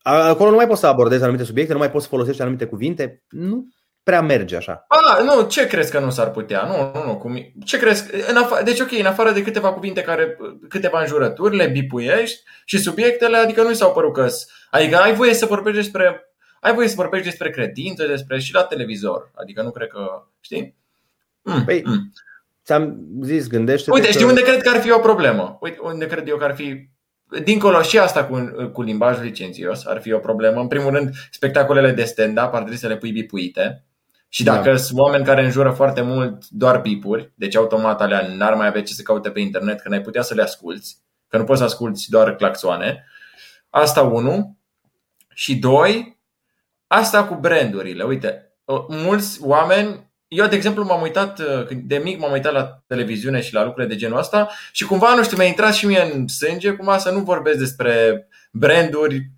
Acolo 0.07 0.49
nu 0.49 0.55
mai 0.55 0.67
poți 0.67 0.79
să 0.79 0.87
abordezi 0.87 1.23
anumite 1.23 1.43
subiecte, 1.43 1.73
nu 1.73 1.79
mai 1.79 1.91
poți 1.91 2.03
să 2.03 2.09
folosești 2.09 2.41
anumite 2.41 2.65
cuvinte. 2.65 3.23
Nu 3.29 3.67
prea 4.03 4.21
merge 4.21 4.55
așa. 4.55 4.85
A, 4.87 5.21
nu, 5.23 5.47
ce 5.47 5.67
crezi 5.67 5.91
că 5.91 5.99
nu 5.99 6.09
s-ar 6.09 6.31
putea? 6.31 6.65
Nu, 6.65 6.91
nu, 6.99 7.05
nu. 7.05 7.17
Cum, 7.17 7.53
ce 7.63 7.77
crezi? 7.77 8.09
În 8.29 8.35
afa- 8.35 8.63
deci, 8.63 8.79
ok, 8.79 8.91
în 8.91 9.05
afară 9.05 9.31
de 9.31 9.41
câteva 9.41 9.73
cuvinte 9.73 10.01
care, 10.01 10.37
câteva 10.69 10.99
înjurături, 10.99 11.55
le 11.55 11.67
bipuiești 11.67 12.43
și 12.65 12.77
subiectele, 12.77 13.37
adică 13.37 13.61
nu 13.61 13.71
i 13.71 13.75
s-au 13.75 13.91
părut 13.91 14.13
că 14.13 14.27
Adică 14.69 14.97
ai 14.97 15.13
voie 15.13 15.33
să 15.33 15.45
vorbești 15.45 15.79
despre 15.79 16.29
ai 16.59 16.73
voie 16.73 16.87
să 16.87 16.95
vorbești 16.95 17.27
despre 17.27 17.49
credință, 17.49 18.07
despre 18.07 18.39
și 18.39 18.53
la 18.53 18.63
televizor. 18.63 19.31
Adică 19.35 19.61
nu 19.61 19.71
cred 19.71 19.87
că, 19.87 20.27
știi? 20.39 20.75
Mm, 21.41 21.65
păi, 21.65 21.81
mm. 21.85 22.11
Ți-am 22.65 22.97
zis, 23.21 23.47
gândește 23.47 23.91
Uite, 23.91 24.07
știi 24.07 24.19
că... 24.19 24.27
unde 24.27 24.41
cred 24.41 24.61
că 24.61 24.69
ar 24.69 24.81
fi 24.81 24.91
o 24.91 24.99
problemă? 24.99 25.57
Uite, 25.61 25.77
unde 25.81 26.07
cred 26.07 26.27
eu 26.27 26.37
că 26.37 26.43
ar 26.43 26.55
fi 26.55 26.89
Dincolo 27.43 27.81
și 27.81 27.97
asta 27.97 28.25
cu, 28.25 28.51
cu 28.73 28.81
limbaj 28.81 29.21
licențios 29.21 29.85
ar 29.85 30.01
fi 30.01 30.11
o 30.11 30.19
problemă. 30.19 30.61
În 30.61 30.67
primul 30.67 30.91
rând, 30.91 31.13
spectacolele 31.31 31.91
de 31.91 32.03
stand-up 32.03 32.53
ar 32.53 32.59
trebui 32.59 32.77
să 32.77 32.87
le 32.87 32.97
pui 32.97 33.11
bipuite. 33.11 33.85
Și 34.29 34.43
dacă 34.43 34.69
da. 34.69 34.77
sunt 34.77 34.99
oameni 34.99 35.25
care 35.25 35.43
înjură 35.43 35.69
foarte 35.69 36.01
mult 36.01 36.49
doar 36.49 36.79
bipuri, 36.79 37.31
deci 37.35 37.55
automat 37.55 38.01
alea 38.01 38.27
n-ar 38.27 38.53
mai 38.53 38.67
avea 38.67 38.83
ce 38.83 38.93
să 38.93 39.01
caute 39.01 39.29
pe 39.29 39.39
internet, 39.39 39.79
că 39.79 39.89
n-ai 39.89 40.01
putea 40.01 40.21
să 40.21 40.33
le 40.33 40.41
asculți, 40.41 40.97
că 41.27 41.37
nu 41.37 41.43
poți 41.43 41.59
să 41.59 41.65
asculti 41.65 42.09
doar 42.09 42.35
claxoane. 42.35 43.05
Asta 43.69 44.01
unu. 44.01 44.57
Și 45.33 45.55
doi, 45.55 46.19
asta 46.87 47.23
cu 47.25 47.35
brandurile. 47.35 48.03
Uite, 48.03 48.57
mulți 48.87 49.43
oameni 49.43 50.11
eu, 50.35 50.47
de 50.47 50.55
exemplu, 50.55 50.83
m-am 50.83 51.01
uitat, 51.01 51.41
de 51.83 51.97
mic 52.03 52.19
m-am 52.19 52.31
uitat 52.31 52.53
la 52.53 52.83
televiziune 52.87 53.41
și 53.41 53.53
la 53.53 53.65
lucruri 53.65 53.87
de 53.87 53.95
genul 53.95 54.17
ăsta 54.17 54.49
și 54.71 54.85
cumva, 54.85 55.15
nu 55.15 55.23
știu, 55.23 55.37
mi-a 55.37 55.45
intrat 55.45 55.73
și 55.73 55.85
mie 55.85 56.11
în 56.13 56.27
sânge 56.27 56.71
cumva 56.71 56.97
să 56.97 57.11
nu 57.11 57.19
vorbesc 57.19 57.57
despre 57.57 58.27
branduri 58.51 59.15
Uh, 59.15 59.34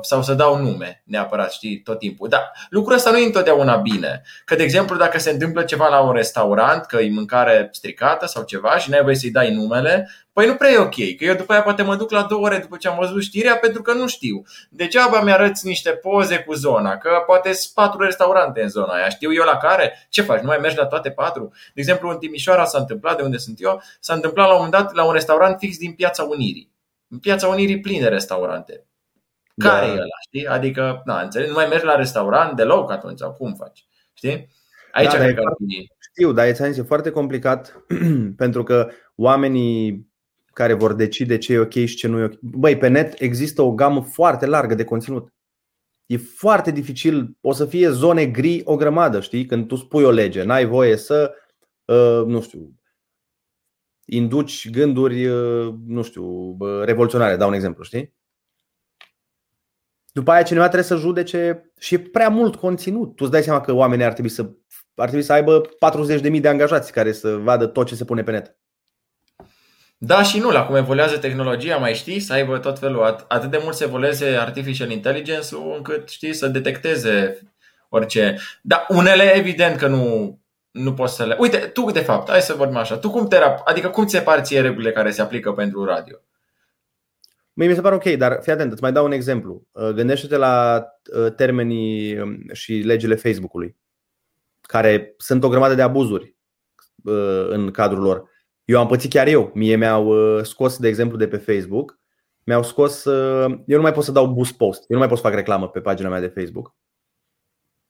sau 0.00 0.22
să 0.22 0.34
dau 0.34 0.56
nume 0.56 1.02
neapărat, 1.04 1.52
știi, 1.52 1.80
tot 1.80 1.98
timpul. 1.98 2.28
Dar 2.28 2.52
lucrul 2.68 2.96
ăsta 2.96 3.10
nu 3.10 3.18
e 3.18 3.24
întotdeauna 3.24 3.76
bine. 3.76 4.22
Că, 4.44 4.54
de 4.54 4.62
exemplu, 4.62 4.96
dacă 4.96 5.18
se 5.18 5.30
întâmplă 5.30 5.62
ceva 5.62 5.88
la 5.88 6.00
un 6.00 6.12
restaurant, 6.12 6.84
că 6.84 6.96
e 6.96 7.10
mâncare 7.10 7.68
stricată 7.72 8.26
sau 8.26 8.42
ceva 8.42 8.78
și 8.78 8.90
n-ai 8.90 9.02
voie 9.02 9.14
să-i 9.14 9.30
dai 9.30 9.54
numele, 9.54 10.10
păi 10.32 10.46
nu 10.46 10.54
prea 10.54 10.70
e 10.70 10.78
ok. 10.78 10.94
Că 10.94 11.24
eu 11.24 11.34
după 11.34 11.52
aia 11.52 11.62
poate 11.62 11.82
mă 11.82 11.96
duc 11.96 12.10
la 12.10 12.22
două 12.22 12.44
ore 12.44 12.58
după 12.58 12.76
ce 12.76 12.88
am 12.88 12.96
văzut 13.00 13.22
știrea 13.22 13.56
pentru 13.56 13.82
că 13.82 13.92
nu 13.92 14.06
știu. 14.06 14.42
Degeaba 14.70 15.20
mi-arăți 15.20 15.66
niște 15.66 15.90
poze 15.90 16.38
cu 16.38 16.54
zona, 16.54 16.96
că 16.96 17.22
poate 17.26 17.52
sunt 17.52 17.74
patru 17.74 18.04
restaurante 18.04 18.62
în 18.62 18.68
zona 18.68 18.92
aia. 18.92 19.08
Știu 19.08 19.32
eu 19.32 19.44
la 19.44 19.56
care? 19.56 20.06
Ce 20.08 20.22
faci? 20.22 20.40
Nu 20.40 20.46
mai 20.46 20.58
mergi 20.60 20.76
la 20.76 20.86
toate 20.86 21.10
patru? 21.10 21.52
De 21.52 21.80
exemplu, 21.80 22.08
în 22.08 22.18
Timișoara 22.18 22.64
s-a 22.64 22.78
întâmplat, 22.78 23.16
de 23.16 23.22
unde 23.22 23.36
sunt 23.36 23.56
eu, 23.60 23.82
s-a 24.00 24.14
întâmplat 24.14 24.46
la 24.46 24.54
un 24.54 24.62
moment 24.64 24.82
dat 24.82 24.94
la 24.94 25.04
un 25.04 25.12
restaurant 25.12 25.56
fix 25.58 25.76
din 25.76 25.92
Piața 25.92 26.22
Unirii. 26.22 26.72
În 27.08 27.18
Piața 27.18 27.46
Unirii 27.46 27.80
plin 27.80 28.00
de 28.00 28.08
restaurante 28.08 28.84
care 29.56 29.86
da. 29.86 29.92
e 29.92 29.94
ăla, 29.94 30.20
știi? 30.26 30.46
Adică, 30.46 31.02
na, 31.04 31.20
înțeleg, 31.20 31.48
nu 31.48 31.54
mai 31.54 31.66
mergi 31.66 31.84
la 31.84 31.96
restaurant 31.96 32.56
deloc 32.56 32.90
atunci, 32.90 33.18
sau 33.18 33.32
cum 33.32 33.54
faci? 33.54 33.86
Știi? 34.12 34.48
Aici 34.92 35.10
da, 35.10 35.18
cred 35.18 35.34
că 35.34 35.42
Știu, 36.12 36.32
dar 36.32 36.46
e 36.46 36.82
foarte 36.86 37.10
complicat 37.10 37.84
pentru 38.36 38.62
că 38.62 38.88
oamenii 39.14 40.08
care 40.52 40.72
vor 40.72 40.94
decide 40.94 41.38
ce 41.38 41.52
e 41.52 41.58
ok 41.58 41.72
și 41.72 41.96
ce 41.96 42.06
nu 42.06 42.18
e 42.18 42.24
ok. 42.24 42.40
Băi, 42.40 42.78
pe 42.78 42.88
net 42.88 43.20
există 43.20 43.62
o 43.62 43.72
gamă 43.72 44.02
foarte 44.02 44.46
largă 44.46 44.74
de 44.74 44.84
conținut. 44.84 45.32
E 46.06 46.16
foarte 46.16 46.70
dificil, 46.70 47.36
o 47.40 47.52
să 47.52 47.66
fie 47.66 47.90
zone 47.90 48.26
gri 48.26 48.60
o 48.64 48.76
grămadă, 48.76 49.20
știi? 49.20 49.46
Când 49.46 49.66
tu 49.66 49.76
spui 49.76 50.04
o 50.04 50.10
lege, 50.10 50.42
n-ai 50.42 50.66
voie 50.66 50.96
să, 50.96 51.34
uh, 51.84 52.22
nu 52.26 52.42
știu, 52.42 52.72
induci 54.04 54.70
gânduri, 54.70 55.26
uh, 55.26 55.74
nu 55.86 56.02
știu, 56.02 56.56
revoluționare, 56.84 57.36
dau 57.36 57.48
un 57.48 57.54
exemplu, 57.54 57.82
știi? 57.82 58.13
După 60.14 60.30
aia 60.30 60.42
cineva 60.42 60.64
trebuie 60.64 60.88
să 60.88 60.96
judece 60.96 61.70
și 61.78 61.94
e 61.94 61.98
prea 61.98 62.28
mult 62.28 62.56
conținut. 62.56 63.16
Tu 63.16 63.24
îți 63.24 63.30
dai 63.30 63.42
seama 63.42 63.60
că 63.60 63.72
oamenii 63.72 64.04
ar 64.04 64.12
trebui 64.12 64.30
să, 64.30 64.42
ar 64.94 65.06
trebui 65.06 65.24
să 65.24 65.32
aibă 65.32 65.60
40.000 66.30 66.40
de 66.40 66.48
angajați 66.48 66.92
care 66.92 67.12
să 67.12 67.36
vadă 67.36 67.66
tot 67.66 67.86
ce 67.86 67.94
se 67.94 68.04
pune 68.04 68.22
pe 68.22 68.30
net. 68.30 68.56
Da 69.98 70.22
și 70.22 70.38
nu, 70.38 70.50
la 70.50 70.66
cum 70.66 70.74
evoluează 70.74 71.18
tehnologia, 71.18 71.76
mai 71.76 71.94
știi, 71.94 72.20
să 72.20 72.32
aibă 72.32 72.58
tot 72.58 72.78
felul, 72.78 73.24
atât 73.28 73.50
de 73.50 73.60
mult 73.62 73.74
se 73.74 73.84
evolueze 73.84 74.26
artificial 74.26 74.90
intelligence 74.90 75.48
încât 75.76 76.08
știi 76.08 76.34
să 76.34 76.46
detecteze 76.46 77.40
orice. 77.88 78.38
Dar 78.62 78.86
unele 78.88 79.36
evident 79.36 79.76
că 79.76 79.86
nu, 79.86 80.38
nu 80.70 80.94
poți 80.94 81.14
să 81.14 81.24
le... 81.24 81.36
Uite, 81.38 81.56
tu 81.56 81.90
de 81.90 82.00
fapt, 82.00 82.30
hai 82.30 82.40
să 82.40 82.54
vorbim 82.54 82.76
așa, 82.76 82.96
tu 82.96 83.10
cum 83.10 83.28
te 83.28 83.36
adică 83.64 83.88
cum 83.88 84.04
ți 84.06 84.14
se 84.14 84.20
par 84.20 84.40
ție 84.40 84.60
regulile 84.60 84.92
care 84.92 85.10
se 85.10 85.22
aplică 85.22 85.52
pentru 85.52 85.84
radio? 85.84 86.16
Mie 87.56 87.68
mi 87.68 87.74
se 87.74 87.80
pare 87.80 87.94
ok, 87.94 88.04
dar 88.04 88.38
fii 88.42 88.52
atent, 88.52 88.72
îți 88.72 88.82
mai 88.82 88.92
dau 88.92 89.04
un 89.04 89.12
exemplu. 89.12 89.66
Uh, 89.70 89.88
gândește-te 89.88 90.36
la 90.36 90.84
uh, 91.16 91.32
termenii 91.32 92.20
um, 92.20 92.38
și 92.52 92.72
legile 92.72 93.14
Facebook-ului, 93.14 93.76
care 94.60 95.14
sunt 95.16 95.44
o 95.44 95.48
grămadă 95.48 95.74
de 95.74 95.82
abuzuri 95.82 96.36
uh, 97.04 97.46
în 97.48 97.70
cadrul 97.70 98.02
lor. 98.02 98.30
Eu 98.64 98.80
am 98.80 98.86
pățit 98.86 99.10
chiar 99.10 99.26
eu. 99.26 99.50
Mie 99.54 99.76
mi-au 99.76 100.14
scos, 100.42 100.78
de 100.78 100.88
exemplu, 100.88 101.16
de 101.16 101.28
pe 101.28 101.36
Facebook, 101.36 101.98
mi-au 102.44 102.62
scos. 102.62 103.04
Eu 103.04 103.76
nu 103.76 103.80
mai 103.80 103.92
pot 103.92 104.04
să 104.04 104.12
dau 104.12 104.26
boost 104.26 104.56
post, 104.56 104.78
eu 104.78 104.86
nu 104.88 104.98
mai 104.98 105.08
pot 105.08 105.16
să 105.16 105.22
fac 105.22 105.34
reclamă 105.34 105.68
pe 105.68 105.80
pagina 105.80 106.08
mea 106.08 106.20
de 106.20 106.32
Facebook. 106.34 106.74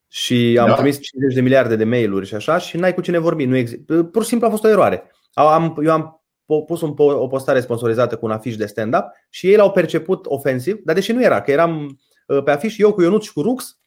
Și 0.07 0.57
am 0.61 0.67
da. 0.67 0.73
trimis 0.73 0.99
50 0.99 1.35
de 1.35 1.41
miliarde 1.41 1.75
de 1.75 1.83
mail-uri 1.83 2.25
și 2.25 2.35
așa 2.35 2.57
și 2.57 2.77
n-ai 2.77 2.93
cu 2.93 3.01
cine 3.01 3.17
vorbi. 3.17 3.45
Nu 3.45 3.55
exist... 3.55 3.81
Pur 4.11 4.21
și 4.21 4.29
simplu 4.29 4.47
a 4.47 4.49
fost 4.49 4.63
o 4.63 4.67
eroare. 4.67 5.11
Am, 5.33 5.77
eu 5.83 5.91
am 5.91 6.14
pus 6.45 6.81
un, 6.81 6.93
o 6.97 7.27
postare 7.27 7.59
sponsorizată 7.59 8.17
cu 8.17 8.25
un 8.25 8.31
afiș 8.31 8.55
de 8.55 8.65
stand-up 8.65 9.05
și 9.29 9.47
ei 9.47 9.55
l-au 9.55 9.71
perceput 9.71 10.25
ofensiv, 10.25 10.79
dar 10.83 10.95
deși 10.95 11.11
nu 11.11 11.23
era, 11.23 11.41
că 11.41 11.51
eram 11.51 11.99
uh, 12.27 12.43
pe 12.43 12.51
afiș 12.51 12.77
eu 12.77 12.93
cu 12.93 13.01
Ionut 13.01 13.23
și 13.23 13.33
cu 13.33 13.41
Rux, 13.41 13.79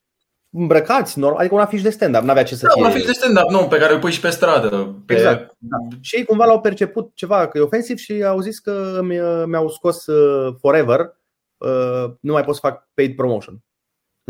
îmbrăcați, 0.51 1.19
normal, 1.19 1.39
adică 1.39 1.55
un 1.55 1.61
afiș 1.61 1.83
de 1.83 1.91
stand-up, 1.91 2.23
n-avea 2.23 2.43
ce 2.43 2.55
să 2.55 2.67
da, 2.67 2.73
fie. 2.73 2.83
un 2.83 2.89
afiș 2.89 3.05
de 3.05 3.13
stand-up, 3.13 3.51
nu, 3.51 3.67
pe 3.67 3.79
care 3.79 3.93
îl 3.93 3.99
pui 3.99 4.13
și 4.13 4.21
pe 4.21 4.31
stradă. 4.31 5.03
Pe... 5.07 5.15
Exact. 5.15 5.57
Da. 5.59 5.77
Și 6.01 6.17
ei 6.17 6.25
cumva 6.25 6.45
l-au 6.45 6.61
perceput 6.61 7.11
ceva 7.15 7.49
că 7.49 7.59
e 7.59 7.61
ofensiv 7.61 7.97
și 7.97 8.25
au 8.25 8.41
zis 8.41 8.59
că 8.59 9.01
mi-au 9.47 9.69
scos 9.69 10.07
uh, 10.07 10.55
forever, 10.61 11.01
uh, 11.57 12.13
nu 12.21 12.33
mai 12.33 12.45
pot 12.45 12.55
să 12.55 12.61
fac 12.63 12.89
paid 12.95 13.17
promotion. 13.17 13.63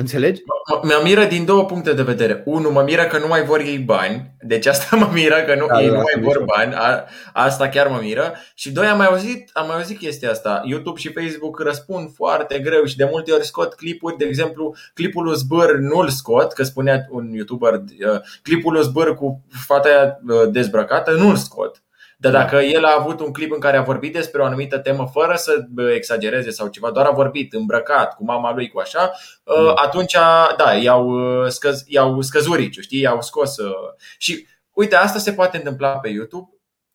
Înțelegi? 0.00 0.42
Mă 0.82 1.00
miră 1.02 1.24
din 1.24 1.44
două 1.44 1.64
puncte 1.64 1.92
de 1.92 2.02
vedere. 2.02 2.42
Unu, 2.44 2.70
mă 2.70 2.82
miră 2.82 3.04
că 3.04 3.18
nu 3.18 3.26
mai 3.26 3.44
vor 3.44 3.60
ei 3.60 3.78
bani. 3.78 4.30
Deci 4.40 4.66
asta 4.66 4.96
mă 5.02 5.10
miră 5.12 5.36
că 5.46 5.54
nu, 5.54 5.66
da, 5.66 5.80
ei 5.80 5.88
da, 5.88 5.94
nu 5.96 6.02
mai 6.02 6.22
vor 6.22 6.44
bani. 6.56 6.74
A, 6.74 7.04
asta 7.32 7.68
chiar 7.68 7.86
mă 7.86 7.98
miră. 8.02 8.34
Și 8.54 8.72
doi, 8.72 8.86
am 8.86 8.96
mai 8.96 9.06
auzit, 9.06 9.50
am 9.52 9.66
mai 9.66 9.76
auzit 9.76 9.98
chestia 9.98 10.30
asta. 10.30 10.62
YouTube 10.64 10.98
și 10.98 11.12
Facebook 11.12 11.60
răspund 11.60 12.14
foarte 12.14 12.58
greu 12.58 12.84
și 12.84 12.96
de 12.96 13.08
multe 13.10 13.32
ori 13.32 13.44
scot 13.44 13.74
clipuri. 13.74 14.16
De 14.16 14.24
exemplu, 14.24 14.74
clipul 14.94 15.24
lui 15.24 15.36
Zbăr 15.36 15.76
nu-l 15.76 16.08
scot, 16.08 16.52
că 16.52 16.62
spunea 16.62 17.06
un 17.10 17.32
YouTuber, 17.32 17.72
uh, 17.74 18.20
clipul 18.42 18.72
lui 18.72 18.82
Zbăr 18.82 19.14
cu 19.14 19.44
fata 19.66 19.88
aia 19.88 20.20
uh, 20.28 20.50
dezbrăcată, 20.50 21.10
nu-l 21.10 21.36
scot. 21.36 21.82
Dar 22.20 22.32
dacă 22.32 22.54
da. 22.54 22.62
el 22.62 22.84
a 22.84 22.96
avut 22.98 23.20
un 23.20 23.32
clip 23.32 23.52
în 23.52 23.58
care 23.58 23.76
a 23.76 23.82
vorbit 23.82 24.12
despre 24.12 24.40
o 24.40 24.44
anumită 24.44 24.78
temă 24.78 25.08
fără 25.12 25.34
să 25.36 25.66
exagereze 25.94 26.50
sau 26.50 26.68
ceva, 26.68 26.90
doar 26.90 27.06
a 27.06 27.10
vorbit 27.10 27.52
îmbrăcat 27.52 28.14
cu 28.14 28.24
mama 28.24 28.54
lui 28.54 28.68
cu 28.68 28.78
așa, 28.78 29.12
mm. 29.44 29.72
atunci 29.74 30.16
da, 30.56 30.72
i-au, 30.72 31.08
uh, 31.08 31.48
scăz, 31.48 31.84
i-au 31.86 32.20
scăzut 32.20 32.72
știi, 32.80 33.00
i-au 33.00 33.22
scos. 33.22 33.56
Uh, 33.56 33.72
și 34.18 34.46
uite, 34.72 34.96
asta 34.96 35.18
se 35.18 35.32
poate 35.32 35.56
întâmpla 35.56 35.98
pe 35.98 36.08
YouTube, 36.08 36.50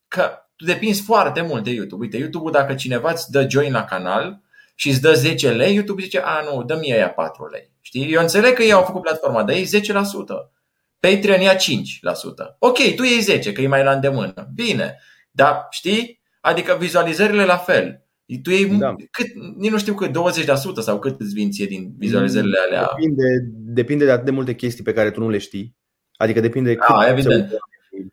că 0.08 0.32
tu 0.56 0.64
depinzi 0.64 1.02
foarte 1.02 1.40
mult 1.40 1.64
de 1.64 1.70
YouTube. 1.70 2.02
Uite, 2.04 2.16
YouTube-ul 2.16 2.50
dacă 2.50 2.74
cineva 2.74 3.10
îți 3.10 3.30
dă 3.30 3.46
join 3.48 3.72
la 3.72 3.84
canal 3.84 4.40
și 4.74 4.88
îți 4.88 5.00
dă 5.00 5.14
10 5.14 5.50
lei, 5.50 5.74
YouTube 5.74 6.02
zice, 6.02 6.18
a 6.18 6.40
nu, 6.40 6.62
dă 6.62 6.76
mie 6.76 6.94
aia 6.94 7.10
4 7.10 7.48
lei. 7.48 7.70
Știi? 7.80 8.12
Eu 8.12 8.20
înțeleg 8.20 8.54
că 8.54 8.62
ei 8.62 8.72
au 8.72 8.82
făcut 8.82 9.02
platforma, 9.02 9.42
dar 9.42 9.56
ei 9.56 9.66
10%. 9.66 9.70
Patreon 11.00 11.40
ia 11.40 11.56
5%. 11.56 11.58
Ok, 12.58 12.78
tu 12.96 13.02
iei 13.02 13.20
10, 13.20 13.52
că 13.52 13.60
e 13.60 13.66
mai 13.66 13.84
la 13.84 13.92
îndemână. 13.92 14.50
Bine. 14.54 14.98
Da, 15.36 15.66
știi? 15.70 16.20
Adică 16.40 16.76
vizualizările 16.80 17.44
la 17.44 17.56
fel. 17.56 18.04
Tu 18.42 18.50
iei 18.50 18.66
da. 18.66 18.94
cât, 19.10 19.26
nici 19.56 19.70
nu 19.70 19.78
știu 19.78 19.94
cât, 19.94 20.10
20% 20.10 20.12
sau 20.80 20.98
cât 20.98 21.20
îți 21.20 21.34
vin 21.34 21.50
ție 21.50 21.66
din 21.66 21.94
vizualizările 21.98 22.58
alea. 22.66 22.88
Depinde, 22.96 23.22
depinde 23.52 24.04
de 24.04 24.10
atât 24.10 24.24
de 24.24 24.30
multe 24.30 24.54
chestii 24.54 24.84
pe 24.84 24.92
care 24.92 25.10
tu 25.10 25.20
nu 25.20 25.28
le 25.28 25.38
știi. 25.38 25.76
Adică 26.16 26.40
depinde 26.40 26.76
A, 26.78 26.98
cât 26.98 27.08
evident. 27.08 27.50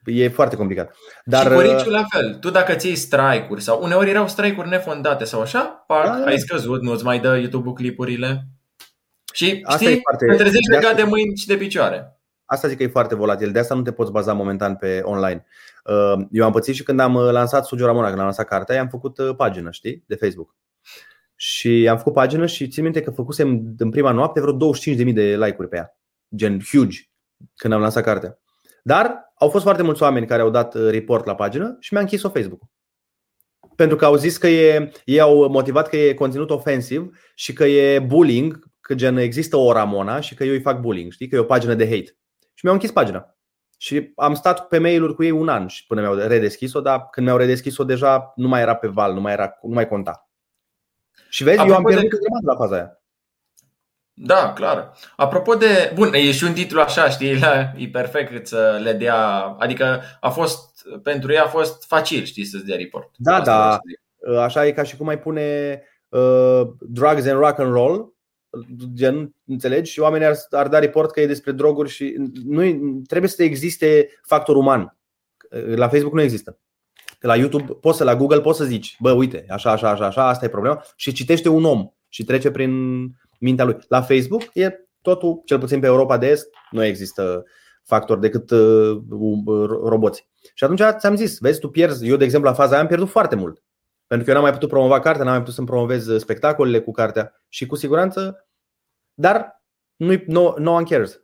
E 0.04 0.28
foarte 0.28 0.56
complicat. 0.56 0.94
Dar, 1.24 1.42
și 1.42 1.84
cu 1.84 1.90
la 1.90 2.04
fel. 2.10 2.34
Tu 2.34 2.50
dacă 2.50 2.74
ți 2.74 2.86
iei 2.86 2.96
strike-uri 2.96 3.62
sau 3.62 3.82
uneori 3.82 4.10
erau 4.10 4.28
strike-uri 4.28 4.68
nefondate 4.68 5.24
sau 5.24 5.40
așa, 5.40 5.84
parc, 5.86 6.06
da, 6.06 6.18
da. 6.18 6.24
ai 6.24 6.38
scăzut, 6.38 6.82
nu-ți 6.82 7.04
mai 7.04 7.20
dă 7.20 7.38
YouTube-ul 7.38 7.72
clipurile. 7.74 8.46
Și 9.32 9.60
Asta 9.62 9.84
știi, 9.84 10.00
foarte... 10.00 10.26
te 10.26 10.42
trezești 10.42 10.70
legat 10.70 10.96
de 10.96 11.02
mâini 11.02 11.36
și 11.36 11.46
de 11.46 11.56
picioare. 11.56 12.21
Asta 12.52 12.68
zic 12.68 12.76
că 12.76 12.82
e 12.82 12.88
foarte 12.88 13.14
volatil, 13.14 13.52
de 13.52 13.58
asta 13.58 13.74
nu 13.74 13.82
te 13.82 13.92
poți 13.92 14.12
baza 14.12 14.32
momentan 14.32 14.76
pe 14.76 15.00
online. 15.04 15.46
Uh, 15.84 16.24
eu 16.30 16.44
am 16.44 16.52
pățit 16.52 16.74
și 16.74 16.82
când 16.82 17.00
am 17.00 17.14
uh, 17.14 17.30
lansat 17.30 17.66
Sugio 17.66 17.86
Ramona, 17.86 18.06
când 18.06 18.18
am 18.18 18.24
lansat 18.24 18.46
cartea, 18.46 18.80
am 18.80 18.88
făcut 18.88 19.18
uh, 19.18 19.34
pagină, 19.36 19.70
știi, 19.70 20.04
de 20.06 20.14
Facebook. 20.14 20.56
Și 21.34 21.88
am 21.90 21.96
făcut 21.96 22.12
pagină 22.12 22.46
și 22.46 22.68
țin 22.68 22.82
minte 22.82 23.00
că 23.00 23.10
făcusem 23.10 23.74
în 23.78 23.90
prima 23.90 24.10
noapte 24.10 24.40
vreo 24.40 24.56
25.000 24.56 25.12
de 25.12 25.36
like-uri 25.36 25.68
pe 25.68 25.76
ea. 25.76 25.98
Gen 26.36 26.60
huge, 26.60 26.98
când 27.54 27.72
am 27.72 27.80
lansat 27.80 28.02
cartea. 28.02 28.38
Dar 28.82 29.32
au 29.38 29.48
fost 29.48 29.64
foarte 29.64 29.82
mulți 29.82 30.02
oameni 30.02 30.26
care 30.26 30.42
au 30.42 30.50
dat 30.50 30.74
report 30.74 31.24
la 31.24 31.34
pagină 31.34 31.76
și 31.80 31.92
mi-a 31.92 32.02
închis-o 32.02 32.28
Facebook. 32.28 32.62
Pentru 33.76 33.96
că 33.96 34.04
au 34.04 34.16
zis 34.16 34.36
că 34.36 34.48
e, 34.48 34.92
ei 35.04 35.20
au 35.20 35.48
motivat 35.48 35.88
că 35.88 35.96
e 35.96 36.14
conținut 36.14 36.50
ofensiv 36.50 37.18
și 37.34 37.52
că 37.52 37.64
e 37.64 37.98
bullying, 37.98 38.64
că 38.80 38.94
gen 38.94 39.16
există 39.16 39.56
o 39.56 39.72
Ramona 39.72 40.20
și 40.20 40.34
că 40.34 40.44
eu 40.44 40.52
îi 40.52 40.60
fac 40.60 40.80
bullying, 40.80 41.12
știi, 41.12 41.28
că 41.28 41.36
e 41.36 41.38
o 41.38 41.44
pagină 41.44 41.74
de 41.74 41.84
hate. 41.84 42.16
Și 42.62 42.68
mi-au 42.68 42.80
închis 42.80 42.92
pagina. 42.92 43.36
Și 43.78 44.12
am 44.16 44.34
stat 44.34 44.68
pe 44.68 44.78
mail-uri 44.78 45.14
cu 45.14 45.22
ei 45.22 45.30
un 45.30 45.48
an 45.48 45.66
și 45.66 45.86
până 45.86 46.00
mi-au 46.00 46.14
redeschis-o, 46.14 46.80
dar 46.80 47.08
când 47.10 47.26
mi-au 47.26 47.38
redeschis-o 47.38 47.84
deja 47.84 48.32
nu 48.36 48.48
mai 48.48 48.60
era 48.60 48.74
pe 48.74 48.86
val, 48.86 49.14
nu 49.14 49.20
mai, 49.20 49.32
era, 49.32 49.58
nu 49.62 49.74
mai 49.74 49.88
conta. 49.88 50.30
Și 51.28 51.42
vezi, 51.42 51.58
Apropo 51.58 51.80
eu 51.80 51.86
am 51.86 51.92
pierdut 51.92 52.20
de... 52.20 52.26
la 52.44 52.56
faza 52.56 52.74
aia. 52.74 53.00
Da, 54.12 54.52
clar. 54.52 54.92
Apropo 55.16 55.54
de. 55.54 55.92
Bun, 55.94 56.12
e 56.12 56.32
și 56.32 56.44
un 56.44 56.52
titlu 56.52 56.80
așa, 56.80 57.08
știi, 57.08 57.38
la, 57.38 57.72
e 57.76 57.88
perfect 57.88 58.46
să 58.46 58.80
le 58.82 58.92
dea. 58.92 59.42
Adică 59.58 60.02
a 60.20 60.28
fost. 60.28 60.86
Pentru 61.02 61.32
ei 61.32 61.38
a 61.38 61.46
fost 61.46 61.86
facil, 61.86 62.24
știi, 62.24 62.44
să-ți 62.44 62.64
dea 62.64 62.76
report. 62.76 63.10
Da, 63.16 63.40
da. 63.40 63.80
Așa 64.38 64.66
e 64.66 64.72
ca 64.72 64.82
și 64.82 64.96
cum 64.96 65.08
ai 65.08 65.18
pune 65.18 65.80
uh, 66.08 66.62
drugs 66.80 67.26
and 67.26 67.38
rock 67.38 67.58
and 67.58 67.72
roll 67.72 68.14
gen, 68.94 69.34
înțelegi? 69.46 69.92
Și 69.92 70.00
oamenii 70.00 70.26
ar, 70.26 70.36
ar 70.50 70.68
da 70.68 70.78
report 70.78 71.10
că 71.10 71.20
e 71.20 71.26
despre 71.26 71.52
droguri 71.52 71.88
și 71.88 72.14
nu 72.44 72.62
trebuie 73.06 73.30
să 73.30 73.42
existe 73.42 74.08
factor 74.22 74.56
uman. 74.56 74.96
La 75.74 75.88
Facebook 75.88 76.14
nu 76.14 76.20
există. 76.20 76.58
La 77.20 77.36
YouTube 77.36 77.72
poți 77.80 77.96
să, 77.96 78.04
la 78.04 78.16
Google 78.16 78.40
poți 78.40 78.58
să 78.58 78.64
zici, 78.64 78.96
bă, 79.00 79.12
uite, 79.12 79.44
așa, 79.48 79.70
așa, 79.70 79.90
așa, 79.90 80.06
așa, 80.06 80.28
asta 80.28 80.44
e 80.44 80.48
problema 80.48 80.84
și 80.96 81.12
citește 81.12 81.48
un 81.48 81.64
om 81.64 81.88
și 82.08 82.24
trece 82.24 82.50
prin 82.50 83.02
mintea 83.40 83.64
lui. 83.64 83.76
La 83.88 84.02
Facebook 84.02 84.42
e 84.52 84.70
totul, 85.02 85.42
cel 85.44 85.58
puțin 85.58 85.80
pe 85.80 85.86
Europa 85.86 86.18
de 86.18 86.26
Est, 86.26 86.48
nu 86.70 86.84
există 86.84 87.44
factor 87.84 88.18
decât 88.18 88.50
uh, 88.50 89.02
roboți. 89.84 90.28
Și 90.54 90.64
atunci 90.64 90.82
ți-am 90.98 91.16
zis, 91.16 91.38
vezi, 91.38 91.60
tu 91.60 91.68
pierzi, 91.68 92.08
eu 92.08 92.16
de 92.16 92.24
exemplu 92.24 92.48
la 92.48 92.54
faza 92.54 92.72
aia 92.72 92.80
am 92.80 92.86
pierdut 92.86 93.08
foarte 93.08 93.36
mult. 93.36 93.62
Pentru 94.12 94.30
că 94.30 94.36
eu 94.36 94.40
n-am 94.40 94.50
mai 94.50 94.58
putut 94.58 94.68
promova 94.68 95.00
cartea, 95.00 95.24
n-am 95.24 95.32
mai 95.32 95.40
putut 95.40 95.54
să-mi 95.54 95.66
promovez 95.66 96.06
uh, 96.06 96.20
spectacolele 96.20 96.80
cu 96.80 96.90
cartea 96.90 97.42
și 97.48 97.66
cu 97.66 97.74
siguranță, 97.74 98.48
dar 99.14 99.62
nu 99.96 100.22
no, 100.26 100.54
no 100.58 100.72
one 100.72 100.84
cares. 100.84 101.20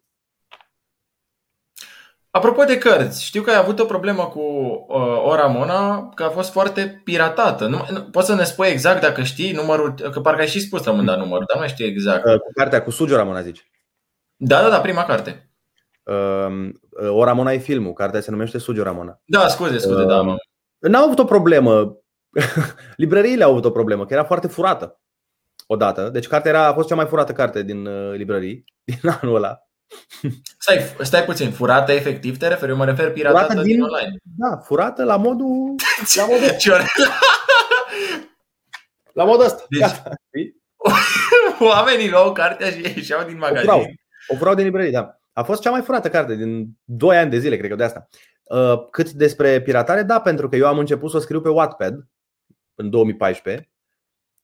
Apropo 2.31 2.65
de 2.65 2.79
cărți, 2.79 3.25
știu 3.25 3.43
că 3.43 3.51
ai 3.51 3.57
avut 3.57 3.79
o 3.79 3.85
problemă 3.85 4.27
cu 4.27 4.41
uh, 4.41 5.23
o 5.25 5.35
Ramona, 5.35 6.09
că 6.09 6.25
a 6.25 6.29
fost 6.29 6.51
foarte 6.51 7.01
piratată. 7.05 7.67
Nu, 7.67 7.87
nu, 7.91 8.03
poți 8.03 8.27
să 8.27 8.35
ne 8.35 8.45
spui 8.45 8.67
exact 8.67 9.01
dacă 9.01 9.23
știi 9.23 9.53
numărul, 9.53 9.95
că 9.95 10.21
parcă 10.21 10.41
ai 10.41 10.49
și 10.49 10.61
spus 10.61 10.85
la 10.85 10.93
un 10.93 11.05
dat 11.05 11.19
numărul, 11.19 11.45
dar 11.47 11.57
nu 11.57 11.61
mai 11.61 11.69
știu 11.69 11.87
exact. 11.87 12.25
Uh, 12.25 12.41
cu 12.41 12.53
cartea 12.55 12.83
cu 12.83 12.91
Sugio 12.91 13.17
Ramona 13.17 13.43
zici? 13.43 13.71
Da, 14.37 14.63
da, 14.63 14.69
da, 14.69 14.81
prima 14.81 15.05
carte. 15.05 15.51
Uh, 16.03 16.69
o 17.11 17.25
Ramona 17.25 17.53
e 17.53 17.59
filmul, 17.59 17.93
cartea 17.93 18.21
se 18.21 18.31
numește 18.31 18.59
Sugio 18.59 18.83
Ramona. 18.83 19.21
Da, 19.25 19.49
scuze, 19.49 19.79
scuze, 19.79 20.01
uh, 20.01 20.07
da. 20.07 20.21
Mă. 20.21 20.37
N-au 20.79 21.05
avut 21.05 21.19
o 21.19 21.25
problemă 21.25 21.99
Librăriile 22.97 23.45
au 23.45 23.51
avut 23.51 23.65
o 23.65 23.71
problemă, 23.71 24.07
că 24.07 24.13
era 24.13 24.25
foarte 24.25 24.47
furată 24.47 25.01
odată. 25.67 26.09
Deci 26.09 26.27
cartea 26.27 26.51
era, 26.51 26.67
a 26.67 26.73
fost 26.73 26.89
cea 26.89 26.95
mai 26.95 27.07
furată 27.07 27.33
carte 27.33 27.63
din 27.63 27.87
uh, 27.87 28.15
librării 28.17 28.65
din 28.89 29.11
anul 29.21 29.35
ăla. 29.35 29.63
Stai, 30.59 30.79
stai 31.01 31.25
puțin, 31.25 31.51
furată 31.51 31.93
efectiv 31.93 32.39
te 32.39 32.49
referi? 32.49 32.71
Eu 32.71 32.77
mă 32.77 32.85
refer 32.85 33.13
piratată 33.13 33.55
din, 33.55 33.63
din 33.63 33.83
online. 33.83 34.17
Da, 34.37 34.57
furată 34.57 35.05
la 35.05 35.17
modul... 35.17 35.75
La 36.17 36.25
modul, 36.27 36.45
la 39.13 39.25
modul 39.25 39.45
ăsta. 39.45 39.65
Deci, 39.69 39.91
Oamenii 41.61 42.11
luau 42.11 42.33
cartea 42.33 42.71
și 42.71 42.81
ieșeau 42.81 43.27
din 43.27 43.39
magazin. 43.39 43.69
O 43.69 43.73
furau, 43.73 43.87
o 44.29 44.37
furau 44.37 44.55
din 44.55 44.65
librărie, 44.65 44.91
da. 44.91 45.19
A 45.33 45.43
fost 45.43 45.63
cea 45.63 45.71
mai 45.71 45.81
furată 45.81 46.09
carte 46.09 46.35
din 46.35 46.69
2 46.85 47.17
ani 47.17 47.31
de 47.31 47.39
zile, 47.39 47.57
cred 47.57 47.71
că 47.71 47.77
de 47.77 47.85
asta. 47.85 48.09
Uh, 48.43 48.89
cât 48.91 49.11
despre 49.11 49.61
piratare, 49.63 50.03
da, 50.03 50.21
pentru 50.21 50.49
că 50.49 50.57
eu 50.57 50.67
am 50.67 50.79
început 50.79 51.11
să 51.11 51.17
o 51.17 51.21
scriu 51.21 51.41
pe 51.41 51.49
Wattpad 51.49 51.95
în 52.79 52.91
2014 52.91 53.71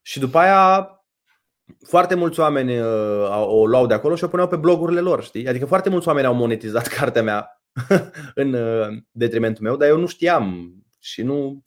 și 0.03 0.19
după 0.19 0.39
aia 0.39 0.89
foarte 1.87 2.15
mulți 2.15 2.41
oameni 2.41 2.81
uh, 2.81 3.45
o 3.47 3.67
luau 3.67 3.87
de 3.87 3.95
acolo 3.95 4.15
și 4.15 4.25
o 4.25 4.29
puneau 4.29 4.49
pe 4.49 4.57
blogurile 4.57 5.01
lor, 5.01 5.23
știi? 5.23 5.49
Adică 5.49 5.67
foarte 5.67 5.89
mulți 5.89 6.09
oameni 6.09 6.27
au 6.27 6.35
monetizat 6.35 6.87
cartea 6.99 7.23
mea 7.23 7.63
în 8.35 8.53
uh, 8.53 9.03
detrimentul 9.11 9.65
meu, 9.65 9.77
dar 9.77 9.89
eu 9.89 9.99
nu 9.99 10.07
știam 10.07 10.75
și 11.01 11.23
nu. 11.23 11.63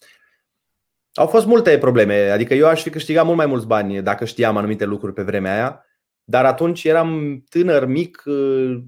Au 1.14 1.28
fost 1.28 1.46
multe 1.46 1.78
probleme, 1.78 2.30
adică 2.30 2.54
eu 2.54 2.68
aș 2.68 2.82
fi 2.82 2.90
câștigat 2.90 3.26
mult 3.26 3.38
mai 3.38 3.46
mulți 3.46 3.68
bani 3.68 4.02
dacă 4.02 4.26
știam 4.26 4.58
anumite 4.58 4.86
lucruri 4.86 5.14
pe 5.14 5.24
vremea 5.24 5.54
aia, 5.54 5.86
dar 6.24 6.46
atunci 6.46 6.84
eram 6.84 7.44
tânăr, 7.50 7.86
mic, 7.86 8.24
uh, 8.26 8.84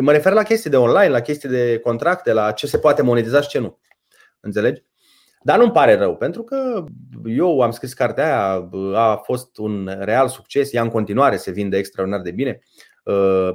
mă 0.00 0.12
refer 0.12 0.32
la 0.32 0.42
chestii 0.42 0.70
de 0.70 0.76
online, 0.76 1.08
la 1.08 1.20
chestii 1.20 1.48
de 1.48 1.78
contracte, 1.78 2.32
la 2.32 2.52
ce 2.52 2.66
se 2.66 2.78
poate 2.78 3.02
monetiza 3.02 3.40
și 3.40 3.48
ce 3.48 3.58
nu. 3.58 3.80
Înțelegi? 4.40 4.82
Dar 5.42 5.58
nu-mi 5.58 5.72
pare 5.72 5.94
rău, 5.94 6.16
pentru 6.16 6.42
că 6.42 6.84
eu 7.24 7.60
am 7.60 7.70
scris 7.70 7.92
cartea 7.92 8.24
aia, 8.24 8.68
a 8.94 9.16
fost 9.16 9.56
un 9.56 9.96
real 9.98 10.28
succes, 10.28 10.72
ea 10.72 10.82
în 10.82 10.88
continuare 10.88 11.36
se 11.36 11.50
vinde 11.50 11.76
extraordinar 11.76 12.22
de 12.22 12.30
bine. 12.30 12.60
Uh, 13.04 13.50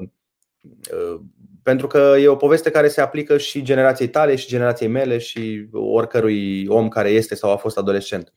uh, 0.92 1.20
pentru 1.64 1.88
că 1.88 2.16
e 2.20 2.28
o 2.28 2.36
poveste 2.36 2.72
care 2.72 2.88
se 2.88 3.02
aplică 3.02 3.38
și 3.38 3.62
generației 3.62 4.10
tale, 4.10 4.36
și 4.36 4.48
generației 4.48 4.90
mele, 4.90 5.18
și 5.18 5.68
oricărui 5.72 6.68
om 6.68 6.88
care 6.88 7.10
este 7.10 7.36
sau 7.36 7.52
a 7.52 7.56
fost 7.56 7.78
adolescent. 7.78 8.34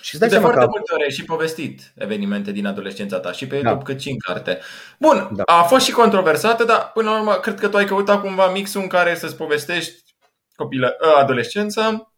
Și 0.00 0.18
de 0.18 0.28
foarte 0.28 0.58
că... 0.58 0.66
multe 0.68 0.94
ori 0.94 1.02
ai 1.02 1.10
și 1.10 1.24
povestit 1.24 1.92
evenimente 1.96 2.52
din 2.52 2.66
adolescența 2.66 3.18
ta, 3.18 3.32
și 3.32 3.46
pe 3.46 3.54
YouTube 3.54 3.76
da. 3.76 3.82
cât 3.82 4.00
și 4.00 4.10
în 4.10 4.18
carte. 4.18 4.58
Bun, 4.98 5.28
da. 5.32 5.42
a 5.42 5.62
fost 5.62 5.84
și 5.84 5.92
controversată, 5.92 6.64
dar 6.64 6.90
până 6.94 7.10
la 7.10 7.18
urmă 7.18 7.32
cred 7.32 7.58
că 7.58 7.68
tu 7.68 7.76
ai 7.76 7.84
căutat 7.84 8.20
cumva 8.20 8.50
mixul 8.50 8.80
în 8.80 8.86
care 8.86 9.14
să-ți 9.14 9.36
povestești 9.36 10.02
copilă, 10.54 10.96
adolescența 11.18 12.13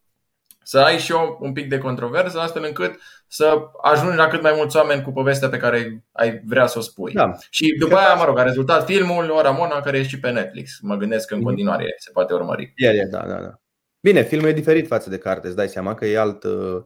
să 0.68 0.78
ai 0.78 0.98
și 0.98 1.12
eu 1.12 1.38
un 1.40 1.52
pic 1.52 1.68
de 1.68 1.78
controversă, 1.78 2.38
astfel 2.38 2.64
încât 2.64 3.00
să 3.28 3.58
ajungi 3.82 4.16
la 4.16 4.26
cât 4.26 4.42
mai 4.42 4.52
mulți 4.56 4.76
oameni 4.76 5.02
cu 5.02 5.12
povestea 5.12 5.48
pe 5.48 5.56
care 5.56 6.04
ai 6.12 6.40
vrea 6.44 6.66
să 6.66 6.78
o 6.78 6.80
spui. 6.80 7.12
Da. 7.12 7.30
Și 7.50 7.74
după 7.78 7.96
aia, 7.96 8.14
mă 8.14 8.24
rog, 8.24 8.38
a 8.38 8.42
rezultat 8.42 8.84
filmul 8.84 9.30
O 9.30 9.40
Ramona, 9.40 9.80
care 9.80 9.98
e 9.98 10.02
și 10.02 10.20
pe 10.20 10.30
Netflix. 10.30 10.78
Mă 10.80 10.96
gândesc 10.96 11.26
că 11.26 11.34
în 11.34 11.40
mhm. 11.40 11.48
continuare 11.48 11.84
se 11.98 12.10
poate 12.12 12.34
urmări. 12.34 12.72
E, 12.76 12.88
e, 12.88 13.08
da, 13.10 13.18
da, 13.18 13.40
da. 13.40 13.60
Bine, 14.00 14.22
filmul 14.22 14.48
e 14.48 14.52
diferit 14.52 14.86
față 14.86 15.10
de 15.10 15.18
carte, 15.18 15.46
îți 15.46 15.56
dai 15.56 15.68
seama 15.68 15.94
că 15.94 16.06
e 16.06 16.18
alt... 16.18 16.44
Uh, 16.44 16.82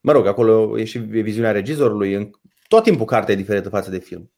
mă 0.00 0.12
rog, 0.12 0.26
acolo 0.26 0.78
e 0.78 0.84
și 0.84 0.98
viziunea 0.98 1.52
regizorului. 1.52 2.30
Tot 2.68 2.82
timpul 2.82 3.06
cartea 3.06 3.34
e 3.34 3.36
diferită 3.36 3.68
față 3.68 3.90
de 3.90 3.98
film. 3.98 4.32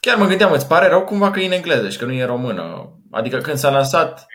Chiar 0.00 0.16
mă 0.16 0.26
gândeam, 0.26 0.52
îți 0.52 0.68
pare 0.68 0.88
rău 0.88 1.04
cumva 1.04 1.30
că 1.30 1.40
e 1.40 1.46
în 1.46 1.52
engleză 1.52 1.88
și 1.88 1.98
că 1.98 2.04
nu 2.04 2.12
e 2.12 2.24
română? 2.24 2.92
Adică 3.10 3.38
când 3.38 3.56
s-a 3.56 3.70
lansat 3.70 4.26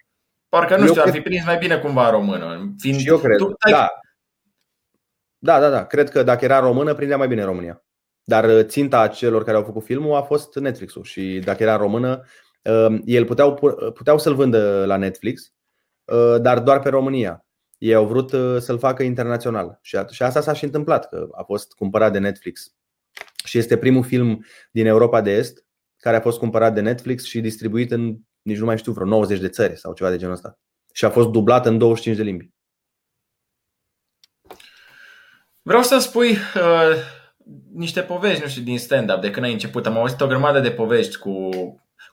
Parcă, 0.54 0.76
nu 0.76 0.82
eu 0.82 0.88
știu, 0.88 1.02
cred... 1.02 1.14
ar 1.14 1.20
fi 1.20 1.24
prins 1.24 1.46
mai 1.46 1.58
bine 1.58 1.78
cumva 1.78 2.10
română. 2.10 2.74
Fiind... 2.78 3.00
Și 3.00 3.08
eu 3.08 3.18
cred, 3.18 3.38
tu, 3.38 3.54
ai... 3.60 3.72
da. 3.72 3.90
Da, 5.38 5.60
da, 5.60 5.70
da. 5.70 5.86
Cred 5.86 6.10
că 6.10 6.24
dacă 6.24 6.46
era 6.46 6.60
română, 6.60 6.94
prindea 6.94 7.18
mai 7.18 7.28
bine 7.28 7.42
în 7.42 7.48
România. 7.48 7.84
Dar 8.24 8.44
uh, 8.44 8.64
ținta 8.64 9.08
celor 9.08 9.44
care 9.44 9.58
au 9.58 9.64
făcut 9.64 9.84
filmul 9.84 10.16
a 10.16 10.22
fost 10.22 10.56
Netflix-ul 10.56 11.04
și 11.04 11.42
dacă 11.44 11.64
era 11.64 11.76
română, 11.76 12.24
uh, 12.64 13.00
el 13.06 13.26
puteau, 13.26 13.54
puteau 13.94 14.18
să-l 14.18 14.36
vândă 14.36 14.86
la 14.86 14.98
Netflix, 14.98 15.54
uh, 16.04 16.42
dar 16.42 16.60
doar 16.60 16.80
pe 16.80 16.90
România. 16.90 17.46
Ei 17.78 17.94
au 17.94 18.06
vrut 18.06 18.30
să-l 18.62 18.78
facă 18.78 19.04
internațional 19.04 19.80
și 19.82 20.24
asta 20.24 20.42
s-a 20.42 20.54
și 20.54 20.64
întâmplat, 20.64 21.10
că 21.10 21.28
a 21.32 21.44
fost 21.44 21.74
cumpărat 21.74 22.12
de 22.12 22.20
Netflix 22.20 22.76
și 23.46 23.58
este 23.58 23.78
primul 23.78 24.04
film 24.04 24.46
din 24.72 24.86
Europa 24.86 25.22
de 25.22 25.32
Est 25.32 25.66
care 25.98 26.16
a 26.16 26.22
fost 26.22 26.40
cumpărat 26.40 26.74
de 26.74 26.82
Netflix 26.82 27.24
și 27.24 27.42
distribuit 27.42 27.92
în 27.92 28.18
nici 28.44 28.58
nu 28.58 28.66
mai 28.66 28.78
știu, 28.78 28.92
vreo 28.92 29.08
90 29.08 29.40
de 29.40 29.50
țări 29.50 29.78
sau 29.78 29.94
ceva 29.94 30.10
de 30.10 30.18
genul 30.18 30.34
ăsta. 30.34 30.60
Și 30.94 31.06
a 31.06 31.10
fost 31.10 31.28
dublat 31.28 31.66
în 31.66 31.78
25 31.78 32.18
de 32.18 32.24
limbi. 32.24 32.52
Vreau 35.62 35.82
să 35.82 35.98
spui 35.98 36.32
uh, 36.32 36.96
niște 37.74 38.02
povești, 38.02 38.42
nu 38.42 38.48
știu, 38.48 38.62
din 38.62 38.80
stand-up, 38.80 39.22
de 39.22 39.32
când 39.32 39.46
ai 39.46 39.52
început. 39.52 39.86
Am 39.86 39.98
auzit 39.98 40.22
o 40.22 40.28
grămadă 40.28 40.60
de 40.60 40.72
povești 40.72 41.18
cu, 41.18 41.50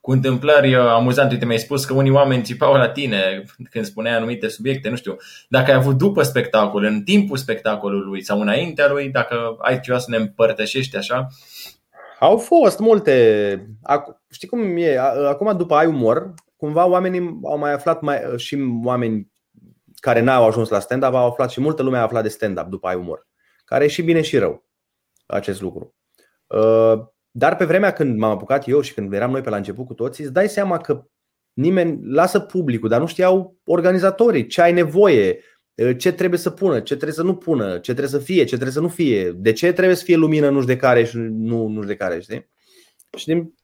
cu 0.01 0.11
întâmplări 0.11 0.75
uh, 0.75 0.87
amuzante. 0.87 1.33
Uite, 1.33 1.45
mi-ai 1.45 1.59
spus 1.59 1.85
că 1.85 1.93
unii 1.93 2.11
oameni 2.11 2.43
țipau 2.43 2.75
la 2.75 2.89
tine 2.89 3.45
când 3.71 3.85
spuneai 3.85 4.17
anumite 4.17 4.49
subiecte, 4.49 4.89
nu 4.89 4.97
știu. 4.97 5.17
Dacă 5.49 5.71
ai 5.71 5.77
avut 5.77 5.97
după 5.97 6.23
spectacol, 6.23 6.85
în 6.85 7.03
timpul 7.03 7.37
spectacolului 7.37 8.23
sau 8.23 8.41
înaintea 8.41 8.89
lui, 8.89 9.09
dacă 9.09 9.57
ai 9.59 9.81
ceva 9.81 9.99
să 9.99 10.11
ne 10.11 10.17
împărtășești 10.17 10.97
așa. 10.97 11.27
Au 12.21 12.37
fost 12.37 12.79
multe. 12.79 13.77
Știi 14.31 14.49
cum 14.49 14.77
e? 14.77 14.97
Acum, 14.99 15.57
după 15.57 15.75
ai 15.75 15.87
umor, 15.87 16.35
cumva 16.57 16.87
oamenii 16.87 17.41
au 17.43 17.59
mai 17.59 17.73
aflat 17.73 18.01
mai, 18.01 18.21
și 18.37 18.59
oameni 18.85 19.33
care 19.95 20.21
n-au 20.21 20.47
ajuns 20.47 20.69
la 20.69 20.79
stand-up 20.79 21.15
au 21.15 21.27
aflat 21.27 21.51
și 21.51 21.61
multă 21.61 21.83
lume 21.83 21.97
a 21.97 22.03
aflat 22.03 22.23
de 22.23 22.29
stand-up 22.29 22.67
după 22.67 22.89
ai 22.89 22.95
umor. 22.95 23.29
Care 23.65 23.85
e 23.85 23.89
și 23.89 24.03
bine 24.03 24.21
și 24.21 24.39
rău 24.39 24.67
acest 25.27 25.61
lucru. 25.61 25.95
Uh, 26.47 27.01
dar 27.31 27.57
pe 27.57 27.65
vremea 27.65 27.93
când 27.93 28.19
m-am 28.19 28.31
apucat 28.31 28.69
eu 28.69 28.81
și 28.81 28.95
când 28.95 29.13
eram 29.13 29.31
noi 29.31 29.41
pe 29.41 29.51
la 29.51 29.57
început 29.57 29.87
cu 29.87 29.95
toții, 29.95 30.25
îți 30.25 30.33
dai 30.33 30.49
seama 30.49 30.79
că 30.79 31.05
nimeni 31.53 32.13
lasă 32.13 32.41
publicul, 32.41 32.89
dar 32.89 33.01
nu 33.01 33.07
știau 33.07 33.57
organizatorii 33.65 34.47
ce 34.47 34.63
ai 34.63 34.73
nevoie, 34.73 35.41
ce 35.97 36.13
trebuie 36.13 36.39
să 36.39 36.51
pună, 36.51 36.81
ce 36.81 36.95
trebuie 36.95 37.13
să 37.13 37.23
nu 37.23 37.37
pună, 37.37 37.73
ce 37.73 37.95
trebuie 37.95 38.09
să 38.09 38.19
fie, 38.19 38.41
ce 38.45 38.55
trebuie 38.55 38.73
să 38.73 38.81
nu 38.81 38.89
fie, 38.89 39.31
de 39.31 39.53
ce 39.53 39.73
trebuie 39.73 39.97
să 39.97 40.05
fie 40.05 40.17
lumină 40.17 40.51
nu 40.51 40.65
de 40.65 40.77
care 40.77 41.05
și 41.05 41.17
nu 41.17 41.67
nu 41.67 41.85
de 41.85 41.97
care, 41.97 42.21
știi? 42.21 42.51
Și 43.17 43.27
din, 43.27 43.55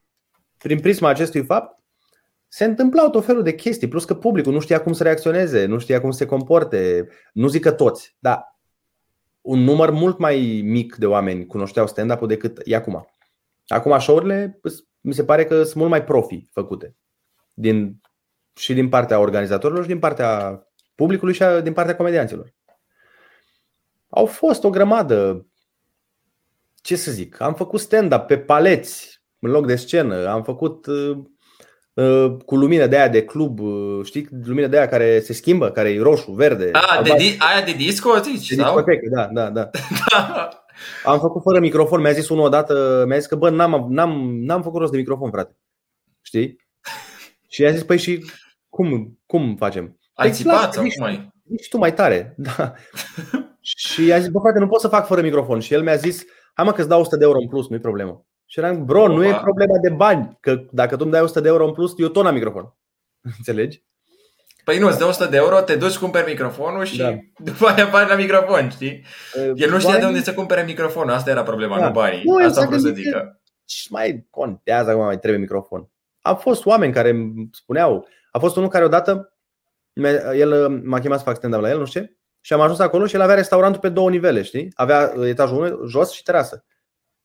prin 0.57 0.79
prisma 0.79 1.09
acestui 1.09 1.43
fapt 1.43 1.79
se 2.47 2.65
întâmplau 2.65 3.09
tot 3.09 3.25
felul 3.25 3.43
de 3.43 3.55
chestii, 3.55 3.87
plus 3.87 4.05
că 4.05 4.15
publicul 4.15 4.53
nu 4.53 4.59
știa 4.59 4.81
cum 4.81 4.93
să 4.93 5.03
reacționeze, 5.03 5.65
nu 5.65 5.77
știa 5.77 6.01
cum 6.01 6.11
să 6.11 6.17
se 6.17 6.25
comporte, 6.25 7.07
nu 7.33 7.47
zic 7.47 7.61
că 7.61 7.71
toți, 7.71 8.15
dar 8.19 8.59
un 9.41 9.59
număr 9.59 9.91
mult 9.91 10.17
mai 10.17 10.61
mic 10.65 10.95
de 10.95 11.05
oameni 11.05 11.45
cunoșteau 11.45 11.87
stand-up-ul 11.87 12.27
decât 12.27 12.61
e 12.63 12.75
acum. 12.75 13.07
Acum 13.67 13.99
show-urile 13.99 14.59
mi 15.01 15.13
se 15.13 15.23
pare 15.23 15.45
că 15.45 15.63
sunt 15.63 15.75
mult 15.75 15.89
mai 15.89 16.03
profi 16.03 16.47
făcute 16.51 16.95
din, 17.53 18.01
și 18.55 18.73
din 18.73 18.89
partea 18.89 19.19
organizatorilor 19.19 19.81
și 19.81 19.89
din 19.89 19.99
partea 19.99 20.61
publicului 20.97 21.33
și 21.33 21.43
din 21.63 21.73
partea 21.73 21.95
comedianților. 21.95 22.53
Au 24.09 24.25
fost 24.25 24.63
o 24.63 24.69
grămadă, 24.69 25.45
ce 26.81 26.95
să 26.95 27.11
zic, 27.11 27.41
am 27.41 27.53
făcut 27.53 27.79
stand-up 27.79 28.21
pe 28.21 28.37
paleți 28.37 29.21
în 29.39 29.49
loc 29.49 29.65
de 29.65 29.75
scenă, 29.75 30.27
am 30.27 30.43
făcut 30.43 30.85
uh, 30.85 31.17
uh, 31.93 32.35
cu 32.45 32.55
lumină 32.55 32.87
de 32.87 32.97
aia 32.97 33.07
de 33.07 33.25
club, 33.25 33.59
uh, 33.59 34.05
știi, 34.05 34.27
lumină 34.45 34.67
de 34.67 34.77
aia 34.77 34.87
care 34.87 35.19
se 35.19 35.33
schimbă, 35.33 35.71
care 35.71 35.89
e 35.89 36.01
roșu, 36.01 36.31
verde. 36.31 36.69
A, 36.73 37.01
de 37.01 37.13
di- 37.17 37.37
aia 37.37 37.65
de 37.65 37.71
disco, 37.71 38.17
zici? 38.17 38.49
De 38.49 38.55
discotecă, 38.55 39.09
da, 39.15 39.25
da, 39.25 39.49
da. 39.49 39.69
da. 40.09 40.49
Am 41.03 41.19
făcut 41.19 41.41
fără 41.41 41.59
microfon, 41.59 42.01
mi-a 42.01 42.11
zis 42.11 42.29
unul 42.29 42.45
odată, 42.45 43.03
mi-a 43.07 43.17
zis 43.17 43.27
că 43.27 43.35
bă, 43.35 43.49
n-am, 43.49 43.87
n-am, 43.89 44.43
n-am 44.43 44.61
făcut 44.61 44.79
rost 44.79 44.91
de 44.91 44.97
microfon, 44.97 45.31
frate. 45.31 45.57
Știi? 46.21 46.65
Și 47.47 47.61
i-a 47.61 47.71
zis, 47.71 47.83
păi 47.83 47.97
și 47.97 48.31
cum, 48.69 49.19
cum 49.25 49.55
facem? 49.55 49.99
Ai 50.17 50.27
păi 50.27 50.37
țipat 50.37 50.73
sau 50.73 50.83
cum 50.95 51.05
ai? 51.05 51.33
Nici 51.43 51.69
tu 51.69 51.77
mai 51.77 51.93
tare, 51.93 52.33
da. 52.47 52.73
și 53.61 54.13
a 54.13 54.19
zis, 54.19 54.27
bă 54.27 54.39
frate, 54.39 54.59
nu 54.59 54.67
pot 54.67 54.79
să 54.79 54.87
fac 54.87 55.05
fără 55.05 55.21
microfon. 55.21 55.59
Și 55.59 55.73
el 55.73 55.83
mi-a 55.83 55.95
zis, 55.95 56.23
hai 56.53 56.65
mă 56.65 56.71
că 56.71 56.79
îți 56.79 56.89
dau 56.89 56.99
100 56.99 57.15
de 57.17 57.23
euro 57.23 57.39
în 57.39 57.47
plus, 57.47 57.67
nu-i 57.67 57.79
problemă. 57.79 58.25
Și 58.45 58.59
eram, 58.59 58.85
bro, 58.85 59.01
Opa. 59.01 59.13
nu 59.13 59.25
e 59.25 59.39
problema 59.41 59.77
de 59.81 59.89
bani, 59.89 60.37
că 60.39 60.65
dacă 60.71 60.95
tu 60.95 61.01
îmi 61.03 61.11
dai 61.11 61.21
100 61.21 61.39
de 61.39 61.47
euro 61.47 61.65
în 61.65 61.73
plus, 61.73 61.93
eu 61.97 62.07
tot 62.07 62.25
am 62.25 62.33
microfon. 62.33 62.75
Înțelegi? 63.37 63.83
Păi 64.63 64.79
nu, 64.79 64.87
îți 64.87 64.97
dă 64.97 65.05
100 65.05 65.25
de 65.25 65.37
euro, 65.37 65.61
te 65.61 65.75
duci, 65.75 65.97
cumperi 65.97 66.29
microfonul 66.29 66.85
și 66.85 66.97
da. 66.97 67.17
după 67.51 67.67
aia 67.67 67.87
bani 67.91 68.09
la 68.09 68.15
microfon, 68.15 68.69
știi? 68.69 69.05
El 69.55 69.69
nu 69.69 69.79
știa 69.79 69.89
bani... 69.89 69.99
de 69.99 70.05
unde 70.05 70.21
să 70.21 70.33
cumpere 70.33 70.63
microfonul, 70.63 71.13
asta 71.13 71.29
era 71.29 71.43
problema, 71.43 71.79
da. 71.79 71.85
nu 71.85 71.91
banii. 71.91 72.21
Nu, 72.23 72.35
asta 72.35 72.47
exact 72.47 72.67
vreau 72.67 72.81
să 72.81 72.89
zică. 72.89 73.41
Ce 73.65 73.87
mai 73.89 74.27
contează 74.29 74.89
acum 74.89 75.03
mai 75.03 75.19
trebuie 75.19 75.39
microfon? 75.39 75.89
A 76.21 76.33
fost 76.33 76.65
oameni 76.65 76.93
care 76.93 77.09
îmi 77.09 77.49
spuneau, 77.51 78.07
a 78.31 78.39
fost 78.39 78.55
unul 78.55 78.69
care 78.69 78.85
odată 78.85 79.36
el 80.33 80.51
uh, 80.51 80.81
m-a 80.83 80.99
chemat 80.99 81.17
să 81.17 81.23
fac 81.23 81.35
stand-up 81.35 81.61
la 81.61 81.69
el, 81.69 81.79
nu 81.79 81.85
știu 81.85 82.17
și 82.47 82.53
am 82.53 82.61
ajuns 82.61 82.79
acolo 82.79 83.05
și 83.05 83.15
el 83.15 83.21
avea 83.21 83.35
restaurantul 83.35 83.81
pe 83.81 83.89
două 83.89 84.09
nivele, 84.09 84.41
știi? 84.41 84.71
Avea 84.75 85.13
uh, 85.15 85.27
etajul 85.27 85.77
1 85.81 85.87
jos 85.87 86.11
și 86.11 86.23
terasă. 86.23 86.65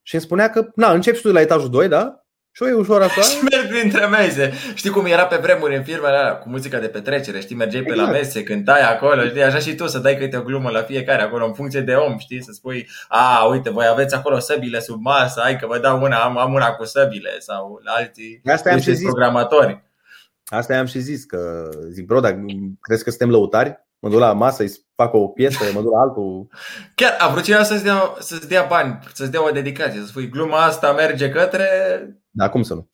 Și 0.01 0.13
îmi 0.13 0.23
spunea 0.23 0.49
că, 0.49 0.67
na, 0.75 0.91
începi 0.91 1.21
tu 1.21 1.27
de 1.27 1.33
la 1.33 1.41
etajul 1.41 1.69
2, 1.69 1.87
da? 1.87 2.25
Și 2.51 2.63
o 2.63 2.67
e 2.67 2.73
ușor 2.73 3.01
așa. 3.01 3.21
și 3.31 3.43
merg 3.51 3.67
printre 3.67 4.05
mese. 4.05 4.53
Știi 4.73 4.89
cum 4.89 5.05
era 5.05 5.25
pe 5.25 5.35
vremuri 5.35 5.75
în 5.75 5.83
firmele 5.83 6.15
alea 6.15 6.35
cu 6.35 6.49
muzica 6.49 6.79
de 6.79 6.87
petrecere, 6.87 7.39
știi, 7.39 7.55
mergeai 7.55 7.81
exact. 7.81 7.99
pe 7.99 8.05
la 8.05 8.17
exact. 8.17 8.35
mese, 8.35 8.43
cântai 8.43 8.81
acolo, 8.81 9.27
știi, 9.27 9.43
așa 9.43 9.57
și 9.57 9.75
tu 9.75 9.87
să 9.87 9.99
dai 9.99 10.17
câte 10.17 10.37
o 10.37 10.41
glumă 10.41 10.69
la 10.69 10.81
fiecare 10.81 11.21
acolo 11.21 11.45
în 11.45 11.53
funcție 11.53 11.81
de 11.81 11.93
om, 11.93 12.17
știi, 12.17 12.43
să 12.43 12.51
spui, 12.51 12.87
a, 13.07 13.45
uite, 13.51 13.69
voi 13.69 13.85
aveți 13.91 14.15
acolo 14.15 14.39
săbile 14.39 14.79
sub 14.79 15.01
masă, 15.01 15.39
hai 15.43 15.55
că 15.55 15.67
vă 15.67 15.79
dau 15.79 16.01
una, 16.01 16.17
am, 16.17 16.37
am 16.37 16.53
una 16.53 16.71
cu 16.71 16.85
săbile 16.85 17.39
sau 17.39 17.79
la 17.83 17.91
alții, 17.91 18.41
Asta 18.45 18.71
am 18.71 18.79
programatori. 19.03 19.83
Asta 20.53 20.73
i-am 20.73 20.85
și 20.85 20.99
zis, 20.99 21.23
că 21.23 21.69
zic, 21.89 22.05
bro, 22.05 22.19
dar 22.19 22.39
crezi 22.81 23.03
că 23.03 23.09
suntem 23.09 23.29
lăutari? 23.29 23.85
Mă 23.99 24.09
duc 24.09 24.19
la 24.19 24.33
masă, 24.33 24.63
îi 24.63 24.71
fac 24.95 25.13
o 25.13 25.27
piesă, 25.27 25.63
mă 25.73 25.81
duc 25.81 25.91
la 25.91 25.99
altul. 25.99 26.47
Chiar 26.95 27.15
a 27.19 27.31
vrut 27.31 27.43
cineva 27.43 27.63
să-ți 27.63 27.83
dea, 27.83 28.15
să-ți 28.19 28.47
dea 28.47 28.65
bani, 28.69 28.99
să-ți 29.13 29.31
dea 29.31 29.47
o 29.47 29.51
dedicație, 29.51 29.99
să 29.99 30.05
spui 30.05 30.29
gluma 30.29 30.63
asta 30.63 30.93
merge 30.93 31.29
către... 31.29 31.67
Da, 32.29 32.49
cum 32.49 32.63
să 32.63 32.73
nu? 32.73 32.89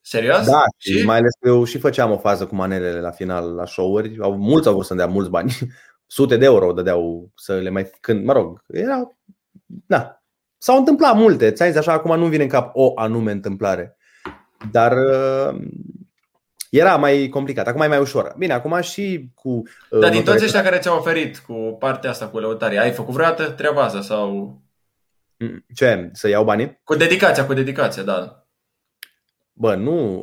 Serios? 0.00 0.46
Da, 0.46 0.62
și, 0.76 0.98
și 0.98 1.04
mai 1.04 1.16
ales 1.16 1.32
că 1.40 1.48
eu 1.48 1.64
și 1.64 1.78
făceam 1.78 2.10
o 2.10 2.18
fază 2.18 2.46
cu 2.46 2.54
manelele 2.54 3.00
la 3.00 3.10
final 3.10 3.54
la 3.54 3.66
show-uri. 3.66 4.18
Au, 4.20 4.36
mulți 4.36 4.68
au 4.68 4.74
vrut 4.74 4.86
să-mi 4.86 4.98
dea 4.98 5.08
mulți 5.08 5.30
bani. 5.30 5.52
Sute 6.06 6.36
de 6.36 6.44
euro 6.44 6.72
dădeau 6.72 7.30
să 7.36 7.54
le 7.54 7.70
mai... 7.70 7.90
Când, 8.00 8.24
mă 8.24 8.32
rog, 8.32 8.62
era... 8.66 9.16
Da. 9.66 10.22
S-au 10.58 10.78
întâmplat 10.78 11.16
multe. 11.16 11.50
Ți-ai 11.50 11.70
așa, 11.70 11.92
acum 11.92 12.18
nu 12.18 12.26
vine 12.26 12.42
în 12.42 12.48
cap 12.48 12.70
o 12.72 12.92
anume 12.94 13.30
întâmplare. 13.30 13.96
Dar 14.70 14.92
uh, 14.92 15.60
era 16.78 16.96
mai 16.96 17.28
complicat, 17.28 17.66
acum 17.66 17.80
e 17.80 17.86
mai 17.86 18.00
ușor. 18.00 18.34
Bine, 18.38 18.52
acum 18.52 18.80
și 18.80 19.28
cu. 19.34 19.62
Uh, 19.90 20.00
Dar 20.00 20.10
din 20.10 20.24
toți 20.24 20.44
ăștia 20.44 20.62
care 20.62 20.78
ți-au 20.78 20.98
oferit 20.98 21.38
cu 21.38 21.76
partea 21.78 22.10
asta 22.10 22.28
cu 22.28 22.38
lăutarii, 22.38 22.78
ai 22.78 22.92
făcut 22.92 23.14
vreodată 23.14 23.50
treaba 23.50 23.82
asta 23.82 24.00
sau. 24.00 24.60
Mm, 25.38 25.64
ce? 25.74 26.10
Să 26.12 26.28
iau 26.28 26.44
banii? 26.44 26.80
Cu 26.84 26.94
dedicația, 26.94 27.46
cu 27.46 27.52
dedicația, 27.54 28.02
da. 28.02 28.46
Bă, 29.52 29.74
nu, 29.74 30.22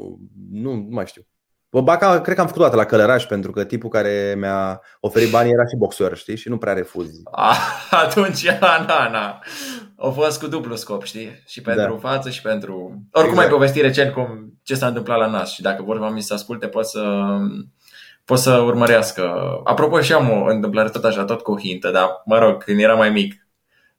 nu, 0.52 0.74
nu 0.74 0.88
mai 0.90 1.06
știu. 1.06 1.26
Bă, 1.72 1.82
Baca, 1.82 2.22
cred 2.22 2.36
că 2.36 2.42
am 2.42 2.48
făcut 2.48 2.62
toată 2.62 2.76
la 2.76 2.86
călăraș 2.86 3.26
pentru 3.26 3.52
că 3.52 3.64
tipul 3.64 3.90
care 3.90 4.36
mi-a 4.38 4.82
oferit 5.00 5.30
banii 5.30 5.52
era 5.52 5.66
și 5.66 5.76
boxer, 5.78 6.18
știi? 6.18 6.38
Și 6.38 6.50
nu 6.50 6.58
prea 6.58 6.74
refuzi. 6.74 7.22
Atunci, 8.06 8.50
na, 8.60 9.10
na. 9.12 9.42
Au 9.96 10.12
fost 10.12 10.40
cu 10.40 10.48
dublu 10.48 10.76
scop, 10.76 11.04
știi? 11.04 11.44
Și 11.46 11.62
pentru 11.62 12.00
da. 12.02 12.10
față 12.10 12.30
și 12.30 12.42
pentru... 12.42 12.74
Oricum 13.12 13.34
exact. 13.34 13.48
ai 13.48 13.54
povesti 13.54 13.82
recent 13.82 14.14
cum, 14.14 14.54
ce 14.64 14.76
s-a 14.76 14.88
întâmplat 14.88 15.18
la 15.18 15.28
nas 15.28 15.52
și 15.52 15.62
dacă 15.62 15.84
vor 15.84 15.96
oamenii 15.96 16.22
să 16.22 16.34
asculte, 16.34 16.68
pot 16.68 16.86
să, 16.86 17.26
pot 18.26 18.38
să 18.38 18.52
urmărească. 18.52 19.32
Apropo, 19.64 20.02
și 20.02 20.14
am 20.14 20.30
o 20.30 20.46
întâmplare 20.46 20.90
tot 20.90 21.04
așa, 21.04 21.24
tot 21.24 21.42
cu 21.42 21.52
o 21.52 21.60
hintă, 21.60 21.92
dar 21.92 22.22
mă 22.26 22.38
rog, 22.38 22.64
când 22.64 22.80
era 22.80 22.94
mai 22.94 23.10
mic. 23.10 23.48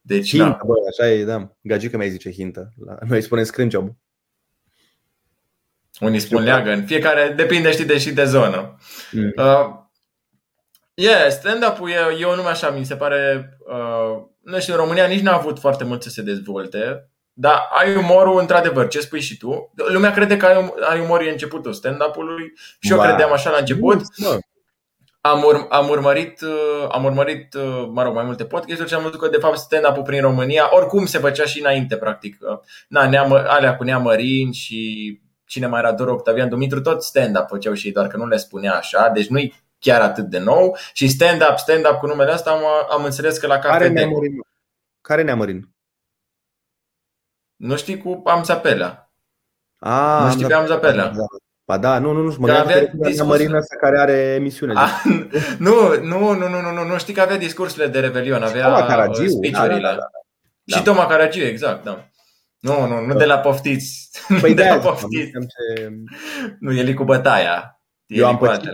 Deci, 0.01 0.29
hintă, 0.29 0.45
da. 0.45 0.59
bă, 0.65 0.73
așa 0.89 1.11
e, 1.11 1.23
da. 1.23 1.49
Gagica 1.61 1.97
mai 1.97 2.09
zice 2.09 2.31
hintă. 2.31 2.73
Noi 3.07 3.21
spunem 3.21 3.43
screen 3.43 3.69
job. 3.69 3.89
Unii 6.03 6.19
spun 6.19 6.43
leagăn. 6.43 6.85
Fiecare 6.85 7.33
depinde, 7.35 7.71
știi, 7.71 7.85
de 7.85 7.97
și 7.97 8.11
de 8.11 8.23
zonă. 8.23 8.77
Mm. 9.11 9.31
Uh, 9.35 9.69
yeah, 10.93 11.29
stand-up-ul 11.29 11.89
e, 11.89 11.95
e 12.19 12.25
o 12.25 12.35
nume 12.35 12.49
așa, 12.49 12.69
mi 12.69 12.85
se 12.85 12.95
pare... 12.95 13.49
Uh, 13.67 14.31
nu 14.41 14.59
știu, 14.59 14.73
în 14.73 14.79
România 14.79 15.05
nici 15.05 15.21
n-a 15.21 15.33
avut 15.33 15.59
foarte 15.59 15.83
mult 15.83 16.03
să 16.03 16.09
se 16.09 16.21
dezvolte, 16.21 17.09
dar 17.33 17.67
ai 17.79 17.95
umorul, 17.95 18.39
într-adevăr, 18.39 18.87
ce 18.87 18.99
spui 18.99 19.21
și 19.21 19.37
tu. 19.37 19.71
Lumea 19.91 20.11
crede 20.11 20.37
că 20.37 20.45
ai, 20.45 20.57
um, 20.57 20.73
ai 20.89 20.99
umor 20.99 21.21
e 21.21 21.29
începutul 21.29 21.73
stand-up-ului 21.73 22.51
și 22.79 22.91
eu 22.91 22.97
ba. 22.97 23.07
credeam 23.07 23.31
așa 23.31 23.49
la 23.49 23.57
început. 23.57 24.01
Bun, 24.21 24.39
am, 25.21 25.43
ur- 25.43 25.67
am 25.69 25.89
urmărit, 25.89 26.41
uh, 26.41 26.87
am 26.91 27.03
urmărit, 27.03 27.53
uh, 27.53 27.89
mă 27.91 28.03
rog, 28.03 28.13
mai 28.13 28.23
multe 28.23 28.45
podcasturi 28.45 28.89
și 28.89 28.95
am 28.95 29.03
văzut 29.03 29.19
că 29.19 29.27
de 29.27 29.37
fapt 29.37 29.57
stand-up-ul 29.57 30.03
prin 30.03 30.21
România 30.21 30.69
oricum 30.71 31.05
se 31.05 31.17
făcea 31.17 31.45
și 31.45 31.59
înainte, 31.59 31.97
practic. 31.97 32.37
Na, 32.87 33.09
neamă, 33.09 33.43
alea 33.47 33.75
cu 33.75 33.83
Neamărin 33.83 34.51
și 34.51 35.21
cine 35.53 35.67
mai 35.67 35.79
era 35.79 35.91
Dor 35.91 36.07
Octavian 36.07 36.49
Dumitru, 36.49 36.81
tot 36.81 37.03
stand-up 37.03 37.47
făceau 37.47 37.73
și 37.73 37.91
doar 37.91 38.07
că 38.07 38.17
nu 38.17 38.27
le 38.27 38.37
spunea 38.37 38.73
așa, 38.73 39.09
deci 39.09 39.27
nu-i 39.27 39.53
chiar 39.79 40.01
atât 40.01 40.25
de 40.25 40.39
nou. 40.39 40.77
Și 40.93 41.07
stand-up, 41.07 41.57
stand-up 41.57 41.97
cu 41.99 42.05
numele 42.05 42.33
ăsta 42.33 42.51
am, 42.51 42.61
am 42.89 43.03
înțeles 43.03 43.37
că 43.37 43.47
la 43.47 43.59
cafe 43.59 43.77
Care 43.77 43.89
Neamărin? 43.89 44.39
Care 45.01 45.23
Neamărin? 45.23 45.69
Nu 47.55 47.75
știi 47.75 47.97
cu 47.97 48.21
Amzapelea. 48.25 49.11
Ah, 49.79 50.21
nu 50.23 50.31
știi 50.31 50.45
pe 50.45 50.53
Amzapelea. 50.53 51.07
Da. 51.07 51.25
Ba 51.65 51.77
da, 51.77 51.99
nu, 51.99 52.11
nu, 52.11 52.21
nu, 52.21 52.35
mă 52.37 52.51
avea 52.51 52.91
Neamărin 52.93 53.53
ăsta 53.53 53.75
care 53.75 53.99
are 53.99 54.13
emisiune. 54.13 54.73
Ah, 54.75 55.01
nu, 55.57 55.73
nu, 56.11 56.33
nu, 56.33 56.49
nu, 56.49 56.61
nu, 56.61 56.71
nu, 56.71 56.85
nu, 56.85 56.97
știi 56.97 57.13
că 57.13 57.21
avea 57.21 57.37
discursurile 57.37 57.87
de 57.87 57.99
Revelion, 57.99 58.43
avea 58.43 58.65
Toma 58.65 58.85
Caragiu, 58.85 59.27
speech-urile. 59.27 59.81
Da, 59.81 59.89
da, 59.89 59.95
da, 59.95 60.09
da. 60.63 60.77
Și 60.77 60.83
Toma 60.83 61.05
Caragiu, 61.05 61.43
exact, 61.43 61.83
da. 61.83 62.07
Nu, 62.63 62.87
nu, 62.87 63.05
nu 63.05 63.13
de 63.15 63.25
la 63.25 63.37
poftiți. 63.37 64.09
Păi 64.41 64.49
nu 64.49 64.55
de 64.55 64.63
la 64.63 64.77
poftiți. 64.77 65.31
Ce... 65.31 65.89
Nu, 66.59 66.73
el 66.73 66.93
cu 66.93 67.03
bătaia. 67.03 67.81
Eu 68.05 68.27
am, 68.27 68.37
pățit, 68.37 68.69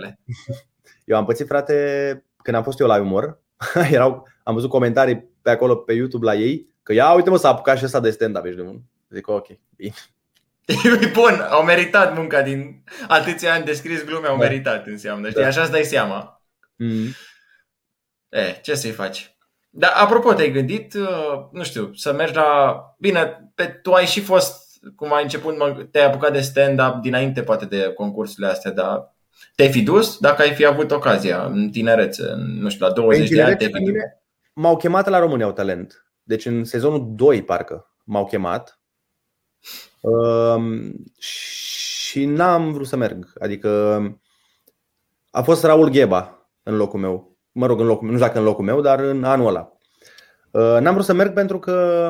eu 1.06 1.18
am 1.18 1.26
pățit, 1.26 1.48
frate, 1.48 2.26
când 2.44 2.58
am 2.58 2.64
fost 2.64 2.80
eu 2.80 2.88
la 2.88 3.00
umor, 3.00 3.42
erau, 3.92 4.28
am 4.44 4.54
văzut 4.54 4.70
comentarii 4.70 5.30
pe 5.42 5.50
acolo 5.50 5.76
pe 5.76 5.94
YouTube 5.94 6.26
la 6.26 6.36
ei, 6.36 6.70
că 6.84 6.94
ia 6.94 7.14
uite 7.14 7.30
mă 7.30 7.38
s-a 7.38 7.50
apucat 7.50 7.78
și 7.78 7.86
ăsta 7.86 8.00
de 8.00 8.10
stand-up, 8.10 8.46
ești 8.46 8.58
de 8.58 8.64
bun. 8.64 8.82
Zic, 9.10 9.28
ok, 9.28 9.48
bine. 9.76 9.94
E 10.66 11.08
bun, 11.14 11.46
au 11.50 11.64
meritat 11.64 12.16
munca 12.16 12.42
din 12.42 12.84
atâția 13.08 13.54
ani 13.54 13.66
de 13.66 13.74
scris 13.74 14.04
glume, 14.04 14.28
au 14.28 14.38
da. 14.38 14.44
meritat 14.44 14.88
înseamnă, 14.88 15.30
știi, 15.30 15.42
da. 15.42 15.48
așa 15.48 15.62
îți 15.62 15.72
dai 15.72 15.84
seama. 15.84 16.44
Mm. 16.76 17.08
E, 18.30 18.60
ce 18.62 18.76
să-i 18.76 18.92
faci? 18.92 19.38
Dar 19.70 19.92
apropo, 19.96 20.34
te-ai 20.34 20.52
gândit, 20.52 20.94
uh, 20.94 21.48
nu 21.52 21.64
știu, 21.64 21.94
să 21.94 22.14
mergi 22.14 22.36
la... 22.36 22.80
Bine, 23.00 23.52
pe, 23.56 23.66
tu 23.66 23.92
ai 23.92 24.06
și 24.06 24.22
fost, 24.22 24.80
cum 24.96 25.14
ai 25.14 25.24
început, 25.24 25.56
te-ai 25.92 26.06
apucat 26.06 26.32
de 26.32 26.42
stand-up 26.42 26.96
dinainte 27.02 27.44
poate 27.44 27.66
de 27.66 27.94
concursurile 27.96 28.48
astea, 28.48 28.72
dar 28.72 29.16
te-ai 29.56 29.72
fi 29.72 29.82
dus 29.82 30.18
dacă 30.18 30.42
ai 30.42 30.54
fi 30.54 30.66
avut 30.66 30.92
ocazia 30.92 31.44
în 31.44 31.70
tinerețe, 31.70 32.34
nu 32.38 32.70
știu, 32.70 32.86
la 32.86 32.92
20 32.92 33.30
de 33.30 33.42
ani 33.42 33.58
te 33.58 33.66
fi 33.66 33.94
M-au 34.54 34.78
chemat 34.78 35.08
la 35.08 35.20
România 35.20 35.46
au 35.46 35.52
talent. 35.52 36.06
Deci 36.24 36.46
în 36.46 36.64
sezonul 36.64 37.08
2 37.16 37.44
parcă 37.44 37.96
m-au 38.04 38.26
chemat. 38.26 38.80
Um, 40.02 40.94
și 41.18 42.26
n-am 42.26 42.72
vrut 42.72 42.88
să 42.88 42.96
merg. 42.96 43.34
Adică 43.40 44.02
a 45.30 45.42
fost 45.42 45.64
Raul 45.64 45.90
Gheba 45.90 46.50
în 46.64 46.76
locul 46.76 47.00
meu 47.00 47.29
mă 47.60 47.66
rog, 47.66 47.80
în 47.80 47.86
locul, 47.86 48.07
nu 48.07 48.14
știu 48.14 48.26
dacă 48.26 48.38
în 48.38 48.43
locul 48.43 48.64
meu, 48.64 48.82
dar 48.82 48.99
în 48.99 49.24
anul 49.24 49.47
ăla. 49.47 49.72
Uh, 50.51 50.82
n-am 50.82 50.93
vrut 50.93 51.05
să 51.05 51.14
merg 51.14 51.34
pentru 51.34 51.60
că 51.60 52.10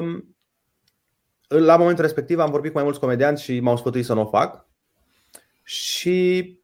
uh, 1.49 1.59
la 1.59 1.77
momentul 1.77 2.03
respectiv 2.03 2.39
am 2.39 2.51
vorbit 2.51 2.71
cu 2.71 2.75
mai 2.75 2.85
mulți 2.85 2.99
comedianți 2.99 3.43
și 3.43 3.59
m-au 3.59 3.77
sfătuit 3.77 4.05
să 4.05 4.13
nu 4.13 4.21
o 4.21 4.25
fac. 4.25 4.67
Și 5.63 6.57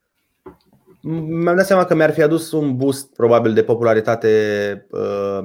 mi-am 1.01 1.55
dat 1.55 1.65
seama 1.65 1.85
că 1.85 1.95
mi-ar 1.95 2.13
fi 2.13 2.21
adus 2.21 2.51
un 2.51 2.77
boost 2.77 3.13
probabil 3.13 3.53
de 3.53 3.63
popularitate 3.63 4.87
uh, 4.89 5.39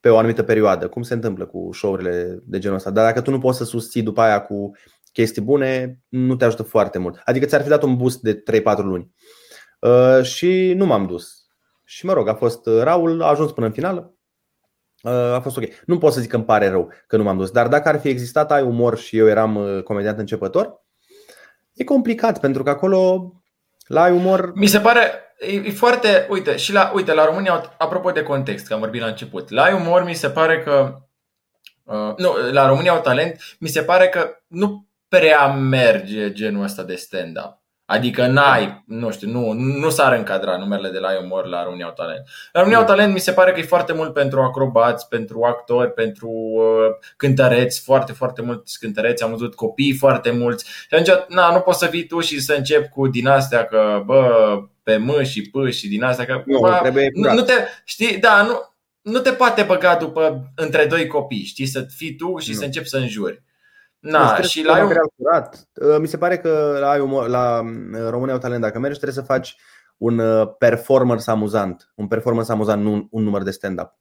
pe 0.00 0.08
o 0.08 0.18
anumită 0.18 0.42
perioadă, 0.42 0.88
cum 0.88 1.02
se 1.02 1.14
întâmplă 1.14 1.46
cu 1.46 1.68
show-urile 1.72 2.42
de 2.44 2.58
genul 2.58 2.76
ăsta. 2.76 2.90
Dar 2.90 3.04
dacă 3.04 3.20
tu 3.20 3.30
nu 3.30 3.38
poți 3.38 3.58
să 3.58 3.64
susții 3.64 4.02
după 4.02 4.20
aia 4.20 4.42
cu 4.42 4.70
chestii 5.12 5.42
bune, 5.42 5.98
nu 6.08 6.36
te 6.36 6.44
ajută 6.44 6.62
foarte 6.62 6.98
mult. 6.98 7.20
Adică 7.24 7.46
ți-ar 7.46 7.62
fi 7.62 7.68
dat 7.68 7.82
un 7.82 7.96
boost 7.96 8.20
de 8.20 8.42
3-4 8.62 8.76
luni. 8.76 9.10
Și 10.22 10.72
nu 10.76 10.86
m-am 10.86 11.06
dus. 11.06 11.41
Și 11.92 12.06
mă 12.06 12.12
rog, 12.12 12.28
a 12.28 12.34
fost 12.34 12.66
uh, 12.66 12.82
Raul, 12.82 13.22
a 13.22 13.26
ajuns 13.26 13.52
până 13.52 13.66
în 13.66 13.72
finală. 13.72 14.14
Uh, 15.02 15.12
a 15.12 15.40
fost 15.40 15.56
ok. 15.56 15.64
Nu 15.86 15.98
pot 15.98 16.12
să 16.12 16.20
zic 16.20 16.30
că 16.30 16.36
îmi 16.36 16.44
pare 16.44 16.68
rău 16.68 16.92
că 17.06 17.16
nu 17.16 17.22
m-am 17.22 17.36
dus, 17.36 17.50
dar 17.50 17.68
dacă 17.68 17.88
ar 17.88 18.00
fi 18.00 18.08
existat 18.08 18.52
ai 18.52 18.62
umor 18.62 18.98
și 18.98 19.16
eu 19.16 19.28
eram 19.28 19.56
uh, 19.56 19.82
comediant 19.82 20.18
începător, 20.18 20.84
e 21.72 21.84
complicat 21.84 22.40
pentru 22.40 22.62
că 22.62 22.70
acolo 22.70 23.32
la 23.86 24.02
ai 24.02 24.12
umor. 24.12 24.52
Mi 24.54 24.66
se 24.66 24.80
pare 24.80 25.10
e 25.64 25.70
foarte, 25.70 26.26
uite, 26.30 26.56
și 26.56 26.72
la 26.72 26.92
uite, 26.94 27.14
la 27.14 27.24
România 27.24 27.74
apropo 27.78 28.10
de 28.10 28.22
context, 28.22 28.66
că 28.66 28.74
am 28.74 28.80
vorbit 28.80 29.00
la 29.00 29.06
început. 29.06 29.50
La 29.50 29.62
ai 29.62 29.72
umor 29.72 30.04
mi 30.04 30.14
se 30.14 30.30
pare 30.30 30.62
că 30.62 30.98
uh, 31.84 32.14
nu, 32.16 32.50
la 32.52 32.66
România 32.66 32.92
au 32.92 33.00
talent, 33.00 33.56
mi 33.58 33.68
se 33.68 33.82
pare 33.82 34.08
că 34.08 34.30
nu 34.46 34.86
prea 35.08 35.46
merge 35.48 36.32
genul 36.32 36.62
ăsta 36.62 36.82
de 36.82 36.94
stand-up. 36.94 37.61
Adică 37.92 38.26
n-ai, 38.26 38.84
nu 38.86 39.10
știu, 39.10 39.28
nu, 39.28 39.52
nu 39.52 39.90
s-ar 39.90 40.12
încadra 40.12 40.56
numerele 40.56 40.88
de 40.88 40.98
la 40.98 41.12
Iomor 41.12 41.46
la 41.46 41.64
România 41.64 41.84
au 41.84 41.92
talent. 41.92 42.22
La 42.52 42.60
România 42.60 42.78
au 42.80 42.86
talent 42.86 43.12
mi 43.12 43.20
se 43.20 43.32
pare 43.32 43.52
că 43.52 43.58
e 43.58 43.62
foarte 43.62 43.92
mult 43.92 44.12
pentru 44.12 44.40
acrobați, 44.40 45.08
pentru 45.08 45.42
actori, 45.42 45.92
pentru 45.92 46.28
uh, 46.28 47.06
cântăreți, 47.16 47.80
foarte, 47.80 48.12
foarte 48.12 48.42
mulți 48.42 48.78
cântăreți, 48.78 49.22
am 49.22 49.30
văzut 49.30 49.54
copii 49.54 49.96
foarte 49.96 50.30
mulți. 50.30 50.64
Și 50.64 50.94
atunci, 50.94 51.24
na, 51.28 51.52
nu 51.52 51.60
poți 51.60 51.78
să 51.78 51.88
vii 51.90 52.06
tu 52.06 52.20
și 52.20 52.40
să 52.40 52.54
începi 52.54 52.88
cu 52.88 53.08
din 53.08 53.26
astea 53.26 53.64
că, 53.64 54.02
bă, 54.04 54.62
pe 54.82 54.96
mâ 54.96 55.22
și 55.22 55.50
p 55.50 55.70
și 55.70 55.88
din 55.88 56.02
astea 56.02 56.24
că, 56.24 56.42
nu, 56.46 56.58
bă, 56.58 56.78
trebuie 56.80 57.08
nu, 57.14 57.32
nu 57.32 57.42
te, 57.42 57.52
știi, 57.84 58.18
da, 58.18 58.42
nu, 58.42 58.74
nu 59.12 59.18
te 59.18 59.30
poate 59.30 59.62
băga 59.62 59.96
după 59.96 60.52
între 60.56 60.86
doi 60.86 61.06
copii, 61.06 61.44
știi, 61.44 61.66
să 61.66 61.86
fii 61.96 62.16
tu 62.16 62.38
și 62.38 62.50
nu. 62.50 62.56
să 62.56 62.64
începi 62.64 62.88
să 62.88 62.96
înjuri. 62.96 63.42
Na, 64.02 64.40
și 64.40 64.64
la 64.64 64.84
un... 64.84 64.92
curat. 65.16 65.68
Uh, 65.74 65.96
mi 65.98 66.06
se 66.06 66.18
pare 66.18 66.38
că 66.38 66.76
la, 66.80 66.96
la 67.26 67.60
uh, 67.60 68.08
România 68.08 68.34
au 68.34 68.40
talent, 68.40 68.60
dacă 68.62 68.78
mergi, 68.78 68.98
trebuie 68.98 69.22
să 69.22 69.32
faci 69.32 69.56
un 69.96 70.18
uh, 70.18 70.48
performance 70.58 71.30
amuzant. 71.30 71.92
Un 71.94 72.06
performance 72.06 72.52
amuzant, 72.52 72.82
nu 72.82 72.92
un, 72.92 73.06
un 73.10 73.22
număr 73.22 73.42
de 73.42 73.50
stand-up. 73.50 73.98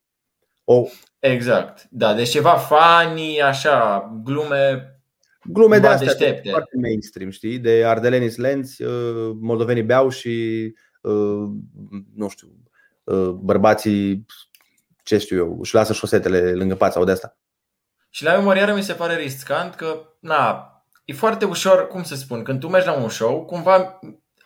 O... 0.63 0.83
Exact. 1.19 1.87
Da, 1.89 2.13
deci 2.13 2.29
ceva 2.29 2.55
funny, 2.55 3.41
așa, 3.41 4.09
glume 4.23 4.95
Glume 5.43 5.77
de 5.79 5.87
astea, 5.87 6.07
deștepte. 6.07 6.49
foarte 6.49 6.77
mainstream, 6.81 7.29
știi? 7.29 7.59
De 7.59 7.83
ardeleni 7.85 8.29
slenți, 8.29 8.83
moldovenii 9.39 9.83
beau 9.83 10.09
și, 10.09 10.75
nu 12.15 12.29
știu, 12.29 12.47
bărbații, 13.33 14.25
ce 15.03 15.17
știu 15.17 15.37
eu, 15.37 15.57
își 15.59 15.75
lasă 15.75 15.93
șosetele 15.93 16.53
lângă 16.53 16.75
pat 16.75 16.91
sau 16.91 17.03
de 17.03 17.11
asta. 17.11 17.37
Și 18.13 18.23
la 18.23 18.35
memoriară 18.35 18.73
mi 18.73 18.83
se 18.83 18.93
pare 18.93 19.15
riscant 19.15 19.75
că, 19.75 20.01
na, 20.19 20.65
e 21.05 21.13
foarte 21.13 21.45
ușor, 21.45 21.87
cum 21.87 22.03
să 22.03 22.15
spun, 22.15 22.43
când 22.43 22.59
tu 22.59 22.67
mergi 22.67 22.87
la 22.87 22.93
un 22.93 23.09
show, 23.09 23.45
cumva 23.45 23.99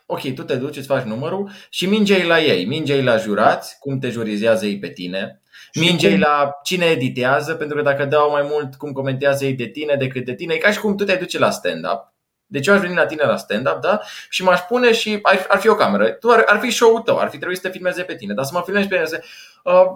ok, 0.05 0.33
tu 0.33 0.43
te 0.43 0.55
duci, 0.55 0.75
îți 0.75 0.87
faci 0.87 1.03
numărul 1.03 1.49
și 1.69 1.85
mingei 1.85 2.23
la 2.23 2.41
ei, 2.41 2.65
mingei 2.65 3.03
la 3.03 3.17
jurați, 3.17 3.79
cum 3.79 3.99
te 3.99 4.09
jurizează 4.09 4.65
ei 4.65 4.79
pe 4.79 4.89
tine, 4.89 5.41
mingei 5.73 6.17
la 6.17 6.51
cine 6.63 6.85
editează, 6.85 7.53
pentru 7.53 7.77
că 7.77 7.83
dacă 7.83 8.05
dau 8.05 8.31
mai 8.31 8.47
mult 8.49 8.75
cum 8.75 8.91
comentează 8.91 9.45
ei 9.45 9.53
de 9.53 9.67
tine 9.67 9.95
decât 9.95 10.25
de 10.25 10.35
tine, 10.35 10.53
e 10.53 10.57
ca 10.57 10.71
și 10.71 10.79
cum 10.79 10.97
tu 10.97 11.03
te 11.03 11.15
duci 11.15 11.37
la 11.37 11.49
stand-up. 11.49 12.13
Deci 12.47 12.67
eu 12.67 12.73
aș 12.73 12.79
veni 12.79 12.95
la 12.95 13.05
tine 13.05 13.23
la 13.23 13.37
stand-up, 13.37 13.81
da? 13.81 14.01
Și 14.29 14.43
m-aș 14.43 14.59
pune 14.59 14.93
și 14.93 15.19
ar, 15.21 15.45
ar 15.47 15.59
fi 15.59 15.67
o 15.67 15.75
cameră. 15.75 16.09
Tu 16.09 16.29
ar, 16.29 16.43
ar 16.45 16.59
fi 16.59 16.69
show-ul 16.69 16.99
tău, 16.99 17.17
ar 17.17 17.29
fi 17.29 17.37
trebuit 17.37 17.57
să 17.57 17.67
te 17.67 17.73
filmeze 17.73 18.03
pe 18.03 18.15
tine, 18.15 18.33
dar 18.33 18.45
să 18.45 18.51
mă 18.53 18.61
filmezi 18.65 18.87
pe 18.87 18.95
tine, 18.95 19.07
uh, 19.11 19.25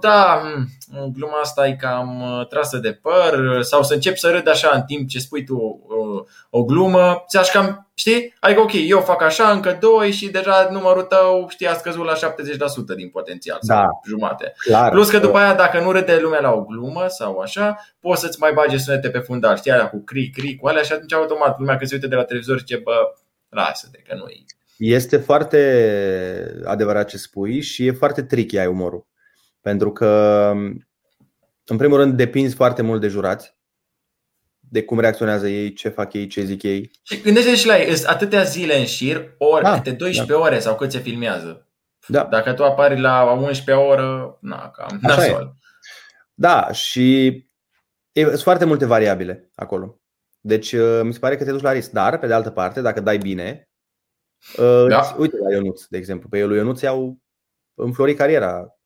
da, 0.02 0.42
mm, 0.44 1.12
gluma 1.16 1.40
asta 1.42 1.68
e 1.68 1.76
cam 1.76 2.22
uh, 2.22 2.48
trasă 2.48 2.78
de 2.78 2.94
păr, 2.94 3.64
sau 3.64 3.84
să 3.84 3.94
încep 3.94 4.16
să 4.16 4.30
râd 4.30 4.48
așa 4.48 4.72
în 4.74 4.82
timp 4.82 5.10
ce 5.10 5.20
spui 5.20 5.44
tu 5.44 5.56
uh, 5.56 6.26
o 6.50 6.64
glumă, 6.64 7.24
ți-aș 7.28 7.50
cam 7.50 7.90
Știi? 8.00 8.34
Adică, 8.40 8.60
ok, 8.60 8.72
eu 8.88 9.00
fac 9.00 9.22
așa, 9.22 9.52
încă 9.52 9.78
doi 9.80 10.12
și 10.12 10.30
deja 10.30 10.70
numărul 10.72 11.04
tău, 11.04 11.48
știi, 11.50 11.68
a 11.68 11.74
scăzut 11.74 12.06
la 12.06 12.14
70% 12.14 12.96
din 12.96 13.10
potențial 13.10 13.58
sau 13.62 13.78
da, 13.78 13.88
jumate. 14.08 14.54
Clar, 14.58 14.92
Plus 14.92 15.10
că 15.10 15.20
după 15.20 15.38
aia, 15.38 15.54
dacă 15.54 15.80
nu 15.80 15.92
râde 15.92 16.20
lumea 16.22 16.40
la 16.40 16.52
o 16.52 16.64
glumă 16.64 17.06
sau 17.08 17.40
așa, 17.40 17.78
poți 18.00 18.22
să-ți 18.22 18.40
mai 18.40 18.54
bage 18.54 18.78
sunete 18.78 19.10
pe 19.10 19.20
fundal, 19.20 19.58
știi, 19.58 19.72
alea 19.72 19.90
cu 19.90 20.04
cri, 20.04 20.30
cri, 20.30 20.56
cu 20.56 20.68
alea 20.68 20.82
și 20.82 20.92
atunci 20.92 21.14
automat 21.14 21.60
lumea 21.60 21.78
că 21.78 21.86
se 21.86 21.96
uite 21.96 22.08
de 22.08 22.16
la 22.16 22.24
televizor 22.24 22.58
și 22.58 22.64
zice, 22.66 22.82
bă, 22.84 23.14
lasă-te, 23.50 23.98
că 24.08 24.16
nu 24.16 24.26
e. 24.28 24.44
Este 24.78 25.18
foarte 25.18 26.62
adevărat 26.66 27.08
ce 27.08 27.18
spui 27.18 27.62
și 27.62 27.86
e 27.86 27.92
foarte 27.92 28.24
tricky 28.24 28.58
ai 28.58 28.68
umorul. 28.68 29.08
Pentru 29.62 29.92
că, 29.92 30.52
în 31.66 31.78
primul 31.78 31.98
rând, 31.98 32.18
depinzi 32.18 32.56
foarte 32.56 32.82
mult 32.82 33.02
de 33.02 33.08
jurați 33.08 33.58
de 34.70 34.84
cum 34.84 35.00
reacționează 35.00 35.48
ei, 35.48 35.74
ce 35.74 35.90
fac 35.90 36.14
ei, 36.14 36.28
ce 36.28 36.44
zic 36.44 36.64
ei. 36.64 36.92
Și 37.04 37.22
gândește 37.22 37.56
și 37.56 37.68
la 37.68 37.80
ei, 37.80 37.96
sunt 37.96 38.08
atâtea 38.08 38.44
zile 38.44 38.80
în 38.80 38.86
șir, 38.86 39.36
ori 39.38 39.64
da, 39.64 39.74
câte 39.74 39.92
12 39.92 40.34
da. 40.34 40.40
ore 40.40 40.60
sau 40.60 40.76
cât 40.76 40.92
se 40.92 41.00
filmează. 41.00 41.68
Da. 42.08 42.24
Dacă 42.24 42.54
tu 42.54 42.64
apari 42.64 43.00
la 43.00 43.32
11 43.32 43.72
oră, 43.72 44.38
na, 44.42 44.70
cam 44.70 44.98
nasol. 45.02 45.54
Da, 46.34 46.72
și 46.72 47.26
e, 48.12 48.24
sunt 48.24 48.40
foarte 48.40 48.66
multe 48.66 48.86
variabile 48.86 49.50
acolo. 49.56 50.00
Deci 50.40 50.72
uh, 50.72 51.02
mi 51.04 51.14
se 51.14 51.20
pare 51.20 51.38
că 51.38 51.44
te 51.44 51.52
duci 51.52 51.62
la 51.62 51.72
risc. 51.72 51.92
Dar, 51.92 52.18
pe 52.18 52.28
de 52.28 52.34
altă 52.34 52.50
parte, 52.50 52.82
dacă 52.82 53.00
dai 53.00 53.18
bine, 53.18 53.70
uh, 54.58 54.86
da. 54.88 55.16
uite 55.18 55.38
la 55.38 55.52
Ionuț, 55.52 55.86
de 55.86 55.98
exemplu. 55.98 56.30
Pe 56.30 56.38
el 56.38 56.48
lui 56.48 56.58
Ionuț 56.58 56.82
i-au 56.82 57.18
înflorit 57.74 58.18
cariera 58.18 58.79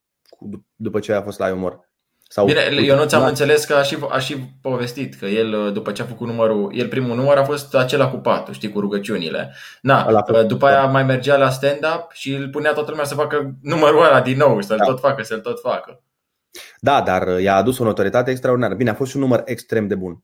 după 0.74 1.00
ce 1.00 1.12
a 1.12 1.22
fost 1.22 1.38
la 1.38 1.48
Iomor. 1.48 1.88
Sau 2.28 2.46
Bine, 2.46 2.60
eu 2.82 2.96
nu 2.96 3.04
ți-am 3.04 3.24
înțeles 3.24 3.64
că 3.64 3.74
a 3.74 3.82
și, 3.82 3.98
a 4.08 4.18
și 4.18 4.36
povestit 4.62 5.14
că 5.14 5.26
el, 5.26 5.72
după 5.72 5.92
ce 5.92 6.02
a 6.02 6.04
făcut 6.04 6.26
numărul, 6.26 6.72
el 6.74 6.88
primul 6.88 7.16
număr 7.16 7.36
a 7.36 7.44
fost 7.44 7.74
acela 7.74 8.10
cu 8.10 8.16
patul, 8.16 8.54
știi, 8.54 8.72
cu 8.72 8.80
rugăciunile. 8.80 9.54
Na, 9.80 10.24
după 10.46 10.66
aia 10.66 10.86
mai 10.86 11.04
mergea 11.04 11.36
la 11.36 11.50
stand-up 11.50 12.10
și 12.12 12.32
îl 12.32 12.48
punea 12.48 12.72
toată 12.72 12.90
lumea 12.90 13.04
să 13.04 13.14
facă 13.14 13.54
numărul 13.62 14.04
ăla 14.04 14.20
din 14.20 14.36
nou, 14.36 14.60
să-l 14.60 14.76
da. 14.76 14.84
tot 14.84 15.00
facă, 15.00 15.22
să-l 15.22 15.40
tot 15.40 15.60
facă. 15.60 16.02
Da, 16.80 17.02
dar 17.02 17.40
i-a 17.40 17.54
adus 17.54 17.78
o 17.78 17.84
notoritate 17.84 18.30
extraordinară. 18.30 18.74
Bine, 18.74 18.90
a 18.90 18.94
fost 18.94 19.10
și 19.10 19.16
un 19.16 19.22
număr 19.22 19.42
extrem 19.44 19.86
de 19.86 19.94
bun. 19.94 20.22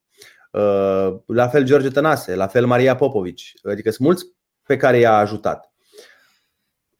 Uh, 0.51 1.15
la 1.27 1.49
fel 1.49 1.65
George 1.65 1.91
Tănase, 1.91 2.35
la 2.35 2.47
fel 2.47 2.67
Maria 2.67 2.95
Popovici. 2.95 3.53
Adică 3.71 3.91
sunt 3.91 4.07
mulți 4.07 4.25
pe 4.67 4.77
care 4.77 4.99
i-a 4.99 5.17
ajutat. 5.17 5.73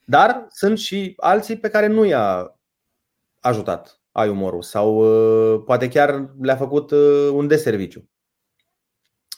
Dar 0.05 0.47
sunt 0.51 0.79
și 0.79 1.15
alții 1.17 1.57
pe 1.57 1.69
care 1.69 1.87
nu 1.87 2.05
i-a 2.05 2.55
ajutat 3.41 4.01
ai 4.13 4.29
umorul 4.29 4.63
sau 4.63 4.97
uh, 4.97 5.63
poate 5.65 5.89
chiar 5.89 6.31
le-a 6.41 6.57
făcut 6.57 6.91
uh, 6.91 7.29
un 7.33 7.47
deserviciu. 7.47 8.09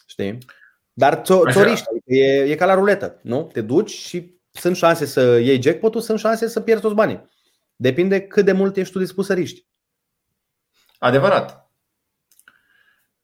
Știi? 0.07 0.39
Dar 0.93 1.23
țoriști, 1.25 1.87
adică 1.91 2.13
e, 2.13 2.51
e 2.51 2.55
ca 2.55 2.67
la 2.67 2.75
ruletă, 2.75 3.21
nu? 3.23 3.51
Te 3.53 3.61
duci 3.61 3.91
și 3.91 4.41
sunt 4.51 4.77
șanse 4.77 5.05
să 5.05 5.39
iei 5.39 5.63
jackpot 5.63 6.03
sunt 6.03 6.19
șanse 6.19 6.49
să 6.49 6.61
pierzi 6.61 6.83
toți 6.83 6.95
banii. 6.95 7.29
Depinde 7.77 8.21
cât 8.21 8.45
de 8.45 8.53
mult 8.53 8.77
ești 8.77 8.93
tu 8.93 8.99
dispus 8.99 9.27
să 9.27 9.35
riști. 9.35 9.67
Adevărat. 10.99 11.71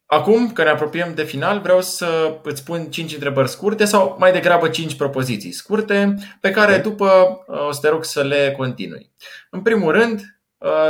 Acum 0.07 0.53
că 0.53 0.63
ne 0.63 0.69
apropiem 0.69 1.15
de 1.15 1.25
final, 1.25 1.61
vreau 1.61 1.81
să 1.81 2.39
îți 2.43 2.65
pun 2.65 2.91
5 2.91 3.13
întrebări 3.13 3.49
scurte 3.49 3.85
sau 3.85 4.17
mai 4.19 4.33
degrabă 4.33 4.69
5 4.69 4.97
propoziții 4.97 5.53
scurte 5.53 6.15
pe 6.41 6.51
care 6.51 6.79
după 6.79 7.39
uh, 7.47 7.67
o 7.67 7.73
să 7.73 7.81
te 7.81 7.89
rog 7.89 8.05
să 8.05 8.23
le 8.23 8.55
continui. 8.57 9.13
În 9.51 9.63
primul 9.63 9.93
rând, 9.93 10.21
Uh, 10.21 10.38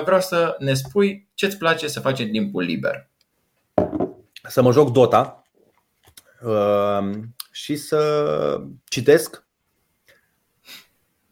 vreau 0.05 0.21
să 0.21 0.57
ne 0.59 0.75
spui 0.75 1.29
ce 1.35 1.47
îți 1.47 1.59
place 1.59 1.89
să 1.89 2.01
faci 2.01 2.19
în 2.19 2.31
timpul 2.31 2.63
liber. 2.63 3.11
Să 4.43 4.63
mă 4.63 4.73
joc 4.73 4.91
Dota 4.93 5.43
uh, 6.43 7.11
și 7.51 7.77
să 7.77 8.61
citesc, 8.89 9.47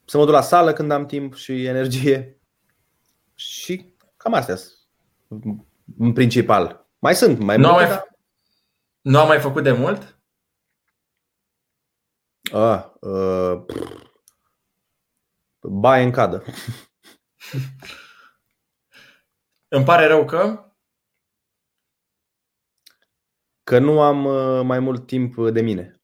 să 0.05 0.19
mă 0.19 0.25
duc 0.25 0.35
la 0.35 0.41
sală 0.41 0.73
când 0.73 0.91
am 0.91 1.07
timp 1.07 1.35
și 1.35 1.65
energie 1.65 2.41
și 3.35 3.95
cam 4.17 4.35
astea 4.35 4.57
în 5.99 6.13
principal. 6.13 6.87
Mai 6.99 7.15
sunt, 7.15 7.39
mai 7.39 7.57
nu 7.57 7.69
multe. 7.69 7.87
Mai, 7.87 8.03
nu 9.01 9.19
am 9.19 9.27
mai 9.27 9.41
făcut 9.41 9.63
de 9.63 9.73
mult? 9.73 10.19
Ah, 12.53 12.85
uh, 13.01 13.65
baie 15.61 16.05
în 16.05 16.11
cadă. 16.11 16.43
Îmi 19.69 19.85
pare 19.85 20.07
rău 20.07 20.25
că? 20.25 20.71
Că 23.63 23.79
nu 23.79 24.03
am 24.03 24.25
uh, 24.25 24.65
mai 24.65 24.79
mult 24.79 25.07
timp 25.07 25.51
de 25.51 25.61
mine. 25.61 26.01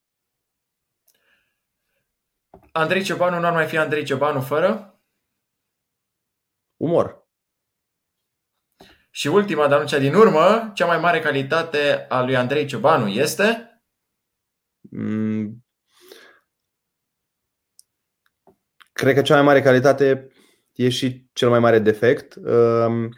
Andrei 2.71 3.03
Ciobanu 3.03 3.39
nu 3.39 3.45
ar 3.45 3.53
mai 3.53 3.67
fi 3.67 3.77
Andrei 3.77 4.03
Ciobanu 4.05 4.41
fără? 4.41 5.01
Umor. 6.77 7.27
Și 9.09 9.27
ultima, 9.27 9.67
dar 9.67 9.79
nu 9.81 9.87
cea 9.87 9.99
din 9.99 10.13
urmă, 10.13 10.71
cea 10.73 10.85
mai 10.85 10.99
mare 10.99 11.19
calitate 11.19 12.05
a 12.09 12.21
lui 12.21 12.35
Andrei 12.35 12.65
Ciobanu 12.65 13.07
este? 13.07 13.81
Mm. 14.91 15.65
Cred 18.93 19.15
că 19.15 19.21
cea 19.21 19.33
mai 19.33 19.43
mare 19.43 19.61
calitate 19.61 20.27
e 20.71 20.89
și 20.89 21.29
cel 21.33 21.49
mai 21.49 21.59
mare 21.59 21.79
defect. 21.79 22.35
Uh, 22.35 23.09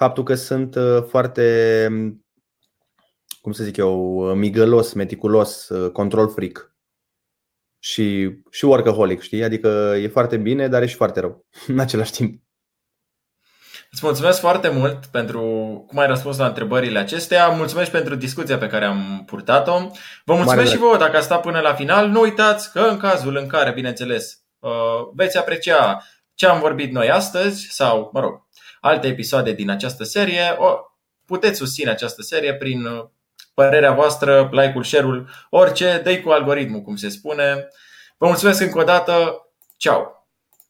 faptul 0.00 0.24
că 0.24 0.34
sunt 0.34 0.74
uh, 0.74 1.04
foarte, 1.08 1.88
cum 3.40 3.52
să 3.52 3.64
zic 3.64 3.76
eu, 3.76 4.14
uh, 4.14 4.34
migălos, 4.34 4.92
meticulos, 4.92 5.68
uh, 5.68 5.90
control 5.90 6.28
freak 6.28 6.74
și, 7.78 8.30
și 8.50 8.64
workaholic, 8.64 9.20
știi? 9.20 9.44
Adică 9.44 9.68
e 9.98 10.08
foarte 10.08 10.36
bine, 10.36 10.68
dar 10.68 10.82
e 10.82 10.86
și 10.86 10.94
foarte 10.94 11.20
rău 11.20 11.46
în 11.66 11.78
același 11.78 12.12
timp. 12.12 12.42
Îți 13.90 14.00
mulțumesc 14.04 14.40
foarte 14.40 14.68
mult 14.68 15.06
pentru 15.06 15.42
cum 15.86 15.98
ai 15.98 16.06
răspuns 16.06 16.38
la 16.38 16.46
întrebările 16.46 16.98
acestea. 16.98 17.48
Mulțumesc 17.48 17.90
pentru 17.90 18.14
discuția 18.14 18.58
pe 18.58 18.66
care 18.66 18.84
am 18.84 19.22
purtat-o. 19.26 19.78
Vă 20.24 20.34
mulțumesc 20.34 20.56
Mare 20.56 20.68
și 20.68 20.76
vouă 20.76 20.96
dacă 20.96 21.16
a 21.16 21.20
stat 21.20 21.40
până 21.40 21.60
la 21.60 21.74
final. 21.74 22.08
Nu 22.08 22.20
uitați 22.20 22.72
că 22.72 22.80
în 22.80 22.96
cazul 22.96 23.36
în 23.36 23.46
care, 23.46 23.72
bineînțeles, 23.72 24.42
veți 25.14 25.38
aprecia 25.38 26.02
ce 26.34 26.46
am 26.46 26.60
vorbit 26.60 26.92
noi 26.92 27.10
astăzi 27.10 27.66
sau, 27.70 28.10
mă 28.12 28.20
rog, 28.20 28.46
alte 28.80 29.06
episoade 29.06 29.52
din 29.52 29.70
această 29.70 30.04
serie, 30.04 30.54
o, 30.58 30.78
puteți 31.26 31.58
susține 31.58 31.90
această 31.90 32.22
serie 32.22 32.54
prin 32.54 32.84
uh, 32.84 33.04
părerea 33.54 33.92
voastră, 33.92 34.48
like-ul, 34.52 34.84
share-ul, 34.84 35.28
orice, 35.50 36.00
dă 36.04 36.20
cu 36.20 36.30
algoritmul, 36.30 36.80
cum 36.80 36.96
se 36.96 37.08
spune. 37.08 37.68
Vă 38.18 38.26
mulțumesc 38.26 38.60
încă 38.60 38.78
o 38.78 38.84
dată. 38.84 39.46
Ciao! 39.76 40.19